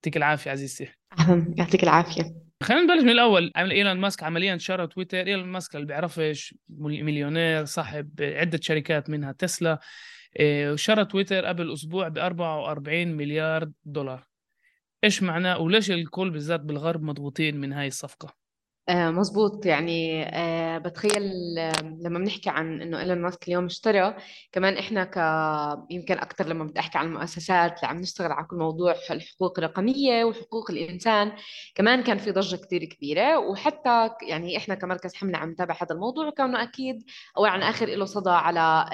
يعطيك 0.00 0.16
العافية 0.16 0.50
عزيزتي. 0.50 0.88
يعطيك 1.56 1.82
العافية. 1.82 2.34
خلينا 2.62 2.82
نبلش 2.82 3.02
من 3.02 3.10
الأول. 3.10 3.52
عمل 3.56 3.70
إيلون 3.70 3.96
ماسك 3.96 4.22
عمليا 4.22 4.58
شرى 4.58 4.86
تويتر. 4.86 5.26
إيلون 5.26 5.48
ماسك 5.48 5.74
اللي 5.76 5.86
بيعرفش 5.86 6.54
مل- 6.68 7.04
مليونير 7.04 7.64
صاحب 7.64 8.10
عدة 8.20 8.60
شركات 8.62 9.10
منها 9.10 9.32
تسلا 9.32 9.80
إيه، 10.38 10.72
وشرى 10.72 11.04
تويتر 11.04 11.44
قبل 11.44 11.72
أسبوع 11.72 12.08
ب 12.08 12.18
44 12.18 13.16
مليار 13.16 13.70
دولار. 13.84 14.26
إيش 15.04 15.22
معناه؟ 15.22 15.58
وليش 15.58 15.90
الكل 15.90 16.30
بالذات 16.30 16.60
بالغرب 16.60 17.02
مضغوطين 17.02 17.56
من 17.60 17.72
هاي 17.72 17.86
الصفقة؟ 17.86 18.34
آه 18.90 19.10
مزبوط 19.10 19.66
يعني 19.66 20.24
آه 20.36 20.78
بتخيل 20.78 21.22
آه 21.58 21.72
لما 22.00 22.18
بنحكي 22.18 22.50
عن 22.50 22.82
إنه 22.82 23.00
إيلون 23.00 23.18
ماسك 23.22 23.48
اليوم 23.48 23.64
اشترى 23.64 24.14
كمان 24.52 24.76
إحنا 24.76 25.04
ك 25.04 25.16
يمكن 25.90 26.18
أكثر 26.18 26.46
لما 26.46 26.64
بدي 26.64 26.80
أحكي 26.80 26.98
عن 26.98 27.06
المؤسسات 27.06 27.76
اللي 27.76 27.86
عم 27.88 27.96
نشتغل 28.00 28.32
على 28.32 28.46
كل 28.46 28.56
موضوع 28.56 28.94
الحقوق 29.10 29.58
الرقمية 29.58 30.24
وحقوق 30.24 30.70
الإنسان 30.70 31.32
كمان 31.74 32.02
كان 32.02 32.18
في 32.18 32.30
ضجة 32.30 32.56
كثير 32.56 32.84
كبيرة. 32.84 33.38
وحتى 33.38 34.10
يعني 34.28 34.56
إحنا 34.56 34.74
كمركز 34.74 35.14
حملة 35.14 35.38
عم 35.38 35.50
نتابع 35.50 35.74
هذا 35.82 35.94
الموضوع 35.94 36.26
وكونه 36.26 36.62
أكيد 36.62 37.04
اول 37.38 37.48
عن 37.48 37.62
آخر 37.62 37.86
له 37.86 38.04
صدى 38.04 38.30
على 38.30 38.86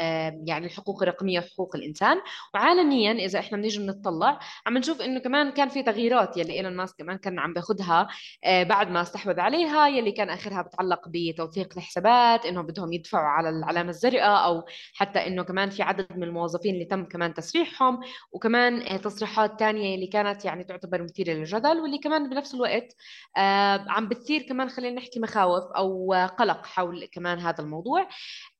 يعني 0.47 0.67
الحقوق 0.67 1.03
الرقمية 1.03 1.39
وحقوق 1.41 1.77
الإنسان. 1.77 2.17
وعالميا 2.55 3.13
إذا 3.13 3.39
إحنا 3.39 3.59
بنيجي 3.59 3.79
بنطلع 3.79 4.39
عم 4.67 4.79
نشوف 4.79 5.03
إنه 5.03 5.21
كمان 5.21 5.51
كان 5.51 5.69
في 5.69 5.83
تغييرات 5.83 6.37
يلي 6.37 6.53
إيلون 6.53 6.77
ماسك 6.77 6.97
كمان 6.99 7.19
كان 7.19 7.39
عم 7.39 7.53
باخذها 7.53 8.09
بعد 8.47 8.91
ما 8.91 9.03
استحوذ 9.03 9.41
عليها. 9.41 9.86
يلي 9.89 10.13
كان 10.13 10.31
آخرها 10.31 10.63
بتعلق 10.63 11.01
بتوثيق 11.09 11.73
الحسابات 11.77 12.47
إنه 12.47 12.63
بدهم 12.63 12.93
يدفعوا 12.93 13.29
على 13.29 13.49
العلامه 13.49 13.91
الزرقاء 13.91 14.47
أو 14.47 14.65
حتى 14.95 15.27
إنه 15.27 15.43
كمان 15.43 15.71
في 15.71 15.83
عدد 15.83 16.07
من 16.17 16.23
الموظفين 16.23 16.75
اللي 16.75 16.85
تم 16.85 17.05
كمان 17.05 17.35
تسريحهم 17.35 18.01
وكمان 18.33 18.83
آه، 18.83 18.97
تصريحات 18.97 19.59
تانية 19.59 19.95
اللي 19.95 20.07
كانت 20.07 20.45
يعني 20.45 20.65
تعتبر 20.65 21.03
مثيرة 21.03 21.33
للجدل 21.33 21.81
واللي 21.81 21.99
كمان 21.99 22.31
بنفس 22.31 22.55
الوقت 22.55 22.97
آه، 23.37 23.85
عم 23.89 24.09
بتثير 24.09 24.43
كمان 24.43 24.69
خلينا 24.69 24.97
نحكي 24.97 25.21
مخاوف 25.21 25.65
أو 25.77 26.15
آه، 26.15 26.27
قلق 26.27 26.67
حول 26.67 27.05
كمان 27.13 27.39
هذا 27.39 27.61
الموضوع. 27.65 28.09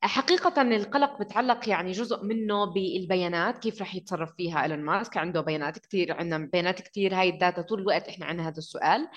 حقيقة 0.07 0.63
القلق 0.63 1.19
بتعلق 1.21 1.69
يعني 1.69 1.93
جزء 1.93 2.25
منه 2.25 2.65
بالبيانات 2.65 3.59
كيف 3.59 3.83
رح 3.83 3.95
يتصرف 3.95 4.33
فيها 4.37 4.63
إيلون 4.63 4.79
ماسك؟ 4.81 5.17
عنده 5.17 5.41
بيانات 5.41 5.79
كثير 5.79 6.13
عندنا 6.13 6.49
بيانات 6.53 6.81
كثير 6.81 7.15
هاي 7.15 7.29
الداتا 7.29 7.63
طول 7.63 7.81
الوقت 7.81 8.09
إحنا 8.09 8.27
عندنا 8.27 8.49
هذا 8.49 8.59
السؤال. 8.59 9.09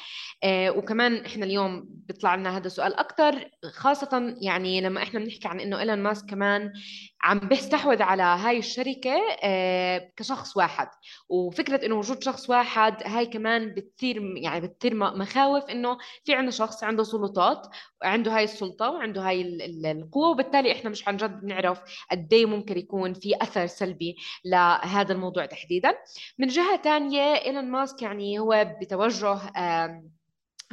آه 0.43 0.71
وكمان 0.71 1.25
إحنا 1.25 1.45
اليوم 1.45 1.85
بيطلع 1.89 2.35
لنا 2.35 2.57
هذا 2.57 2.67
السؤال 2.67 2.93
أكثر 2.95 3.49
خاصة 3.65 4.35
يعني 4.41 4.81
لما 4.81 5.03
إحنا 5.03 5.19
بنحكي 5.19 5.47
عن 5.47 5.59
إنه 5.59 5.79
إيلون 5.79 5.99
ماسك 5.99 6.25
كمان 6.29 6.73
عم 7.21 7.39
بيستحوذ 7.39 8.01
على 8.01 8.23
هاي 8.23 8.57
الشركة 8.57 9.11
آه 9.43 10.11
كشخص 10.17 10.57
واحد. 10.57 10.87
وفكرة 11.29 11.85
إنه 11.85 11.95
وجود 11.95 12.23
شخص 12.23 12.49
واحد 12.49 13.03
هاي 13.05 13.25
كمان 13.25 13.73
بتثير 13.73 14.21
يعني 14.37 14.61
بتثير 14.67 14.95
مخاوف 14.95 15.63
إنه 15.69 15.97
في 16.25 16.33
عندنا 16.33 16.51
شخص 16.51 16.83
عنده 16.83 17.03
سلطات 17.03 17.67
عنده 18.03 18.35
هاي 18.37 18.43
السلطة 18.43 18.89
وعنده 18.89 19.21
هاي 19.27 19.41
ال- 19.41 19.61
ال- 19.61 19.85
القوة 19.85 20.29
وبالتالي 20.29 20.71
إحنا 20.71 20.89
مش 20.89 21.07
عن 21.07 21.17
جد 21.17 21.41
بنعرف 21.41 21.81
قد 22.11 22.33
إيه 22.33 22.45
ممكن 22.45 22.77
يكون 22.77 23.13
في 23.13 23.35
أثر 23.41 23.65
سلبي 23.67 24.15
لهذا 24.45 25.13
الموضوع 25.13 25.45
تحديدا. 25.45 25.93
من 26.39 26.47
جهة 26.47 26.75
تانية 26.75 27.21
إيلون 27.35 27.65
ماسك 27.71 28.01
يعني 28.01 28.39
هو 28.39 28.75
بتوجه 28.81 29.39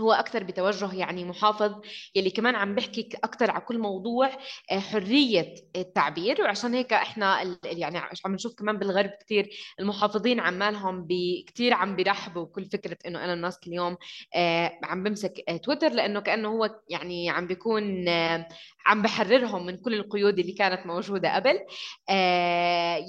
هو 0.00 0.12
أكثر 0.12 0.44
بتوجه 0.44 0.94
يعني 0.94 1.24
محافظ 1.24 1.80
يلي 2.14 2.30
كمان 2.30 2.54
عم 2.54 2.74
بحكي 2.74 3.08
أكثر 3.24 3.50
على 3.50 3.60
كل 3.60 3.78
موضوع 3.78 4.30
آه، 4.72 4.78
حرية 4.78 5.54
التعبير. 5.76 6.42
وعشان 6.42 6.74
هيك 6.74 6.92
إحنا 6.92 7.42
ال- 7.42 7.58
يعني 7.64 7.98
عم 8.24 8.34
نشوف 8.34 8.54
كمان 8.54 8.78
بالغرب 8.78 9.10
كثير 9.20 9.50
المحافظين 9.80 10.40
عمالهم 10.40 11.08
كثير 11.46 11.74
عم 11.74 11.96
بيرحبوا 11.96 12.44
بكل 12.44 12.64
فكرة 12.64 12.96
إنه 13.06 13.22
إيلون 13.22 13.40
ماسك 13.40 13.66
اليوم 13.66 13.96
آه، 14.34 14.78
عم 14.84 15.02
بمسك 15.02 15.34
آه، 15.48 15.56
تويتر 15.56 15.88
لأنه 15.92 16.20
كأنه 16.20 16.48
هو 16.48 16.80
يعني 16.88 17.30
عم 17.30 17.46
بيكون 17.46 18.08
عم 18.86 19.02
بحررهم 19.02 19.66
من 19.66 19.76
كل 19.76 19.94
القيود 19.94 20.38
اللي 20.38 20.52
كانت 20.52 20.86
موجودة 20.86 21.34
قبل. 21.34 21.60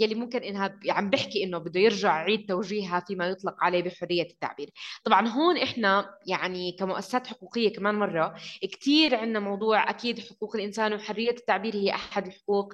يلي 0.01 0.15
ممكن 0.15 0.39
إنها 0.43 0.67
ب- 0.67 0.79
عم 0.89 1.09
بحكي 1.09 1.43
إنه 1.43 1.57
بده 1.57 1.79
يرجع 1.79 2.17
يعيد 2.19 2.45
توجيهها 2.49 2.99
فيما 3.07 3.27
يطلق 3.27 3.55
عليه 3.61 3.83
بحرية 3.83 4.23
التعبير. 4.23 4.69
طبعا 5.03 5.27
هون 5.27 5.57
إحنا 5.57 6.09
يعني 6.27 6.71
كمؤسسات 6.79 7.27
حقوقية 7.27 7.73
كمان 7.73 7.95
مرة. 7.95 8.35
كثير 8.61 9.15
عندنا 9.15 9.39
موضوع 9.39 9.89
أكيد 9.89 10.19
حقوق 10.19 10.55
الإنسان 10.55 10.93
وحرية 10.93 11.31
التعبير 11.31 11.75
هي 11.75 11.89
أحد 11.91 12.27
الحقوق 12.27 12.73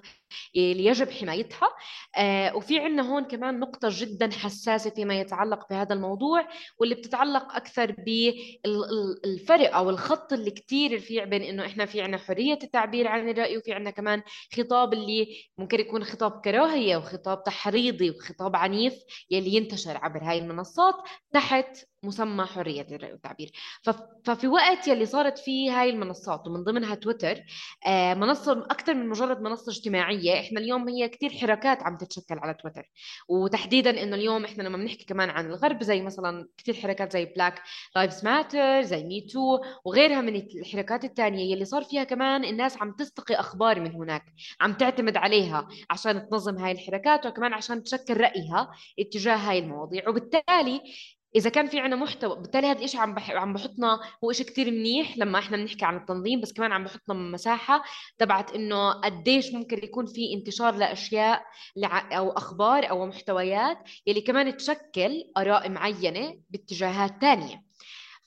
اللي 0.56 0.86
يجب 0.86 1.12
حمايتها. 1.12 1.70
آه 2.18 2.56
وفي 2.56 2.80
عندنا 2.80 3.10
هون 3.14 3.24
كمان 3.24 3.60
نقطة 3.60 3.90
جدا 3.92 4.32
حساسة 4.32 4.90
فيما 4.90 5.20
يتعلق 5.20 5.70
بهذا 5.70 5.94
الموضوع 5.94 6.48
واللي 6.80 6.96
بتتعلق 6.96 7.56
أكثر 7.56 7.96
بالفرق 7.98 9.76
أو 9.76 9.90
الخط 9.90 10.34
اللي 10.34 10.52
كتير 10.52 10.96
رفيع 10.96 11.24
بين 11.24 11.42
إنه 11.42 11.66
إحنا 11.66 11.86
في 11.86 12.02
عندنا 12.02 12.18
حرية 12.18 12.60
التعبير 12.64 13.08
عن 13.08 13.30
الرأي 13.30 13.58
وفي 13.58 13.74
عندنا 13.74 13.92
كمان 13.92 14.22
خطاب 14.58 14.94
اللي 14.94 15.38
ممكن 15.58 15.80
يكون 15.80 16.04
خطاب 16.04 16.42
كراهية 16.42 16.98
وخطاب 16.98 17.44
تحريضي 17.44 18.10
وخطاب 18.10 18.56
عنيف 18.56 18.94
يلي 19.32 19.56
ينتشر 19.56 19.98
عبر 19.98 20.24
هاي 20.24 20.38
المنصات 20.40 20.96
تحت 21.34 21.78
مسمى 22.04 22.46
حرية 22.46 22.88
الرأي 22.92 23.12
والتعبير 23.12 23.52
ففي 24.26 24.48
وقت 24.48 24.88
يلي 24.88 25.06
صارت 25.06 25.38
فيه 25.38 25.82
هاي 25.82 25.90
المنصات 25.90 26.48
ومن 26.48 26.64
ضمنها 26.64 26.96
تويتر 26.96 27.44
آه، 27.88 28.14
منصة 28.14 28.52
أكثر 28.52 28.94
من 28.94 29.10
مجرد 29.10 29.42
منصة 29.42 29.72
اجتماعية. 29.72 30.40
إحنا 30.40 30.60
اليوم 30.60 30.90
هي 30.90 31.10
كثير 31.10 31.30
حركات 31.30 31.84
عم 31.84 31.98
تتشكل 31.98 32.40
على 32.40 32.54
تويتر. 32.54 32.90
وتحديدا 33.30 34.04
إنه 34.04 34.16
اليوم 34.16 34.46
إحنا 34.46 34.64
لما 34.64 34.78
بنحكي 34.78 35.06
كمان 35.06 35.30
عن 35.30 35.46
الغرب 35.46 35.84
زي 35.84 36.02
مثلا 36.02 36.48
كثير 36.58 36.76
حركات 36.76 37.14
زي 37.14 37.26
Black 37.26 37.62
Lives 37.96 38.26
Matter 38.26 38.82
زي 38.82 39.04
Me 39.04 39.22
Too 39.22 39.60
وغيرها 39.86 40.22
من 40.22 40.36
الحركات 40.36 41.04
الثانية 41.04 41.52
يلي 41.52 41.66
صار 41.66 41.84
فيها 41.84 42.04
كمان 42.04 42.46
الناس 42.46 42.78
عم 42.78 42.92
تستقي 42.92 43.36
أخبار 43.36 43.80
من 43.80 43.92
هناك 43.96 44.26
عم 44.62 44.74
تعتمد 44.74 45.18
عليها 45.18 45.68
عشان 45.90 46.30
تنظم 46.30 46.58
هاي 46.58 46.72
الحركات 46.72 47.26
وكمان 47.26 47.54
عشان 47.54 47.84
تشكل 47.84 48.18
رأيها 48.18 48.72
اتجاه 49.00 49.36
هاي 49.36 49.60
المواضيع. 49.60 50.10
وبالتالي 50.10 50.82
إذا 51.36 51.50
كان 51.50 51.68
في 51.68 51.80
عنا 51.80 51.96
محتوى 51.96 52.36
بالتالي 52.36 52.68
هذا 52.68 52.84
الشيء 52.84 53.00
عم 53.00 53.14
بح... 53.14 53.32
عم 53.32 53.54
بحطنا 53.54 54.00
هو 54.24 54.32
شيء 54.32 54.46
كثير 54.46 54.72
منيح 54.72 55.18
لما 55.18 55.40
إحنا 55.40 55.58
بنحكي 55.58 55.86
عن 55.86 55.98
التنظيم 55.98 56.42
بس 56.42 56.54
كمان 56.54 56.72
عم 56.72 56.84
بحطنا 56.84 57.14
مساحة 57.16 57.84
تبعت 58.18 58.52
إنه 58.52 58.92
قديش 58.92 59.54
ممكن 59.54 59.78
يكون 59.78 60.06
في 60.06 60.34
انتشار 60.34 60.76
لأشياء 60.76 61.44
لع... 61.76 62.18
أو 62.18 62.32
أخبار 62.32 62.90
أو 62.90 63.06
محتويات 63.06 63.78
يلي 64.08 64.22
كمان 64.22 64.58
تشكل 64.58 65.24
آراء 65.38 65.70
معينة 65.70 66.38
باتجاهات 66.50 67.22
ثانية 67.22 67.64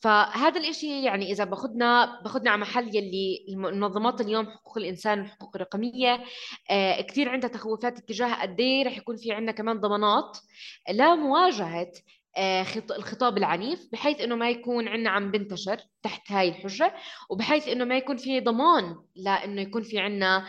فهذا 0.00 0.60
الإشي 0.60 1.02
يعني 1.04 1.32
إذا 1.32 1.44
باخذنا 1.44 2.20
باخذنا 2.24 2.50
على 2.50 2.60
محل 2.60 2.96
يلي 2.96 3.46
المنظمات 3.48 4.20
اليوم 4.20 4.46
حقوق 4.50 4.78
الإنسان 4.78 5.20
والحقوق 5.20 5.50
الرقمية 5.56 6.24
آه 6.70 7.00
كثير 7.00 7.28
عندها 7.28 7.50
تخوفات 7.50 7.98
اتجاه 7.98 8.42
قد 8.42 8.60
إيه 8.60 8.84
رح 8.86 8.96
يكون 8.98 9.16
في 9.16 9.32
عندنا 9.32 9.52
كمان 9.52 9.80
ضمانات 9.80 10.38
لمواجهة 10.90 11.92
الخطاب 12.98 13.38
العنيف 13.38 13.88
بحيث 13.92 14.20
إنه 14.20 14.36
ما 14.36 14.50
يكون 14.50 14.88
عندنا 14.88 15.10
عم 15.10 15.30
بنتشر 15.30 15.76
تحت 16.02 16.32
هاي 16.32 16.48
الحجة 16.48 16.94
وبحيث 17.30 17.68
إنه 17.68 17.84
ما 17.84 17.96
يكون 17.96 18.16
في 18.16 18.40
ضمان 18.40 18.96
لإنه 19.16 19.62
يكون 19.62 19.82
في 19.82 19.98
عندنا 19.98 20.46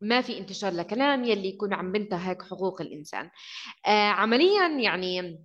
ما 0.00 0.20
في 0.20 0.38
انتشار 0.38 0.72
لكلام 0.72 1.24
يلي 1.24 1.48
يكون 1.48 1.74
عم 1.74 1.92
بنتهك 1.92 2.42
حقوق 2.42 2.80
الإنسان. 2.80 3.30
آه، 3.86 4.08
عمليا 4.08 4.68
يعني 4.68 5.38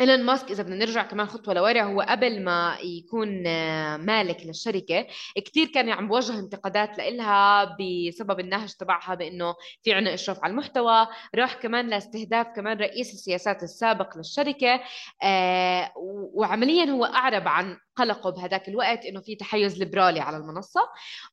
إيلون 0.00 0.24
ماسك 0.24 0.50
إذا 0.50 0.62
بدنا 0.62 0.76
نرجع 0.76 1.02
كمان 1.02 1.26
خطوة 1.26 1.54
لورا 1.54 1.82
هو 1.82 2.00
قبل 2.00 2.44
ما 2.44 2.78
يكون 2.82 3.46
آه، 3.46 3.96
مالك 3.96 4.46
للشركة 4.46 5.06
كثير 5.44 5.66
كان 5.66 5.90
عم 5.90 6.08
بوجه 6.08 6.38
انتقادات 6.38 6.98
لإلها 6.98 7.64
بسبب 7.64 8.40
النهج 8.40 8.72
تبعها 8.74 9.14
بإنه 9.14 9.54
في 9.82 9.92
عنا 9.92 10.14
إشراف 10.14 10.44
على 10.44 10.50
المحتوى. 10.50 11.06
راح 11.34 11.54
كمان 11.54 11.88
لاستهداف 11.88 12.46
كمان 12.56 12.78
رئيس 12.78 13.14
السياسات 13.14 13.62
السابق 13.62 14.16
للشركة 14.16 14.80
آه 15.22 15.92
وعمليا 16.34 16.84
هو 16.84 17.04
أعرب 17.04 17.48
عن 17.48 17.78
قلقه 17.96 18.30
بهذاك 18.30 18.68
الوقت 18.68 19.04
إنه 19.04 19.20
في 19.20 19.34
تحيز 19.36 19.78
ليبرالي 19.78 20.20
على 20.20 20.36
المنصة. 20.36 20.80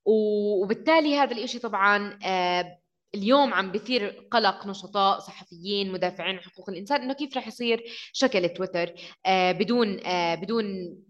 وبالتالي 0.05 1.17
هذا 1.17 1.31
الإشي 1.31 1.59
طبعا 1.59 2.19
آه 2.25 2.82
اليوم 3.15 3.53
عم 3.53 3.71
بثير 3.71 4.27
قلق 4.31 4.67
نشطاء 4.67 5.19
صحفيين 5.19 5.91
مدافعين 5.91 6.35
عن 6.35 6.43
حقوق 6.43 6.69
الإنسان 6.69 7.01
إنه 7.01 7.13
كيف 7.13 7.37
رح 7.37 7.47
يصير 7.47 7.83
شكل 8.13 8.49
تويتر. 8.49 8.93
آه 9.25 9.51
بدون 9.51 9.99
آه 10.05 10.35
بدون 10.35 10.65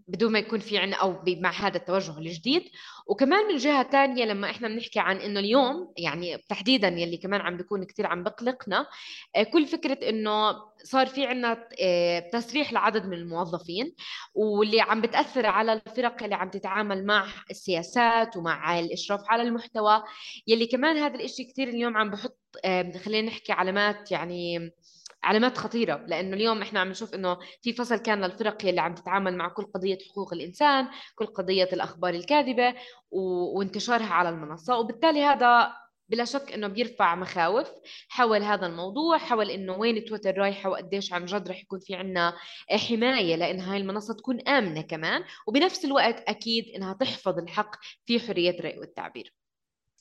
بدون 0.07 0.31
ما 0.31 0.39
يكون 0.39 0.59
في 0.59 0.77
عنا 0.77 0.95
أو 0.95 1.23
مع 1.27 1.51
هذا 1.51 1.77
التوجه 1.77 2.17
الجديد. 2.17 2.63
وكمان 3.07 3.47
من 3.47 3.57
جهة 3.57 3.83
ثانية 3.91 4.25
لما 4.25 4.49
إحنا 4.49 4.67
بنحكي 4.67 4.99
عن 4.99 5.17
إنه 5.17 5.39
اليوم 5.39 5.93
يعني 5.97 6.37
تحديدا 6.49 6.87
يلي 6.87 7.17
كمان 7.17 7.41
عم 7.41 7.57
بيكون 7.57 7.83
كثير 7.83 8.07
عم 8.07 8.23
بقلقنا 8.23 8.85
آه 9.35 9.43
كل 9.43 9.65
فكرة 9.67 10.09
إنه 10.09 10.53
صار 10.83 11.07
في 11.07 11.25
عنا 11.25 11.67
آه 11.81 12.19
تسريح 12.19 12.73
لعدد 12.73 13.05
من 13.05 13.13
الموظفين 13.13 13.95
واللي 14.33 14.81
عم 14.81 15.01
بتأثر 15.01 15.45
على 15.45 15.73
الفرق 15.73 16.23
اللي 16.23 16.35
عم 16.35 16.49
تتعامل 16.49 17.05
مع 17.05 17.27
السياسات 17.51 18.37
ومع 18.37 18.79
الإشراف 18.79 19.21
على 19.29 19.43
المحتوى. 19.43 20.03
يلي 20.47 20.65
كمان 20.67 20.97
هذا 20.97 21.23
الشيء 21.23 21.51
كثير 21.51 21.67
اليوم 21.67 21.97
عم 21.97 22.09
بحط 22.09 22.37
خلينا 23.05 23.27
نحكي 23.27 23.51
علامات 23.51 24.11
يعني 24.11 24.71
علامات 25.23 25.57
خطيرة 25.57 26.05
لأنه 26.07 26.35
اليوم 26.35 26.61
إحنا 26.61 26.79
عم 26.79 26.89
نشوف 26.89 27.13
إنه 27.13 27.37
في 27.61 27.73
فصل 27.73 27.97
كان 27.97 28.21
للفرق 28.21 28.65
اللي 28.65 28.81
عم 28.81 28.95
تتعامل 28.95 29.37
مع 29.37 29.49
كل 29.49 29.63
قضية 29.63 29.97
حقوق 30.11 30.33
الإنسان 30.33 30.87
كل 31.15 31.25
قضية 31.25 31.69
الأخبار 31.73 32.13
الكاذبة 32.13 32.73
و... 33.11 33.19
وانتشارها 33.57 34.13
على 34.13 34.29
المنصة. 34.29 34.77
وبالتالي 34.77 35.23
هذا 35.23 35.73
بلا 36.09 36.25
شك 36.25 36.51
إنه 36.53 36.67
بيرفع 36.67 37.15
مخاوف 37.15 37.67
حول 38.09 38.43
هذا 38.43 38.67
الموضوع 38.67 39.17
حول 39.17 39.49
إنه 39.49 39.77
وين 39.77 40.05
تويتر 40.05 40.37
رايحة 40.37 40.69
وقديش 40.69 41.13
عن 41.13 41.25
جد 41.25 41.49
رح 41.49 41.61
يكون 41.61 41.79
في 41.79 41.95
عنا 41.95 42.33
حماية 42.89 43.35
لإن 43.35 43.59
هاي 43.59 43.77
المنصة 43.77 44.13
تكون 44.13 44.41
آمنة 44.41 44.81
كمان. 44.81 45.23
وبنفس 45.47 45.85
الوقت 45.85 46.23
أكيد 46.27 46.65
إنها 46.75 46.93
تحفظ 46.93 47.39
الحق 47.39 47.75
في 48.05 48.19
حرية 48.19 48.59
الراي 48.59 48.79
والتعبير. 48.79 49.33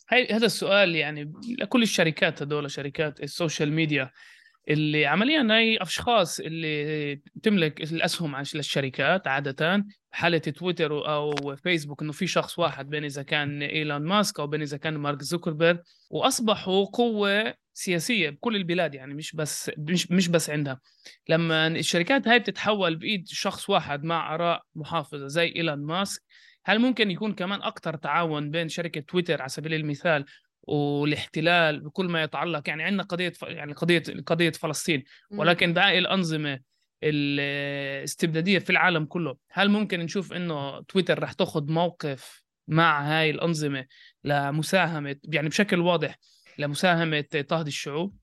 هاي 0.09 0.33
هذا 0.33 0.47
السؤال 0.47 0.97
يعني 0.97 1.33
لكل 1.59 1.83
الشركات 1.83 2.43
هذول 2.43 2.71
شركات 2.71 3.21
ال 3.21 3.28
social 3.28 3.73
media. 3.73 4.11
اللي 4.69 5.07
عمليا 5.07 5.49
هي 5.51 5.77
اشخاص 5.77 6.41
اللي 6.41 7.21
تملك 7.43 7.81
الأسهم 7.81 8.37
للشركات 8.55 9.27
عادة 9.27 9.85
حالة 10.11 10.39
تويتر 10.39 11.09
أو 11.15 11.57
فيسبوك 11.57 12.03
إنه 12.03 12.13
في 12.13 12.27
شخص 12.27 12.59
واحد 12.59 12.89
بين 12.89 13.05
إذا 13.05 13.23
كان 13.23 13.63
إيلون 13.63 14.03
ماسك 14.03 14.41
أو 14.41 14.47
بين 14.47 14.63
إذا 14.63 14.77
كان 14.77 14.95
مارك 14.95 15.23
زوكربيرج 15.23 15.79
وأصبحوا 16.11 16.85
قوة 16.85 17.55
سياسية 17.75 18.31
بكل 18.31 18.57
البلاد 18.57 18.95
يعني 18.95 19.15
مش 19.15 19.37
بس 19.37 19.71
مش 19.79 20.11
مش 20.11 20.29
بس 20.29 20.51
عندها. 20.51 20.81
لما 21.29 21.67
الشركات 21.67 22.29
هاي 22.29 22.39
بتتحول 22.39 22.97
بإيد 22.97 23.29
شخص 23.29 23.71
واحد 23.71 24.05
مع 24.05 24.35
آراء 24.35 24.63
محافظة 24.75 25.27
زي 25.27 25.53
إيلون 25.57 25.87
ماسك 25.87 26.23
هل 26.65 26.79
ممكن 26.79 27.11
يكون 27.11 27.35
كمان 27.35 27.63
أكثر 27.63 27.97
تعاون 27.97 28.51
بين 28.51 28.69
شركة 28.69 29.01
تويتر 29.01 29.41
على 29.41 29.49
سبيل 29.49 29.75
المثال 29.75 30.25
والاحتلال 30.63 31.81
بكل 31.81 32.07
ما 32.07 32.23
يتعلق 32.23 32.69
يعني 32.69 32.83
عندنا 32.83 33.03
قضية 33.03 33.33
يعني 33.43 33.73
قضية 33.73 34.03
قضية 34.27 34.51
فلسطين 34.51 35.05
ولكن 35.31 35.73
باقي 35.73 35.99
الانظمه 35.99 36.61
الاستبدادية 37.03 38.59
في 38.59 38.71
العالم 38.71 39.05
كله. 39.05 39.37
هل 39.51 39.69
ممكن 39.69 40.01
نشوف 40.01 40.33
إنه 40.33 40.81
تويتر 40.81 41.23
رح 41.23 41.33
تاخذ 41.33 41.73
موقف 41.73 42.43
مع 42.69 43.03
هاي 43.03 43.31
الأنظمة 43.31 43.87
لمساهمة 44.25 45.17
يعني 45.25 45.49
بشكل 45.49 45.81
واضح 45.81 46.19
لمساهمة 46.59 47.45
طهد 47.49 47.67
الشعوب؟ 47.67 48.22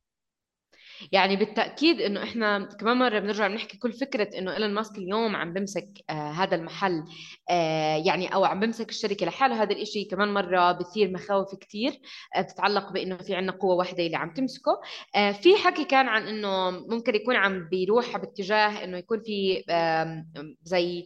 يعني 1.11 1.35
بالتأكيد 1.35 2.01
إنه 2.01 2.23
إحنا 2.23 2.69
كمان 2.79 2.97
مرة 2.97 3.19
بنرجع 3.19 3.47
بنحكي 3.47 3.77
كل 3.77 3.93
فكرة 3.93 4.29
إنه 4.37 4.53
إيلون 4.53 4.73
ماسك 4.73 4.97
اليوم 4.97 5.35
عم 5.35 5.53
بمسك 5.53 5.87
آه 6.09 6.13
هذا 6.31 6.55
المحل 6.55 7.03
آه 7.49 7.95
يعني 8.05 8.33
أو 8.33 8.45
عم 8.45 8.59
بمسك 8.59 8.89
الشركة 8.89 9.25
لحاله. 9.25 9.63
هذا 9.63 9.71
الإشي 9.73 10.03
كمان 10.05 10.33
مرة 10.33 10.71
بثير 10.71 11.11
مخاوف 11.11 11.55
كثير 11.55 11.91
آه 12.35 12.41
بتتعلق 12.41 12.91
بإنه 12.91 13.17
في 13.17 13.35
عندنا 13.35 13.51
قوة 13.51 13.75
واحدة 13.75 14.05
اللي 14.05 14.17
عم 14.17 14.33
تمسكه. 14.33 14.71
آه 15.15 15.31
في 15.31 15.55
حكي 15.55 15.83
كان 15.85 16.07
عن 16.07 16.27
إنه 16.27 16.69
ممكن 16.69 17.15
يكون 17.15 17.35
عم 17.35 17.69
بيروح 17.69 18.17
باتجاه 18.17 18.83
إنه 18.83 18.97
يكون 18.97 19.19
في 19.21 19.63
آه 19.69 20.25
زي 20.63 21.05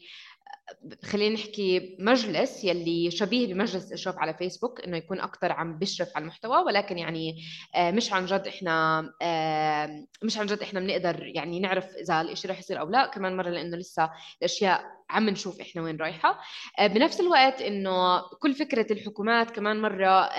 خلينا 1.04 1.36
نحكي 1.36 1.98
مجلس 2.00 2.64
يلي 2.64 3.12
شبيه 3.12 3.54
بمجلس 3.54 3.88
الاشراف 3.88 4.18
على 4.18 4.34
فيسبوك 4.34 4.82
إنه 4.82 4.98
يكون 4.98 5.20
أكثر 5.20 5.52
عم 5.52 5.80
بيشرف 5.80 6.10
على 6.16 6.24
المحتوى 6.24 6.58
ولكن 6.58 6.98
يعني 6.98 7.44
آه، 7.76 7.92
مش 7.92 8.14
عن 8.14 8.26
جد 8.26 8.48
إحنا 8.48 9.04
آه، 9.22 10.06
مش 10.24 10.38
عن 10.38 10.46
جد 10.46 10.62
إحنا 10.62 10.80
بنقدر 10.80 11.24
يعني 11.36 11.60
نعرف 11.60 11.86
إذا 11.96 12.22
الشيء 12.22 12.52
رح 12.52 12.60
يصير 12.60 12.80
أو 12.80 12.90
لا. 12.90 13.06
كمان 13.06 13.38
مرة 13.38 13.50
لإنه 13.50 13.78
لسه 13.78 14.10
الأشياء 14.40 15.03
عم 15.14 15.30
نشوف 15.30 15.62
إحنا 15.62 15.82
وين 15.82 15.98
رايحة. 15.98 16.40
آه، 16.80 16.88
بنفس 16.88 17.20
الوقت 17.20 17.62
إنه 17.62 18.22
كل 18.40 18.54
فكرة 18.54 18.94
الحكومات 18.94 19.52
كمان 19.52 19.82
مرة 19.82 20.30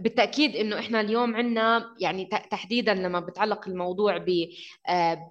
بالتأكيد 0.00 0.56
إنه 0.56 0.78
إحنا 0.78 1.00
اليوم 1.00 1.36
عندنا 1.36 1.94
يعني 2.00 2.24
تحديدا 2.50 2.94
لما 2.94 3.20
بتعلق 3.20 3.68
الموضوع 3.68 4.24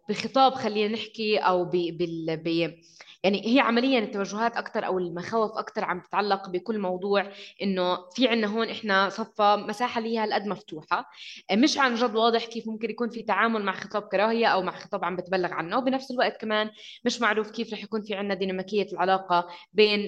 بخطاب 0.09 0.53
خلينا 0.53 0.93
نحكي 0.93 1.37
أو 1.37 1.65
بال 1.65 2.83
يعني 3.23 3.55
هي 3.55 3.59
عمليا 3.59 3.99
التوجهات 3.99 4.57
أكثر 4.57 4.85
أو 4.85 4.97
المخاوف 4.97 5.51
أكثر 5.57 5.83
عم 5.83 5.99
تتعلق 5.99 6.49
بكل 6.49 6.79
موضوع 6.79 7.31
إنه 7.61 8.09
في 8.15 8.27
عندنا 8.27 8.47
هون 8.47 8.69
إحنا 8.69 9.09
صفى 9.09 9.65
مساحة 9.67 9.99
اللي 9.99 10.09
هي 10.13 10.23
هالقد 10.23 10.47
مفتوحه 10.47 11.09
مش 11.51 11.77
عن 11.77 11.95
جد 11.95 12.15
واضح 12.15 12.45
كيف 12.45 12.67
ممكن 12.67 12.89
يكون 12.89 13.09
في 13.09 13.23
تعامل 13.23 13.63
مع 13.63 13.73
خطاب 13.73 14.01
كراهية 14.01 14.47
أو 14.47 14.61
مع 14.61 14.71
خطاب 14.71 15.05
عم 15.05 15.15
بتبلغ 15.15 15.53
عنه. 15.53 15.77
وبنفس 15.77 16.11
الوقت 16.11 16.41
كمان 16.41 16.69
مش 17.05 17.21
معروف 17.21 17.51
كيف 17.51 17.73
رح 17.73 17.83
يكون 17.83 18.01
في 18.01 18.15
عندنا 18.15 18.35
ديناميكيه 18.45 18.87
العلاقة 18.93 19.47
بين 19.73 19.99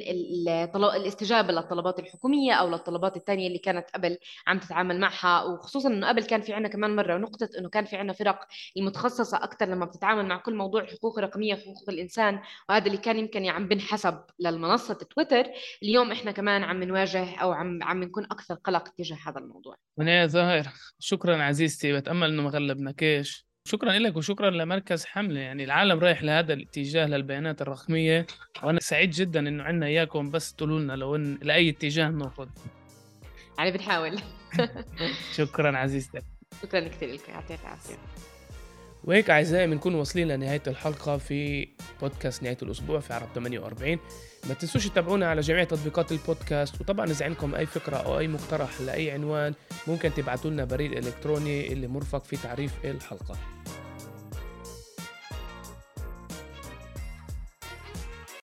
الاستجابة 0.77 1.53
للطلبات 1.53 1.99
الحكومية 1.99 2.53
أو 2.53 2.69
للطلبات 2.69 3.17
الثانية 3.17 3.47
اللي 3.47 3.59
كانت 3.59 3.85
قبل 3.95 4.17
عم 4.47 4.59
تتعامل 4.59 4.99
معها. 4.99 5.43
وخصوصا 5.43 5.89
إنه 5.89 6.07
قبل 6.07 6.23
كان 6.23 6.41
في 6.41 6.53
عندنا 6.53 6.73
كمان 6.73 6.95
مرة 6.95 7.17
نقطة 7.17 7.49
إنه 7.59 7.69
كان 7.69 7.85
في 7.85 7.95
عندنا 7.95 8.13
فرق 8.13 8.39
المتخصصة 8.77 9.37
أكثر 9.37 9.65
لما 9.65 9.85
بتتعامل 9.85 10.25
مع 10.25 10.37
كل 10.37 10.55
موضوع 10.55 10.81
الحقوق 10.81 11.17
الرقميه 11.17 11.53
وحقوق 11.53 11.89
الإنسان 11.89 12.39
وهذا 12.69 12.85
اللي 12.85 12.97
كان 12.97 13.19
يمكن 13.19 13.45
عم 13.45 13.67
بنحسب 13.67 14.19
للمنصة 14.39 14.93
تويتر. 14.93 15.45
اليوم 15.83 16.11
إحنا 16.11 16.31
كمان 16.31 16.63
عم 16.63 16.83
نواجه 16.83 17.35
أو 17.35 17.51
عم 17.51 17.83
عم 17.83 18.03
نكون 18.03 18.23
أكثر 18.23 18.55
قلق 18.55 18.87
تجاه 18.87 19.17
هذا 19.25 19.39
الموضوع. 19.39 19.75
ونيا 19.97 20.27
زاهر 20.27 20.67
شكرا 20.99 21.43
عزيزتي. 21.43 21.93
بتأمل 21.93 22.29
إنه 22.29 22.43
ما 22.43 22.49
غلبناكيش 22.49 23.45
شكرا 23.67 23.91
لك 23.91 24.17
وشكرا 24.17 24.49
لمركز 24.49 25.05
حملة. 25.05 25.39
يعني 25.39 25.63
العالم 25.63 25.99
رايح 25.99 26.23
لهذا 26.23 26.53
الاتجاه 26.53 27.05
للبيانات 27.05 27.61
الرقمية. 27.61 28.27
وأنا 28.63 28.79
سعيد 28.79 29.09
جدا 29.09 29.39
إنه 29.39 29.63
عندنا 29.63 29.85
إياكم 29.85 30.31
بس 30.31 30.53
تقولوا 30.53 30.79
لنا 30.79 30.93
لو 30.93 31.15
إن 31.15 31.37
لأي 31.41 31.69
اتجاه 31.69 32.09
ناخذ 32.09 32.47
يعني 33.57 33.71
بنحاول. 33.71 34.19
شكرا 35.37 35.77
عزيزتي. 35.77 36.21
شكرا 36.63 36.87
كثير 36.87 37.13
لك 37.13 37.29
يعطيك 37.29 37.59
العافية. 37.61 37.95
وهيك 39.05 39.29
أعزائي 39.29 39.67
بنكون 39.67 39.95
واصلين 39.95 40.27
لنهاية 40.27 40.61
الحلقة 40.67 41.17
في 41.17 41.67
بودكاست 42.01 42.43
نهاية 42.43 42.57
الأسبوع 42.61 42.99
في 42.99 43.13
عرب 43.13 43.27
48 43.35 43.99
ما 44.47 44.53
تنسوش 44.53 44.87
تتابعونا 44.87 45.29
على 45.29 45.41
جميع 45.41 45.63
تطبيقات 45.63 46.11
البودكاست 46.11 46.81
وطبعا 46.81 47.05
إذا 47.05 47.25
عندكم 47.25 47.55
أي 47.55 47.65
فكرة 47.65 47.95
أو 47.97 48.19
أي 48.19 48.27
مقترح 48.27 48.81
لأي 48.81 49.11
عنوان 49.11 49.53
ممكن 49.87 50.13
تبعتوا 50.13 50.51
لنا 50.51 50.65
بريد 50.65 50.91
إلكتروني 50.91 51.73
اللي 51.73 51.87
مرفق 51.87 52.25
في 52.25 52.37
تعريف 52.37 52.71
الحلقة. 52.85 53.37